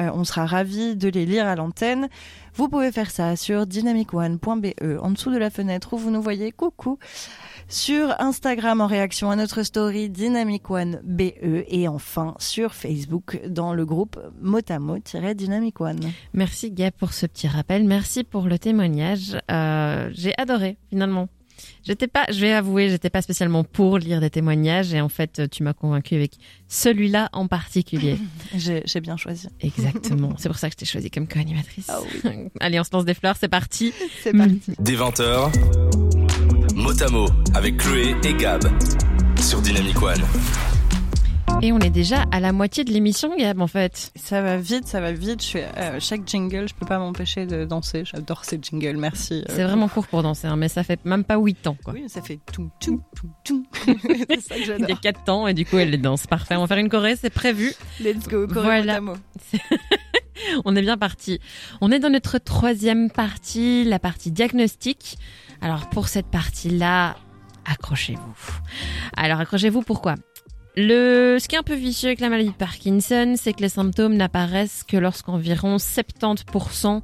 Euh, 0.00 0.10
on 0.14 0.24
sera 0.24 0.46
ravis 0.46 0.96
de 0.96 1.08
les 1.08 1.26
lire 1.26 1.46
à 1.46 1.54
l'antenne. 1.54 2.08
Vous 2.54 2.68
pouvez 2.68 2.92
faire 2.92 3.10
ça 3.10 3.36
sur 3.36 3.66
dynamicone.be 3.66 4.66
en 5.02 5.10
dessous 5.10 5.30
de 5.30 5.38
la 5.38 5.50
fenêtre 5.50 5.94
où 5.94 5.98
vous 5.98 6.10
nous 6.10 6.22
voyez. 6.22 6.52
Coucou 6.52 6.98
sur 7.68 8.14
Instagram 8.20 8.80
en 8.80 8.86
réaction 8.86 9.30
à 9.30 9.36
notre 9.36 9.62
story 9.62 10.10
Dynamic 10.10 10.70
One 10.70 11.00
BE 11.02 11.64
et 11.68 11.88
enfin 11.88 12.34
sur 12.38 12.74
Facebook 12.74 13.40
dans 13.48 13.72
le 13.72 13.86
groupe 13.86 14.18
motamo-dynamic 14.40 15.80
One. 15.80 16.12
Merci 16.32 16.70
Gab 16.70 16.92
pour 16.92 17.12
ce 17.12 17.26
petit 17.26 17.48
rappel. 17.48 17.84
Merci 17.84 18.24
pour 18.24 18.44
le 18.44 18.58
témoignage. 18.58 19.38
Euh, 19.50 20.10
J'ai 20.12 20.34
adoré 20.38 20.76
finalement. 20.90 21.28
J'étais 21.84 22.06
pas, 22.06 22.24
je 22.30 22.40
vais 22.40 22.52
avouer, 22.52 22.88
j'étais 22.88 23.10
pas 23.10 23.20
spécialement 23.20 23.62
pour 23.62 23.98
lire 23.98 24.20
des 24.20 24.30
témoignages 24.30 24.94
et 24.94 25.00
en 25.00 25.10
fait, 25.10 25.50
tu 25.50 25.62
m'as 25.62 25.74
convaincu 25.74 26.14
avec 26.14 26.32
celui-là 26.66 27.28
en 27.32 27.46
particulier. 27.46 28.16
J'ai 28.56 29.00
bien 29.00 29.16
choisi. 29.16 29.48
Exactement. 29.60 30.34
C'est 30.38 30.48
pour 30.48 30.58
ça 30.58 30.68
que 30.68 30.74
je 30.74 30.78
t'ai 30.78 30.86
choisi 30.86 31.10
comme 31.10 31.28
co-animatrice. 31.28 31.86
Ah 31.88 31.98
oui. 32.24 32.48
Allez, 32.60 32.80
on 32.80 32.84
se 32.84 32.90
lance 32.92 33.04
des 33.04 33.14
fleurs, 33.14 33.36
c'est 33.38 33.48
parti. 33.48 33.92
C'est 34.22 34.32
parti. 34.32 34.72
Des 34.78 34.96
20h, 34.96 35.52
mot 36.74 37.02
à 37.02 37.08
mot 37.10 37.28
avec 37.54 37.76
Chloé 37.76 38.14
et 38.24 38.34
Gab 38.34 38.62
sur 39.38 39.60
Dynamic 39.60 40.00
One. 40.02 40.22
Et 41.64 41.72
on 41.72 41.78
est 41.78 41.88
déjà 41.88 42.26
à 42.30 42.40
la 42.40 42.52
moitié 42.52 42.84
de 42.84 42.92
l'émission, 42.92 43.34
Gab, 43.38 43.58
en 43.62 43.66
fait. 43.66 44.12
Ça 44.16 44.42
va 44.42 44.58
vite, 44.58 44.86
ça 44.86 45.00
va 45.00 45.12
vite. 45.12 45.42
Je 45.42 45.56
euh, 45.56 45.98
chaque 45.98 46.28
jingle, 46.28 46.68
je 46.68 46.74
peux 46.74 46.84
pas 46.84 46.98
m'empêcher 46.98 47.46
de 47.46 47.64
danser. 47.64 48.04
J'adore 48.04 48.44
ces 48.44 48.58
jingles, 48.60 48.98
merci. 48.98 49.36
euh. 49.36 49.44
C'est 49.48 49.64
vraiment 49.64 49.88
court 49.88 50.06
pour 50.06 50.22
danser, 50.22 50.46
hein, 50.46 50.56
mais 50.56 50.68
ça 50.68 50.82
fait 50.82 51.02
même 51.06 51.24
pas 51.24 51.38
8 51.38 51.66
ans, 51.68 51.78
quoi. 51.82 51.94
Oui, 51.94 52.04
ça 52.08 52.20
fait 52.20 52.38
tout, 52.52 52.68
tout, 52.80 53.02
tout, 53.16 53.30
tout. 53.44 53.66
c'est 53.86 54.40
ça 54.42 54.56
que 54.56 54.60
Il 54.60 54.68
y 54.68 54.72
a 54.72 54.78
j'adore. 54.78 55.00
4 55.00 55.28
ans 55.30 55.46
et 55.46 55.54
du 55.54 55.64
coup, 55.64 55.78
elle 55.78 55.88
les 55.88 55.96
danse. 55.96 56.26
Parfait. 56.26 56.54
On 56.56 56.60
va 56.60 56.66
faire 56.66 56.76
une 56.76 56.90
choré, 56.90 57.16
c'est 57.16 57.30
prévu. 57.30 57.72
Let's 57.98 58.28
go, 58.28 58.46
Corée 58.46 58.82
Voilà. 58.82 59.00
On 60.66 60.76
est 60.76 60.82
bien 60.82 60.98
parti. 60.98 61.40
On 61.80 61.90
est 61.90 61.98
dans 61.98 62.10
notre 62.10 62.36
troisième 62.36 63.10
partie, 63.10 63.84
la 63.84 63.98
partie 63.98 64.30
diagnostic. 64.30 65.16
Alors 65.62 65.88
pour 65.88 66.08
cette 66.08 66.26
partie-là, 66.26 67.16
accrochez-vous. 67.64 68.52
Alors 69.16 69.40
accrochez-vous 69.40 69.80
pourquoi? 69.80 70.16
Le, 70.76 71.38
ce 71.40 71.46
qui 71.48 71.54
est 71.54 71.58
un 71.58 71.62
peu 71.62 71.74
vicieux 71.74 72.08
avec 72.08 72.20
la 72.20 72.28
maladie 72.28 72.48
de 72.50 72.54
Parkinson, 72.54 73.34
c'est 73.36 73.52
que 73.52 73.60
les 73.60 73.68
symptômes 73.68 74.14
n'apparaissent 74.14 74.82
que 74.86 74.96
lorsqu'environ 74.96 75.76
70% 75.76 77.00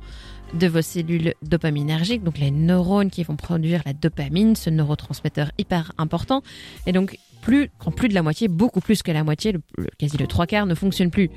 de 0.55 0.67
vos 0.67 0.83
cellules 0.83 1.35
dopaminergiques, 1.43 2.25
donc 2.25 2.39
les 2.39 2.51
neurones 2.51 3.11
qui 3.11 3.23
vont 3.23 3.37
produire 3.37 3.83
la 3.87 3.93
dopamine, 3.93 4.57
ce 4.57 4.71
neurotransmetteur 4.71 5.53
hyper 5.59 5.93
important, 5.99 6.43
et 6.87 6.93
donc 6.93 7.17
plus, 7.43 7.71
quand 7.79 7.93
plus 7.93 8.09
de 8.09 8.15
la 8.15 8.23
moitié, 8.23 8.49
beaucoup 8.49 8.81
plus 8.81 9.03
que 9.03 9.13
la 9.13 9.23
moitié, 9.25 9.53
le- 9.53 9.63
le- 9.79 9.89
quasi 9.99 10.17
le 10.19 10.27
trois 10.27 10.47
quarts 10.47 10.67
ne 10.67 10.75
fonctionne 10.75 11.11
plus. 11.11 11.31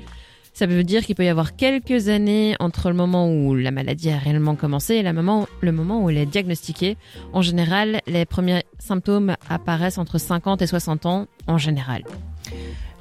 Ça 0.54 0.66
veut 0.66 0.84
dire 0.84 1.04
qu'il 1.04 1.16
peut 1.16 1.24
y 1.24 1.28
avoir 1.28 1.56
quelques 1.56 2.08
années 2.08 2.54
entre 2.60 2.88
le 2.88 2.94
moment 2.94 3.28
où 3.28 3.56
la 3.56 3.72
maladie 3.72 4.10
a 4.10 4.18
réellement 4.18 4.54
commencé 4.54 4.94
et 4.94 5.02
le 5.02 5.12
moment, 5.12 5.48
où 6.04 6.10
elle 6.10 6.18
est 6.18 6.26
diagnostiquée. 6.26 6.96
En 7.32 7.42
général, 7.42 8.00
les 8.06 8.24
premiers 8.24 8.62
symptômes 8.78 9.34
apparaissent 9.50 9.98
entre 9.98 10.18
50 10.18 10.62
et 10.62 10.68
60 10.68 11.06
ans 11.06 11.26
en 11.48 11.58
général. 11.58 12.04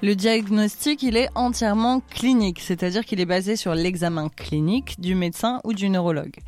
Le 0.02 0.16
diagnostic, 0.16 1.04
il 1.04 1.16
est 1.16 1.30
entièrement 1.36 2.02
clinique, 2.10 2.60
c'est-à-dire 2.60 3.06
qu'il 3.06 3.22
est 3.22 3.26
basé 3.26 3.56
sur 3.56 3.76
l'examen 3.76 4.30
clinique 4.30 5.00
du 5.00 5.14
médecin 5.14 5.62
ou 5.64 5.74
du 5.74 5.90
neurologue. 5.90 6.40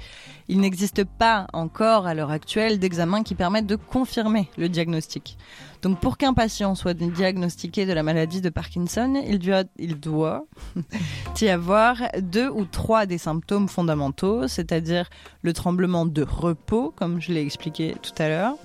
Il 0.47 0.59
n'existe 0.59 1.03
pas 1.03 1.47
encore 1.53 2.05
à 2.05 2.13
l'heure 2.13 2.29
actuelle 2.29 2.77
d'examen 2.77 3.23
qui 3.23 3.33
permettent 3.33 3.65
de 3.65 3.75
confirmer 3.75 4.49
le 4.57 4.69
diagnostic. 4.69 5.37
Donc 5.81 5.99
pour 5.99 6.17
qu'un 6.17 6.33
patient 6.33 6.75
soit 6.75 6.93
diagnostiqué 6.93 7.85
de 7.85 7.93
la 7.93 8.03
maladie 8.03 8.41
de 8.41 8.49
Parkinson, 8.49 9.21
il 9.27 9.39
doit, 9.39 9.63
il 9.77 9.99
doit 9.99 10.45
y 11.41 11.47
avoir 11.47 11.97
deux 12.21 12.49
ou 12.49 12.65
trois 12.65 13.05
des 13.05 13.17
symptômes 13.17 13.67
fondamentaux, 13.67 14.47
c'est-à-dire 14.47 15.09
le 15.41 15.53
tremblement 15.53 16.05
de 16.05 16.23
repos, 16.23 16.93
comme 16.95 17.19
je 17.19 17.31
l'ai 17.31 17.41
expliqué 17.41 17.95
tout 18.01 18.13
à 18.21 18.29
l'heure, 18.29 18.55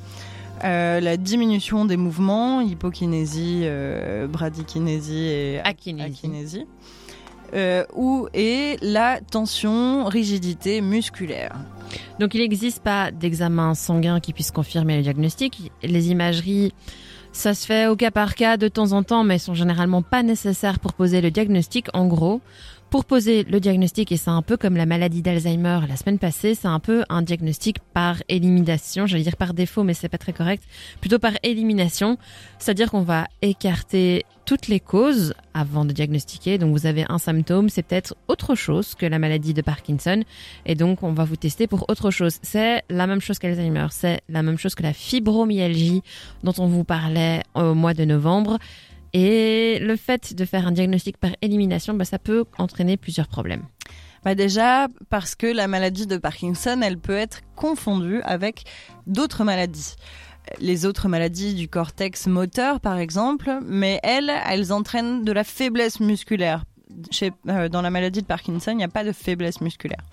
euh, 0.65 1.01
la 1.01 1.17
diminution 1.17 1.87
des 1.87 1.97
mouvements, 1.97 2.61
hypokinésie, 2.61 3.63
euh, 3.65 4.27
bradykinésie 4.27 5.25
et 5.25 5.61
Akinésie. 5.61 6.05
akinésie. 6.05 6.67
Euh, 7.55 7.85
ou 7.95 8.29
et 8.33 8.77
la 8.81 9.21
tension, 9.21 10.05
rigidité 10.05 10.81
musculaire. 10.81 11.57
Donc 12.19 12.35
il 12.35 12.41
n'existe 12.41 12.83
pas 12.83 13.11
d'examen 13.11 13.75
sanguin 13.75 14.21
qui 14.21 14.33
puisse 14.33 14.51
confirmer 14.51 14.97
le 14.97 15.03
diagnostic. 15.03 15.73
Les 15.83 16.11
imageries, 16.11 16.73
ça 17.33 17.55
se 17.55 17.67
fait 17.67 17.87
au 17.87 17.97
cas 17.97 18.11
par 18.11 18.35
cas 18.35 18.57
de 18.57 18.69
temps 18.69 18.93
en 18.93 19.03
temps, 19.03 19.25
mais 19.25 19.39
sont 19.39 19.55
généralement 19.55 20.03
pas 20.03 20.23
nécessaires 20.23 20.79
pour 20.79 20.93
poser 20.93 21.21
le 21.21 21.31
diagnostic. 21.31 21.89
En 21.93 22.07
gros, 22.07 22.41
Pour 22.91 23.05
poser 23.05 23.45
le 23.45 23.61
diagnostic, 23.61 24.11
et 24.11 24.17
c'est 24.17 24.31
un 24.31 24.43
peu 24.43 24.57
comme 24.57 24.77
la 24.77 24.85
maladie 24.85 25.23
d'Alzheimer 25.23 25.79
la 25.89 25.95
semaine 25.95 26.19
passée, 26.19 26.57
c'est 26.57 26.67
un 26.67 26.81
peu 26.81 27.05
un 27.09 27.23
diagnostic 27.23 27.79
par 27.95 28.17
élimination, 28.29 29.07
j'allais 29.07 29.23
dire 29.23 29.37
par 29.37 29.55
défaut, 29.55 29.85
mais 29.85 29.95
c'est 29.95 30.09
pas 30.09 30.19
très 30.19 30.33
correct, 30.33 30.65
plutôt 31.01 31.21
par 31.21 31.31
élimination, 31.45 32.19
c'est-à-dire 32.59 32.91
qu'on 32.91 33.03
va 33.03 33.29
écarter 33.43 34.25
toutes 34.45 34.67
les 34.67 34.81
causes 34.81 35.35
avant 35.55 35.85
de 35.85 35.93
diagnostiquer. 35.93 36.59
Donc 36.59 36.77
vous 36.77 36.87
avez 36.87 37.05
un 37.09 37.19
symptôme, 37.19 37.69
c'est 37.69 37.85
peut-être 37.85 38.17
autre 38.27 38.57
chose 38.57 38.97
que 38.97 39.07
la 39.07 39.21
maladie 39.21 39.55
de 39.55 39.63
Parkinson, 39.63 40.25
et 40.67 40.75
donc 40.75 41.05
on 41.05 41.13
va 41.13 41.23
vous 41.23 41.37
tester 41.37 41.69
pour 41.69 41.85
autre 41.89 42.11
chose. 42.11 42.39
C'est 42.43 42.83
la 42.91 43.07
même 43.07 43.21
chose 43.21 43.39
qu'Alzheimer, 43.39 43.87
c'est 43.93 44.21
la 44.29 44.43
même 44.43 44.59
chose 44.59 44.75
que 44.75 44.83
la 44.83 44.93
fibromyalgie 44.93 46.03
dont 46.43 46.55
on 46.59 46.67
vous 46.67 46.83
parlait 46.83 47.45
au 47.55 47.75
mois 47.75 47.95
de 47.95 48.05
novembre. 48.05 48.59
Et 49.13 49.79
le 49.81 49.97
fait 49.97 50.35
de 50.35 50.45
faire 50.45 50.67
un 50.67 50.73
diagnostic 50.73 51.17
par 51.17 51.33
élimination, 51.43 51.95
bah, 51.95 52.05
ça 52.05 52.19
peut 52.19 52.45
entraîner 52.59 52.97
plusieurs 52.97 53.29
problèmes. 53.29 53.65
Bah 54.23 54.35
déjà 54.35 54.89
parce 55.09 55.35
que 55.35 55.47
la 55.47 55.67
maladie 55.67 56.07
de 56.07 56.19
Parkinson, 56.19 56.81
elle 56.83 56.99
peut 56.99 57.17
être 57.17 57.41
confondue 57.57 58.21
avec 58.23 58.65
d'autres 59.07 59.45
maladies. 59.45 59.97
Les 60.59 60.85
autres 60.85 61.09
maladies 61.09 61.55
du 61.55 61.69
cortex 61.69 62.27
moteur, 62.27 62.81
par 62.81 62.99
exemple, 62.99 63.61
mais 63.65 63.99
elles, 64.03 64.33
elles 64.47 64.73
entraînent 64.73 65.25
de 65.25 65.33
la 65.33 65.45
faiblesse 65.45 66.01
musculaire. 66.01 66.65
Chez, 67.11 67.33
euh, 67.49 67.69
dans 67.69 67.83
la 67.83 67.91
maladie 67.91 68.21
de 68.21 68.27
Parkinson, 68.27 68.73
il 68.73 68.79
n'y 68.79 68.85
a 68.85 68.89
pas 68.89 69.05
de 69.05 69.13
faiblesse 69.13 69.61
musculaire. 69.61 70.05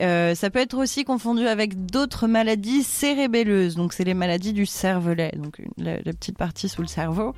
Euh, 0.00 0.34
ça 0.34 0.50
peut 0.50 0.60
être 0.60 0.76
aussi 0.76 1.04
confondu 1.04 1.46
avec 1.46 1.86
d'autres 1.86 2.26
maladies 2.26 2.82
cérébelleuses. 2.82 3.74
Donc, 3.76 3.92
c'est 3.92 4.04
les 4.04 4.14
maladies 4.14 4.52
du 4.52 4.66
cervelet, 4.66 5.32
donc 5.36 5.60
la, 5.76 5.96
petite 5.98 6.38
partie 6.38 6.68
sous 6.68 6.82
le 6.82 6.88
cerveau. 6.88 7.34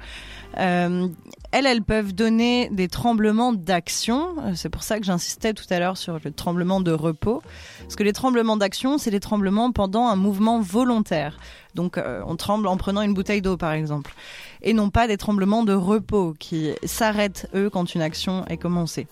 Euh, 0.58 1.08
elles, 1.52 1.66
elles 1.66 1.82
peuvent 1.82 2.12
donner 2.12 2.68
des 2.70 2.88
tremblements 2.88 3.52
d'action. 3.52 4.34
Euh, 4.44 4.52
C'est 4.54 4.68
pour 4.68 4.82
ça 4.82 4.98
que 4.98 5.04
j'insistais 5.04 5.54
tout 5.54 5.64
à 5.70 5.78
l'heure 5.78 5.96
sur 5.96 6.18
le 6.22 6.30
tremblement 6.32 6.80
de 6.80 6.92
repos. 6.92 7.42
Parce 7.80 7.96
que 7.96 8.02
les 8.02 8.12
tremblements 8.12 8.56
d'action, 8.56 8.98
c'est 8.98 9.10
les 9.10 9.20
tremblements 9.20 9.72
pendant 9.72 10.06
un 10.06 10.16
mouvement 10.16 10.60
volontaire. 10.60 11.38
Donc, 11.74 12.00
on 12.26 12.34
tremble 12.34 12.66
en 12.66 12.76
prenant 12.76 13.00
une 13.00 13.14
bouteille 13.14 13.42
d'eau, 13.42 13.56
par 13.56 13.72
exemple. 13.72 14.12
Et 14.60 14.72
non 14.72 14.90
pas 14.90 15.06
des 15.06 15.16
tremblements 15.16 15.62
de 15.62 15.72
repos 15.72 16.34
qui 16.36 16.72
s'arrêtent, 16.84 17.48
eux, 17.54 17.70
quand 17.70 17.94
une 17.94 18.02
action 18.02 18.44
est 18.46 18.56
commencée. 18.56 19.06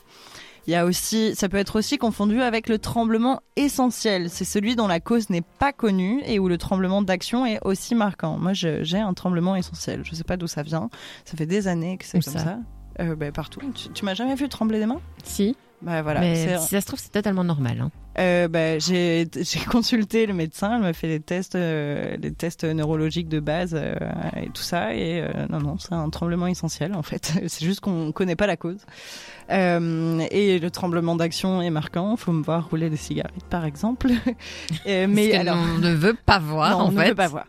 Il 0.68 0.72
y 0.72 0.74
a 0.74 0.84
aussi, 0.84 1.34
ça 1.34 1.48
peut 1.48 1.56
être 1.56 1.76
aussi 1.78 1.96
confondu 1.96 2.42
avec 2.42 2.68
le 2.68 2.78
tremblement 2.78 3.40
essentiel. 3.56 4.28
C'est 4.28 4.44
celui 4.44 4.76
dont 4.76 4.86
la 4.86 5.00
cause 5.00 5.30
n'est 5.30 5.40
pas 5.58 5.72
connue 5.72 6.20
et 6.26 6.38
où 6.38 6.46
le 6.46 6.58
tremblement 6.58 7.00
d'action 7.00 7.46
est 7.46 7.58
aussi 7.64 7.94
marquant. 7.94 8.36
Moi, 8.36 8.52
j'ai 8.52 8.98
un 8.98 9.14
tremblement 9.14 9.56
essentiel. 9.56 10.02
Je 10.04 10.14
sais 10.14 10.24
pas 10.24 10.36
d'où 10.36 10.46
ça 10.46 10.62
vient. 10.62 10.90
Ça 11.24 11.38
fait 11.38 11.46
des 11.46 11.68
années 11.68 11.96
que 11.96 12.04
c'est 12.04 12.22
comme 12.22 12.34
ça 12.34 12.38
ça. 12.38 12.58
Euh, 13.00 13.16
ben, 13.16 13.32
partout. 13.32 13.60
Tu, 13.74 13.88
tu 13.88 14.04
m'as 14.04 14.12
jamais 14.12 14.34
vu 14.34 14.46
trembler 14.50 14.78
des 14.78 14.84
mains? 14.84 15.00
Si, 15.24 15.56
Bah 15.80 16.02
voilà. 16.02 16.20
mais 16.20 16.58
si 16.58 16.68
ça 16.68 16.80
se 16.82 16.86
trouve, 16.86 16.98
c'est 16.98 17.12
totalement 17.12 17.44
normal. 17.44 17.80
hein. 17.80 17.90
euh, 18.18 18.48
bah, 18.48 18.78
j'ai 18.78 19.26
consulté 19.70 20.26
le 20.26 20.34
médecin, 20.34 20.74
elle 20.74 20.82
m'a 20.82 20.92
fait 20.92 21.08
des 21.08 21.20
tests, 21.20 21.54
euh, 21.54 22.18
des 22.18 22.32
tests 22.32 22.64
neurologiques 22.64 23.28
de 23.28 23.40
base 23.40 23.72
euh, 23.74 23.94
et 24.36 24.50
tout 24.50 24.60
ça. 24.62 24.94
Et 24.94 25.24
non, 25.48 25.60
non, 25.60 25.78
c'est 25.78 25.94
un 25.94 26.10
tremblement 26.10 26.46
essentiel 26.46 26.94
en 26.94 27.02
fait. 27.02 27.32
C'est 27.46 27.64
juste 27.64 27.80
qu'on 27.80 28.12
connaît 28.12 28.36
pas 28.36 28.46
la 28.46 28.58
cause. 28.58 28.84
Euh, 29.50 30.20
et 30.30 30.58
le 30.58 30.70
tremblement 30.70 31.16
d'action 31.16 31.62
est 31.62 31.70
marquant. 31.70 32.16
Faut 32.16 32.32
me 32.32 32.42
voir 32.42 32.68
rouler 32.68 32.90
des 32.90 32.96
cigarettes, 32.96 33.44
par 33.50 33.64
exemple. 33.64 34.08
Euh, 34.86 35.06
mais 35.08 35.34
alors, 35.34 35.56
on 35.58 35.78
ne 35.78 35.92
veut 35.92 36.14
pas 36.26 36.38
voir, 36.38 36.70
non, 36.78 36.84
en 36.84 36.88
on 36.88 36.92
ne 36.92 37.00
fait. 37.00 37.08
veut 37.08 37.14
pas 37.14 37.28
voir. 37.28 37.46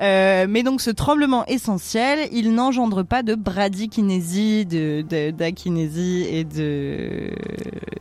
Euh, 0.00 0.46
mais 0.48 0.62
donc 0.62 0.80
ce 0.80 0.90
tremblement 0.90 1.44
essentiel, 1.46 2.28
il 2.32 2.54
n'engendre 2.54 3.02
pas 3.02 3.22
de 3.22 3.34
bradykinésie, 3.34 4.64
de 4.66 5.02
de- 5.08 5.30
d'akinésie 5.30 6.26
et 6.30 6.44
de 6.44 7.30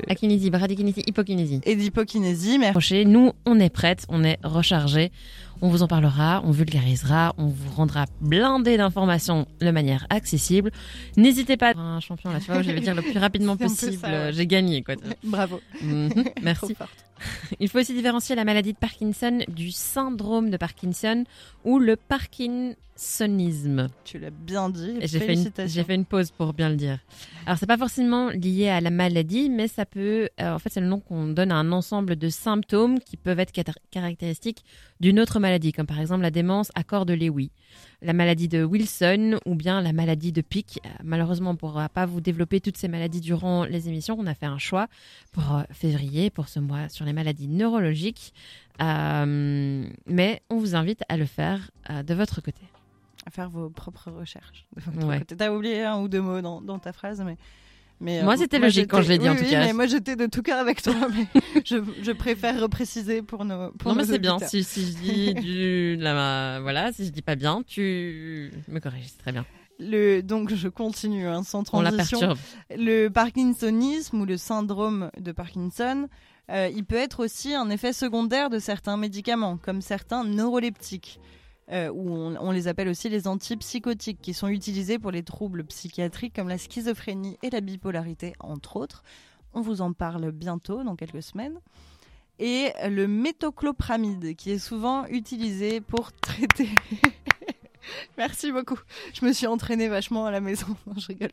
Akinésie, 0.09 0.49
bradykinésie, 0.49 1.03
hypokinésie. 1.07 1.61
et 1.65 1.75
d'hypokinésie. 1.75 2.59
Mais. 2.59 2.71
Nous, 3.05 3.31
on 3.45 3.59
est 3.59 3.69
prête, 3.69 4.05
on 4.09 4.23
est 4.23 4.39
rechargé. 4.43 5.11
On 5.63 5.69
vous 5.69 5.83
en 5.83 5.87
parlera, 5.87 6.41
on 6.43 6.51
vulgarisera, 6.51 7.33
on 7.37 7.45
vous 7.47 7.71
rendra 7.75 8.05
blindé 8.19 8.77
d'informations 8.77 9.45
de 9.59 9.69
manière 9.71 10.07
accessible. 10.09 10.71
N'hésitez 11.17 11.55
pas. 11.55 11.73
Un 11.77 11.99
champion 11.99 12.31
là, 12.31 12.39
tu 12.39 12.47
vois, 12.51 12.63
je 12.63 12.71
vais 12.71 12.79
dire 12.81 12.95
le 12.95 13.01
plus 13.03 13.17
rapidement 13.19 13.55
possible. 13.57 13.99
ouais. 14.03 14.31
J'ai 14.33 14.47
gagné, 14.47 14.81
quoi. 14.81 14.95
bravo. 15.23 15.59
Mhm, 15.83 16.23
Merci. 16.41 16.75
Il 17.59 17.69
faut 17.69 17.79
aussi 17.79 17.93
différencier 17.93 18.35
la 18.35 18.43
maladie 18.43 18.73
de 18.73 18.77
Parkinson 18.79 19.39
du 19.47 19.71
syndrome 19.71 20.49
de 20.49 20.57
Parkinson 20.57 21.25
ou 21.63 21.77
le 21.77 21.95
parkinsonisme. 21.95 23.87
Tu 24.03 24.17
l'as 24.19 24.31
bien 24.31 24.69
dit. 24.69 24.95
J'ai 25.01 25.19
fait, 25.19 25.33
une, 25.35 25.51
fait 25.85 26.03
pause 26.05 26.31
pour 26.31 26.53
bien 26.53 26.69
le 26.69 26.75
dire. 26.75 26.97
Alors, 27.45 27.57
c'est 27.59 27.67
pas 27.67 27.77
forcément 27.77 28.29
lié 28.29 28.69
à 28.69 28.81
la 28.81 28.89
maladie, 28.89 29.49
mais 29.49 29.67
ça 29.67 29.85
peut. 29.85 30.29
euh, 30.39 30.53
en 30.55 30.59
fait, 30.59 30.69
c'est 30.69 30.81
le 30.81 30.87
nom 30.87 30.99
qu'on 30.99 31.27
donne 31.27 31.51
à 31.51 31.55
un 31.55 31.71
ensemble 31.71 32.15
de 32.15 32.29
symptômes 32.29 32.99
qui 32.99 33.17
peuvent 33.17 33.39
être 33.39 33.53
caractéristiques 33.91 34.63
d'une 34.99 35.19
autre 35.19 35.39
maladie, 35.39 35.50
comme 35.75 35.85
par 35.87 35.99
exemple 35.99 36.21
la 36.21 36.31
démence 36.31 36.71
à 36.75 36.83
corps 36.83 37.05
de 37.05 37.13
Lewy, 37.13 37.51
la 38.01 38.13
maladie 38.13 38.47
de 38.47 38.63
Wilson 38.63 39.37
ou 39.45 39.55
bien 39.55 39.81
la 39.81 39.91
maladie 39.93 40.31
de 40.31 40.41
Pic. 40.41 40.79
Euh, 40.85 40.89
malheureusement, 41.03 41.49
on 41.49 41.53
ne 41.53 41.57
pourra 41.57 41.89
pas 41.89 42.05
vous 42.05 42.21
développer 42.21 42.61
toutes 42.61 42.77
ces 42.77 42.87
maladies 42.87 43.21
durant 43.21 43.65
les 43.65 43.87
émissions. 43.89 44.15
On 44.19 44.25
a 44.27 44.33
fait 44.33 44.45
un 44.45 44.57
choix 44.57 44.87
pour 45.31 45.55
euh, 45.55 45.63
février, 45.71 46.29
pour 46.29 46.47
ce 46.47 46.59
mois, 46.59 46.89
sur 46.89 47.05
les 47.05 47.13
maladies 47.13 47.47
neurologiques. 47.47 48.33
Euh, 48.81 49.85
mais 50.07 50.41
on 50.49 50.57
vous 50.57 50.75
invite 50.75 51.03
à 51.09 51.17
le 51.17 51.25
faire 51.25 51.71
euh, 51.89 52.03
de 52.03 52.13
votre 52.13 52.41
côté. 52.41 52.61
à 53.25 53.29
faire 53.29 53.49
vos 53.49 53.69
propres 53.69 54.09
recherches. 54.11 54.65
de 54.75 54.81
votre 54.81 55.07
Ouais. 55.07 55.19
côté. 55.19 55.35
T'as 55.37 55.51
oublié 55.51 55.83
un 55.83 55.99
ou 55.99 56.07
deux 56.07 56.21
mots 56.21 56.41
dans, 56.41 56.61
dans 56.61 56.79
ta 56.79 56.91
phrase, 56.93 57.21
mais. 57.25 57.37
Mais 58.01 58.23
Moi, 58.23 58.33
euh, 58.33 58.37
c'était 58.37 58.59
logique 58.59 58.87
quand 58.89 59.01
je 59.01 59.09
l'ai 59.09 59.17
dit, 59.19 59.29
en 59.29 59.33
oui, 59.33 59.37
tout 59.37 59.43
oui, 59.45 59.51
cas. 59.51 59.65
Mais 59.65 59.73
moi, 59.73 59.85
j'étais 59.85 60.15
de 60.15 60.25
tout 60.25 60.41
cœur 60.41 60.59
avec 60.59 60.81
toi, 60.81 60.93
mais 61.15 61.27
je, 61.63 61.77
je 62.01 62.11
préfère 62.11 62.59
repréciser 62.59 63.21
pour 63.21 63.45
nos. 63.45 63.71
Pour 63.71 63.91
non, 63.91 63.95
mais 63.97 64.05
c'est 64.05 64.19
bien. 64.19 64.39
Si, 64.39 64.63
si 64.63 64.87
je 64.87 64.97
dis 64.97 65.33
du, 65.41 65.95
la, 65.97 66.59
voilà, 66.61 66.91
si 66.91 67.05
je 67.05 67.11
dis 67.11 67.21
pas 67.21 67.35
bien, 67.35 67.61
tu 67.65 68.51
me 68.67 68.79
corriges, 68.79 69.15
très 69.19 69.31
bien. 69.31 69.45
Le, 69.79 70.21
donc, 70.21 70.53
je 70.53 70.67
continue 70.67 71.27
hein, 71.27 71.43
sans 71.43 71.63
On 71.73 71.81
la 71.81 71.91
transition. 71.91 72.19
perturbe. 72.19 72.39
Le 72.77 73.07
parkinsonisme 73.09 74.21
ou 74.21 74.25
le 74.25 74.37
syndrome 74.37 75.09
de 75.19 75.31
Parkinson, 75.31 76.07
euh, 76.51 76.69
il 76.75 76.83
peut 76.85 76.97
être 76.97 77.23
aussi 77.23 77.53
un 77.53 77.69
effet 77.69 77.93
secondaire 77.93 78.49
de 78.49 78.59
certains 78.59 78.97
médicaments, 78.97 79.57
comme 79.57 79.81
certains 79.81 80.23
neuroleptiques, 80.23 81.19
euh, 81.71 81.89
ou 81.89 82.09
on, 82.11 82.51
les 82.51 82.67
appelle 82.67 82.87
aussi 82.87 83.09
les 83.09 83.27
antipsychotiques, 83.27 84.21
qui 84.21 84.33
sont 84.33 84.47
utilisés 84.47 84.99
pour 84.99 85.11
les 85.11 85.23
troubles 85.23 85.63
psychiatriques 85.65 86.35
comme 86.35 86.49
la 86.49 86.57
schizophrénie 86.57 87.37
et 87.43 87.49
la 87.49 87.61
bipolarité, 87.61 88.33
entre 88.39 88.77
autres. 88.77 89.03
On 89.53 89.61
vous 89.61 89.81
en 89.81 89.93
parle 89.93 90.31
bientôt, 90.31 90.83
dans 90.83 90.95
quelques 90.95 91.23
semaines. 91.23 91.59
Et 92.39 92.71
le 92.89 93.07
métoclopramide, 93.07 94.35
qui 94.35 94.51
est 94.51 94.59
souvent 94.59 95.05
utilisé 95.07 95.81
pour 95.81 96.11
traiter... 96.11 96.69
Merci 98.17 98.51
beaucoup. 98.51 98.79
Je 99.13 99.25
me 99.25 99.33
suis 99.33 99.47
entraînée 99.47 99.87
vachement 99.87 100.25
à 100.25 100.31
la 100.31 100.41
maison. 100.41 100.75
Je 100.97 101.07
rigole. 101.07 101.31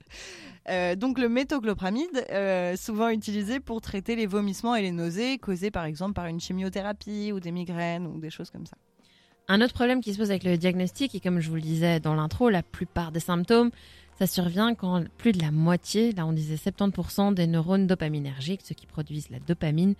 Euh, 0.68 0.97
donc 0.97 1.18
le 1.18 1.28
métoclopramide, 1.28 2.26
euh, 2.30 2.76
souvent 2.76 3.09
utilisé 3.09 3.61
pour 3.61 3.80
traiter 3.80 4.16
les 4.16 4.26
vomissements 4.26 4.74
et 4.74 4.82
les 4.82 4.93
nausées 4.93 5.39
causés 5.39 5.70
par 5.70 5.84
exemple 5.84 6.12
par 6.12 6.26
une 6.26 6.41
chimiothérapie 6.41 7.32
ou 7.32 7.41
des 7.41 7.53
migraines 7.53 8.07
ou 8.07 8.18
des 8.18 8.30
choses 8.30 8.51
comme 8.51 8.66
ça. 8.66 8.76
Un 9.51 9.62
autre 9.62 9.72
problème 9.72 10.03
qui 10.03 10.12
se 10.12 10.18
pose 10.18 10.30
avec 10.30 10.44
le 10.44 10.59
diagnostic, 10.59 11.14
et 11.14 11.20
comme 11.20 11.40
je 11.40 11.49
vous 11.49 11.55
le 11.55 11.62
disais 11.62 12.01
dans 12.01 12.14
l'intro, 12.14 12.51
la 12.51 12.62
plupart 12.62 13.12
des 13.12 13.20
symptômes, 13.20 13.70
ça 14.18 14.26
survient 14.26 14.74
quand 14.74 15.05
plus 15.16 15.32
de 15.32 15.40
la 15.40 15.51
moitié, 15.51 16.12
là 16.12 16.26
on 16.26 16.32
disait 16.32 16.57
70% 16.57 17.32
des 17.32 17.46
neurones 17.46 17.86
dopaminergiques, 17.86 18.61
ceux 18.62 18.74
qui 18.74 18.86
produisent 18.86 19.30
la 19.30 19.38
dopamine, 19.38 19.94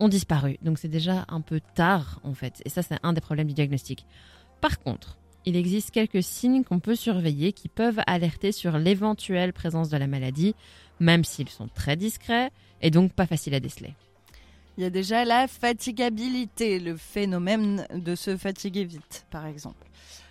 ont 0.00 0.08
disparu. 0.08 0.56
Donc 0.62 0.78
c'est 0.78 0.88
déjà 0.88 1.26
un 1.28 1.42
peu 1.42 1.60
tard 1.74 2.20
en 2.24 2.32
fait. 2.32 2.62
Et 2.64 2.70
ça 2.70 2.80
c'est 2.80 2.98
un 3.02 3.12
des 3.12 3.20
problèmes 3.20 3.48
du 3.48 3.54
diagnostic. 3.54 4.06
Par 4.62 4.80
contre, 4.80 5.18
il 5.44 5.56
existe 5.56 5.90
quelques 5.90 6.22
signes 6.22 6.64
qu'on 6.64 6.80
peut 6.80 6.96
surveiller 6.96 7.52
qui 7.52 7.68
peuvent 7.68 8.00
alerter 8.06 8.52
sur 8.52 8.78
l'éventuelle 8.78 9.52
présence 9.52 9.90
de 9.90 9.98
la 9.98 10.06
maladie, 10.06 10.54
même 10.98 11.24
s'ils 11.24 11.50
sont 11.50 11.68
très 11.68 11.96
discrets 11.96 12.50
et 12.80 12.90
donc 12.90 13.12
pas 13.12 13.26
faciles 13.26 13.54
à 13.54 13.60
déceler. 13.60 13.94
Il 14.76 14.82
y 14.82 14.86
a 14.86 14.90
déjà 14.90 15.24
la 15.24 15.46
fatigabilité, 15.46 16.80
le 16.80 16.96
phénomène 16.96 17.86
de 17.94 18.14
se 18.14 18.36
fatiguer 18.36 18.84
vite 18.84 19.26
par 19.30 19.46
exemple. 19.46 19.86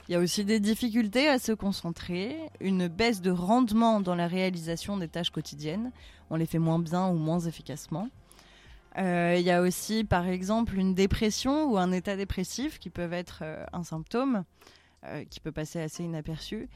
Il 0.09 0.11
y 0.11 0.15
a 0.15 0.19
aussi 0.19 0.43
des 0.43 0.59
difficultés 0.59 1.29
à 1.29 1.39
se 1.39 1.53
concentrer, 1.53 2.37
une 2.59 2.89
baisse 2.89 3.21
de 3.21 3.31
rendement 3.31 4.01
dans 4.01 4.15
la 4.15 4.27
réalisation 4.27 4.97
des 4.97 5.07
tâches 5.07 5.29
quotidiennes. 5.29 5.91
On 6.29 6.35
les 6.35 6.45
fait 6.45 6.59
moins 6.59 6.79
bien 6.79 7.07
ou 7.07 7.13
moins 7.13 7.39
efficacement. 7.39 8.09
Euh, 8.97 9.37
il 9.39 9.45
y 9.45 9.51
a 9.51 9.61
aussi, 9.61 10.03
par 10.03 10.27
exemple, 10.27 10.77
une 10.77 10.93
dépression 10.93 11.71
ou 11.71 11.77
un 11.77 11.91
état 11.93 12.17
dépressif 12.17 12.79
qui 12.79 12.89
peuvent 12.89 13.13
être 13.13 13.39
euh, 13.43 13.65
un 13.71 13.83
symptôme 13.83 14.43
euh, 15.05 15.23
qui 15.29 15.39
peut 15.39 15.51
passer 15.53 15.79
assez 15.79 16.03
inaperçu. 16.03 16.67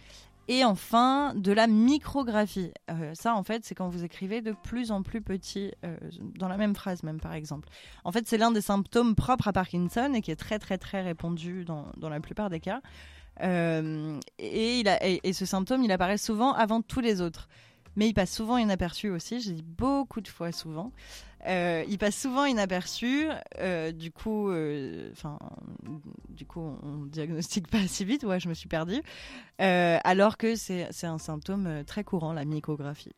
Et 0.49 0.63
enfin, 0.63 1.33
de 1.35 1.51
la 1.51 1.67
micrographie. 1.67 2.71
Euh, 2.89 3.13
ça, 3.13 3.35
en 3.35 3.43
fait, 3.43 3.65
c'est 3.65 3.75
quand 3.75 3.89
vous 3.89 4.05
écrivez 4.05 4.41
de 4.41 4.53
plus 4.53 4.91
en 4.91 5.03
plus 5.03 5.21
petit, 5.21 5.73
euh, 5.83 5.97
dans 6.21 6.47
la 6.47 6.55
même 6.55 6.73
phrase 6.73 7.03
même, 7.03 7.19
par 7.19 7.33
exemple. 7.33 7.67
En 8.05 8.13
fait, 8.13 8.27
c'est 8.27 8.37
l'un 8.37 8.51
des 8.51 8.61
symptômes 8.61 9.15
propres 9.15 9.49
à 9.49 9.53
Parkinson 9.53 10.13
et 10.13 10.21
qui 10.21 10.31
est 10.31 10.37
très, 10.37 10.57
très, 10.57 10.77
très 10.77 11.01
répandu 11.01 11.65
dans, 11.65 11.87
dans 11.97 12.09
la 12.09 12.21
plupart 12.21 12.49
des 12.49 12.61
cas. 12.61 12.81
Euh, 13.41 14.19
et, 14.39 14.79
il 14.79 14.87
a, 14.87 15.05
et, 15.05 15.19
et 15.23 15.33
ce 15.33 15.45
symptôme, 15.45 15.83
il 15.83 15.91
apparaît 15.91 16.17
souvent 16.17 16.53
avant 16.53 16.81
tous 16.81 17.01
les 17.01 17.21
autres. 17.21 17.49
Mais 17.97 18.07
il 18.07 18.13
passe 18.13 18.31
souvent 18.31 18.57
inaperçu 18.57 19.09
aussi. 19.09 19.41
J'ai 19.41 19.51
dit 19.51 19.63
beaucoup 19.63 20.21
de 20.21 20.27
fois 20.27 20.53
souvent. 20.53 20.93
Euh, 21.47 21.83
il 21.89 21.97
passe 21.97 22.15
souvent 22.15 22.45
inaperçu. 22.45 23.27
Euh, 23.57 23.91
du 23.91 24.11
coup, 24.11 24.49
euh, 24.49 25.09
enfin, 25.11 25.39
du 26.29 26.45
coup, 26.45 26.61
on 26.61 27.05
diagnostique 27.05 27.67
pas 27.71 27.79
assez 27.79 28.05
vite. 28.05 28.23
Ouais, 28.23 28.39
je 28.39 28.47
me 28.47 28.53
suis 28.53 28.69
perdue. 28.69 29.01
Euh, 29.59 29.97
alors 30.03 30.37
que 30.37 30.55
c'est 30.55 30.87
un 31.03 31.17
symptôme 31.17 31.65
euh, 31.67 31.83
très 31.83 32.03
courant, 32.03 32.33
la 32.33 32.45
mycographie. 32.45 33.13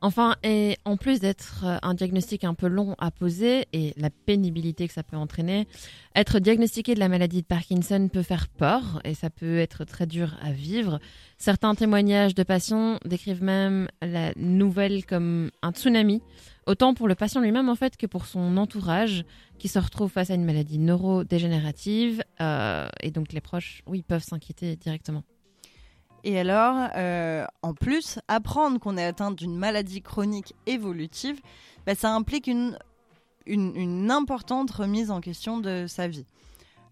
Enfin, 0.00 0.36
et 0.44 0.76
en 0.84 0.96
plus 0.96 1.18
d'être 1.18 1.64
euh, 1.64 1.78
un 1.82 1.94
diagnostic 1.94 2.44
un 2.44 2.54
peu 2.54 2.68
long 2.68 2.94
à 2.98 3.10
poser 3.10 3.66
et 3.72 3.94
la 3.96 4.10
pénibilité 4.10 4.86
que 4.86 4.94
ça 4.94 5.02
peut 5.02 5.16
entraîner, 5.16 5.66
être 6.14 6.38
diagnostiqué 6.38 6.94
de 6.94 7.00
la 7.00 7.08
maladie 7.08 7.42
de 7.42 7.46
Parkinson 7.46 8.08
peut 8.12 8.22
faire 8.22 8.46
peur 8.46 9.00
et 9.04 9.14
ça 9.14 9.28
peut 9.28 9.58
être 9.58 9.84
très 9.84 10.06
dur 10.06 10.36
à 10.40 10.52
vivre. 10.52 11.00
Certains 11.36 11.74
témoignages 11.74 12.36
de 12.36 12.44
patients 12.44 12.98
décrivent 13.04 13.42
même 13.42 13.88
la 14.00 14.32
nouvelle 14.36 15.04
comme 15.04 15.50
un 15.62 15.72
tsunami, 15.72 16.22
autant 16.66 16.94
pour 16.94 17.08
le 17.08 17.16
patient 17.16 17.40
lui-même 17.40 17.68
en 17.68 17.74
fait 17.74 17.96
que 17.96 18.06
pour 18.06 18.26
son 18.26 18.56
entourage 18.56 19.24
qui 19.58 19.66
se 19.66 19.80
retrouve 19.80 20.12
face 20.12 20.30
à 20.30 20.34
une 20.34 20.44
maladie 20.44 20.78
neurodégénérative 20.78 22.22
euh, 22.40 22.88
et 23.02 23.10
donc 23.10 23.32
les 23.32 23.40
proches, 23.40 23.82
oui, 23.88 24.02
peuvent 24.02 24.22
s'inquiéter 24.22 24.76
directement. 24.76 25.24
Et 26.24 26.38
alors, 26.38 26.90
euh, 26.96 27.46
en 27.62 27.74
plus, 27.74 28.18
apprendre 28.28 28.78
qu'on 28.80 28.96
est 28.96 29.04
atteint 29.04 29.30
d'une 29.30 29.56
maladie 29.56 30.02
chronique 30.02 30.54
évolutive, 30.66 31.40
bah, 31.86 31.94
ça 31.94 32.14
implique 32.14 32.46
une, 32.46 32.78
une, 33.46 33.74
une 33.76 34.10
importante 34.10 34.70
remise 34.70 35.10
en 35.10 35.20
question 35.20 35.58
de 35.58 35.86
sa 35.86 36.08
vie. 36.08 36.26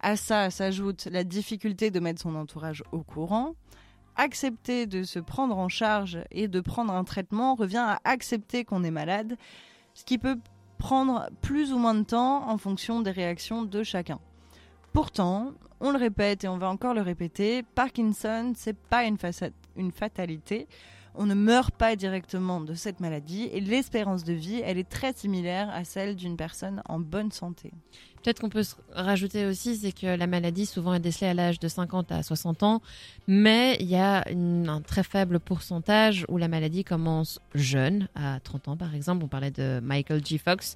À 0.01 0.17
ça 0.17 0.51
s'ajoute 0.51 1.07
la 1.11 1.25
difficulté 1.25 1.91
de 1.91 2.01
mettre 2.01 2.23
son 2.23 2.35
entourage 2.37 2.85
au 2.93 3.03
courant. 3.03 3.55
Accepter 4.17 4.87
de 4.87 5.03
se 5.03 5.19
prendre 5.19 5.59
en 5.59 5.69
charge 5.69 6.19
et 6.31 6.49
de 6.49 6.61
prendre 6.61 6.93
un 6.93 7.05
traitement 7.05 7.55
revient 7.55 7.85
à 7.85 8.01
accepter 8.05 8.65
qu'on 8.65 8.85
est 8.85 8.91
malade, 8.91 9.37
ce 9.95 10.05
qui 10.05 10.19
peut 10.19 10.39
prendre 10.79 11.29
plus 11.43 11.73
ou 11.73 11.79
moins 11.79 11.95
de 11.95 12.05
temps 12.05 12.49
en 12.49 12.59
fonction 12.59 13.01
des 13.01 13.11
réactions 13.11 13.63
de 13.63 13.83
chacun. 13.83 14.21
Pourtant, 14.97 15.53
on 15.79 15.91
le 15.91 15.99
répète 15.99 16.45
et 16.45 16.49
on 16.49 16.57
va 16.57 16.71
encore 16.71 16.95
le 16.95 17.03
répéter, 17.03 17.63
Parkinson, 17.63 18.55
c'est 18.57 18.75
pas 18.75 19.05
une, 19.05 19.19
fatalité. 19.93 20.69
On 21.15 21.27
ne 21.27 21.35
meurt 21.35 21.71
pas 21.71 21.97
directement 21.97 22.63
de 22.63 22.73
cette 22.73 23.01
maladie 23.01 23.51
et 23.53 23.61
l'espérance 23.61 24.25
de 24.25 24.33
vie, 24.33 24.63
elle 24.65 24.79
est 24.79 24.89
très 24.89 25.13
similaire 25.13 25.69
à 25.69 25.85
celle 25.85 26.17
d'une 26.17 26.39
personne 26.39 26.81
en 26.89 26.99
bonne 26.99 27.31
santé. 27.31 27.73
Peut-être 28.23 28.41
qu'on 28.41 28.49
peut 28.49 28.65
rajouter 28.95 29.45
aussi, 29.45 29.77
c'est 29.77 29.93
que 29.93 30.07
la 30.07 30.27
maladie 30.27 30.65
souvent 30.65 30.95
est 30.95 31.01
décelée 31.01 31.29
à 31.29 31.35
l'âge 31.35 31.61
de 31.61 31.69
50 31.69 32.13
à 32.13 32.23
60 32.23 32.63
ans, 32.63 32.81
mais 33.27 33.77
il 33.81 33.89
y 33.89 33.97
a 33.97 34.25
un 34.27 34.81
très 34.81 35.03
faible 35.03 35.41
pourcentage 35.41 36.25
où 36.31 36.39
la 36.39 36.49
maladie 36.49 36.85
commence 36.85 37.39
jeune, 37.55 38.09
à 38.15 38.41
30 38.41 38.69
ans 38.69 38.77
par 38.79 38.95
exemple. 38.95 39.27
On 39.27 39.29
parlait 39.29 39.51
de 39.51 39.79
Michael 39.81 40.25
G. 40.25 40.39
Fox. 40.39 40.75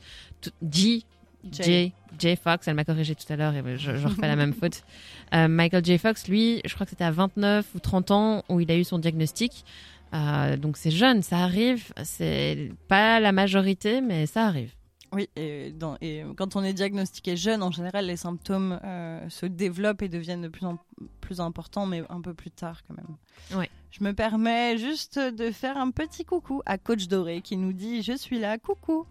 G. 0.71 1.07
J. 1.51 1.93
J. 2.19 2.37
Fox, 2.37 2.69
elle 2.69 2.75
m'a 2.75 2.85
corrigé 2.85 3.15
tout 3.15 3.31
à 3.33 3.37
l'heure 3.37 3.55
et 3.55 3.79
je, 3.79 3.97
je 3.97 4.07
refais 4.07 4.27
la 4.27 4.37
même 4.37 4.53
faute. 4.53 4.83
Euh, 5.33 5.47
Michael 5.47 5.85
J. 5.85 5.97
Fox, 5.97 6.27
lui, 6.27 6.61
je 6.65 6.75
crois 6.75 6.85
que 6.87 6.91
c'était 6.91 7.05
à 7.05 7.13
29 7.13 7.65
ou 7.77 7.79
30 7.79 8.11
ans 8.11 8.43
où 8.49 8.59
il 8.59 8.69
a 8.73 8.77
eu 8.77 8.83
son 8.83 8.99
diagnostic. 8.99 9.65
Euh, 10.13 10.57
donc 10.57 10.77
c'est 10.77 10.91
jeune, 10.91 11.23
ça 11.23 11.39
arrive. 11.39 11.93
C'est 12.03 12.73
pas 12.89 13.21
la 13.21 13.31
majorité, 13.31 14.01
mais 14.01 14.27
ça 14.27 14.47
arrive. 14.47 14.73
Oui, 15.13 15.29
et, 15.37 15.71
dans- 15.71 15.97
et 16.01 16.25
quand 16.37 16.57
on 16.57 16.65
est 16.65 16.73
diagnostiqué 16.73 17.37
jeune, 17.37 17.63
en 17.63 17.71
général, 17.71 18.07
les 18.07 18.17
symptômes 18.17 18.81
euh, 18.85 19.21
se 19.29 19.47
développent 19.47 20.03
et 20.03 20.09
deviennent 20.09 20.43
de 20.43 20.49
plus 20.49 20.67
en 20.67 20.79
plus 21.21 21.39
importants, 21.41 21.87
mais 21.87 22.03
un 22.11 22.21
peu 22.21 22.35
plus 22.35 22.51
tard 22.51 22.83
quand 22.89 22.97
même. 22.97 23.17
Ouais. 23.59 23.71
Je 23.93 24.03
me 24.03 24.13
permets 24.13 24.79
juste 24.79 25.17
de 25.19 25.53
faire 25.53 25.77
un 25.77 25.93
petit 25.93 26.25
coucou 26.25 26.61
à 26.67 26.77
Coach 26.77 27.07
Doré 27.07 27.41
qui 27.41 27.57
nous 27.57 27.73
dit 27.73 28.03
Je 28.03 28.17
suis 28.17 28.41
là, 28.41 28.59
coucou. 28.59 29.07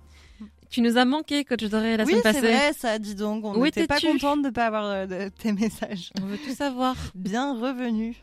Tu 0.70 0.82
nous 0.82 0.98
as 0.98 1.06
manqué, 1.06 1.46
coach 1.46 1.64
Doré, 1.64 1.98
la 1.98 2.04
oui, 2.04 2.12
semaine 2.12 2.22
c'est 2.24 2.34
passée. 2.34 2.54
vrai, 2.54 2.74
ça, 2.74 3.00
dis 3.00 3.16
donc. 3.16 3.44
On 3.44 3.64
n'était 3.64 3.88
pas 3.88 4.00
contente 4.00 4.44
de 4.44 4.48
ne 4.48 4.54
pas 4.54 4.68
avoir 4.68 4.86
euh, 4.86 5.06
de, 5.08 5.30
tes 5.30 5.52
messages. 5.52 6.12
On 6.22 6.26
veut 6.26 6.38
tout 6.38 6.54
savoir. 6.54 6.96
Bien 7.16 7.60
revenu. 7.60 8.16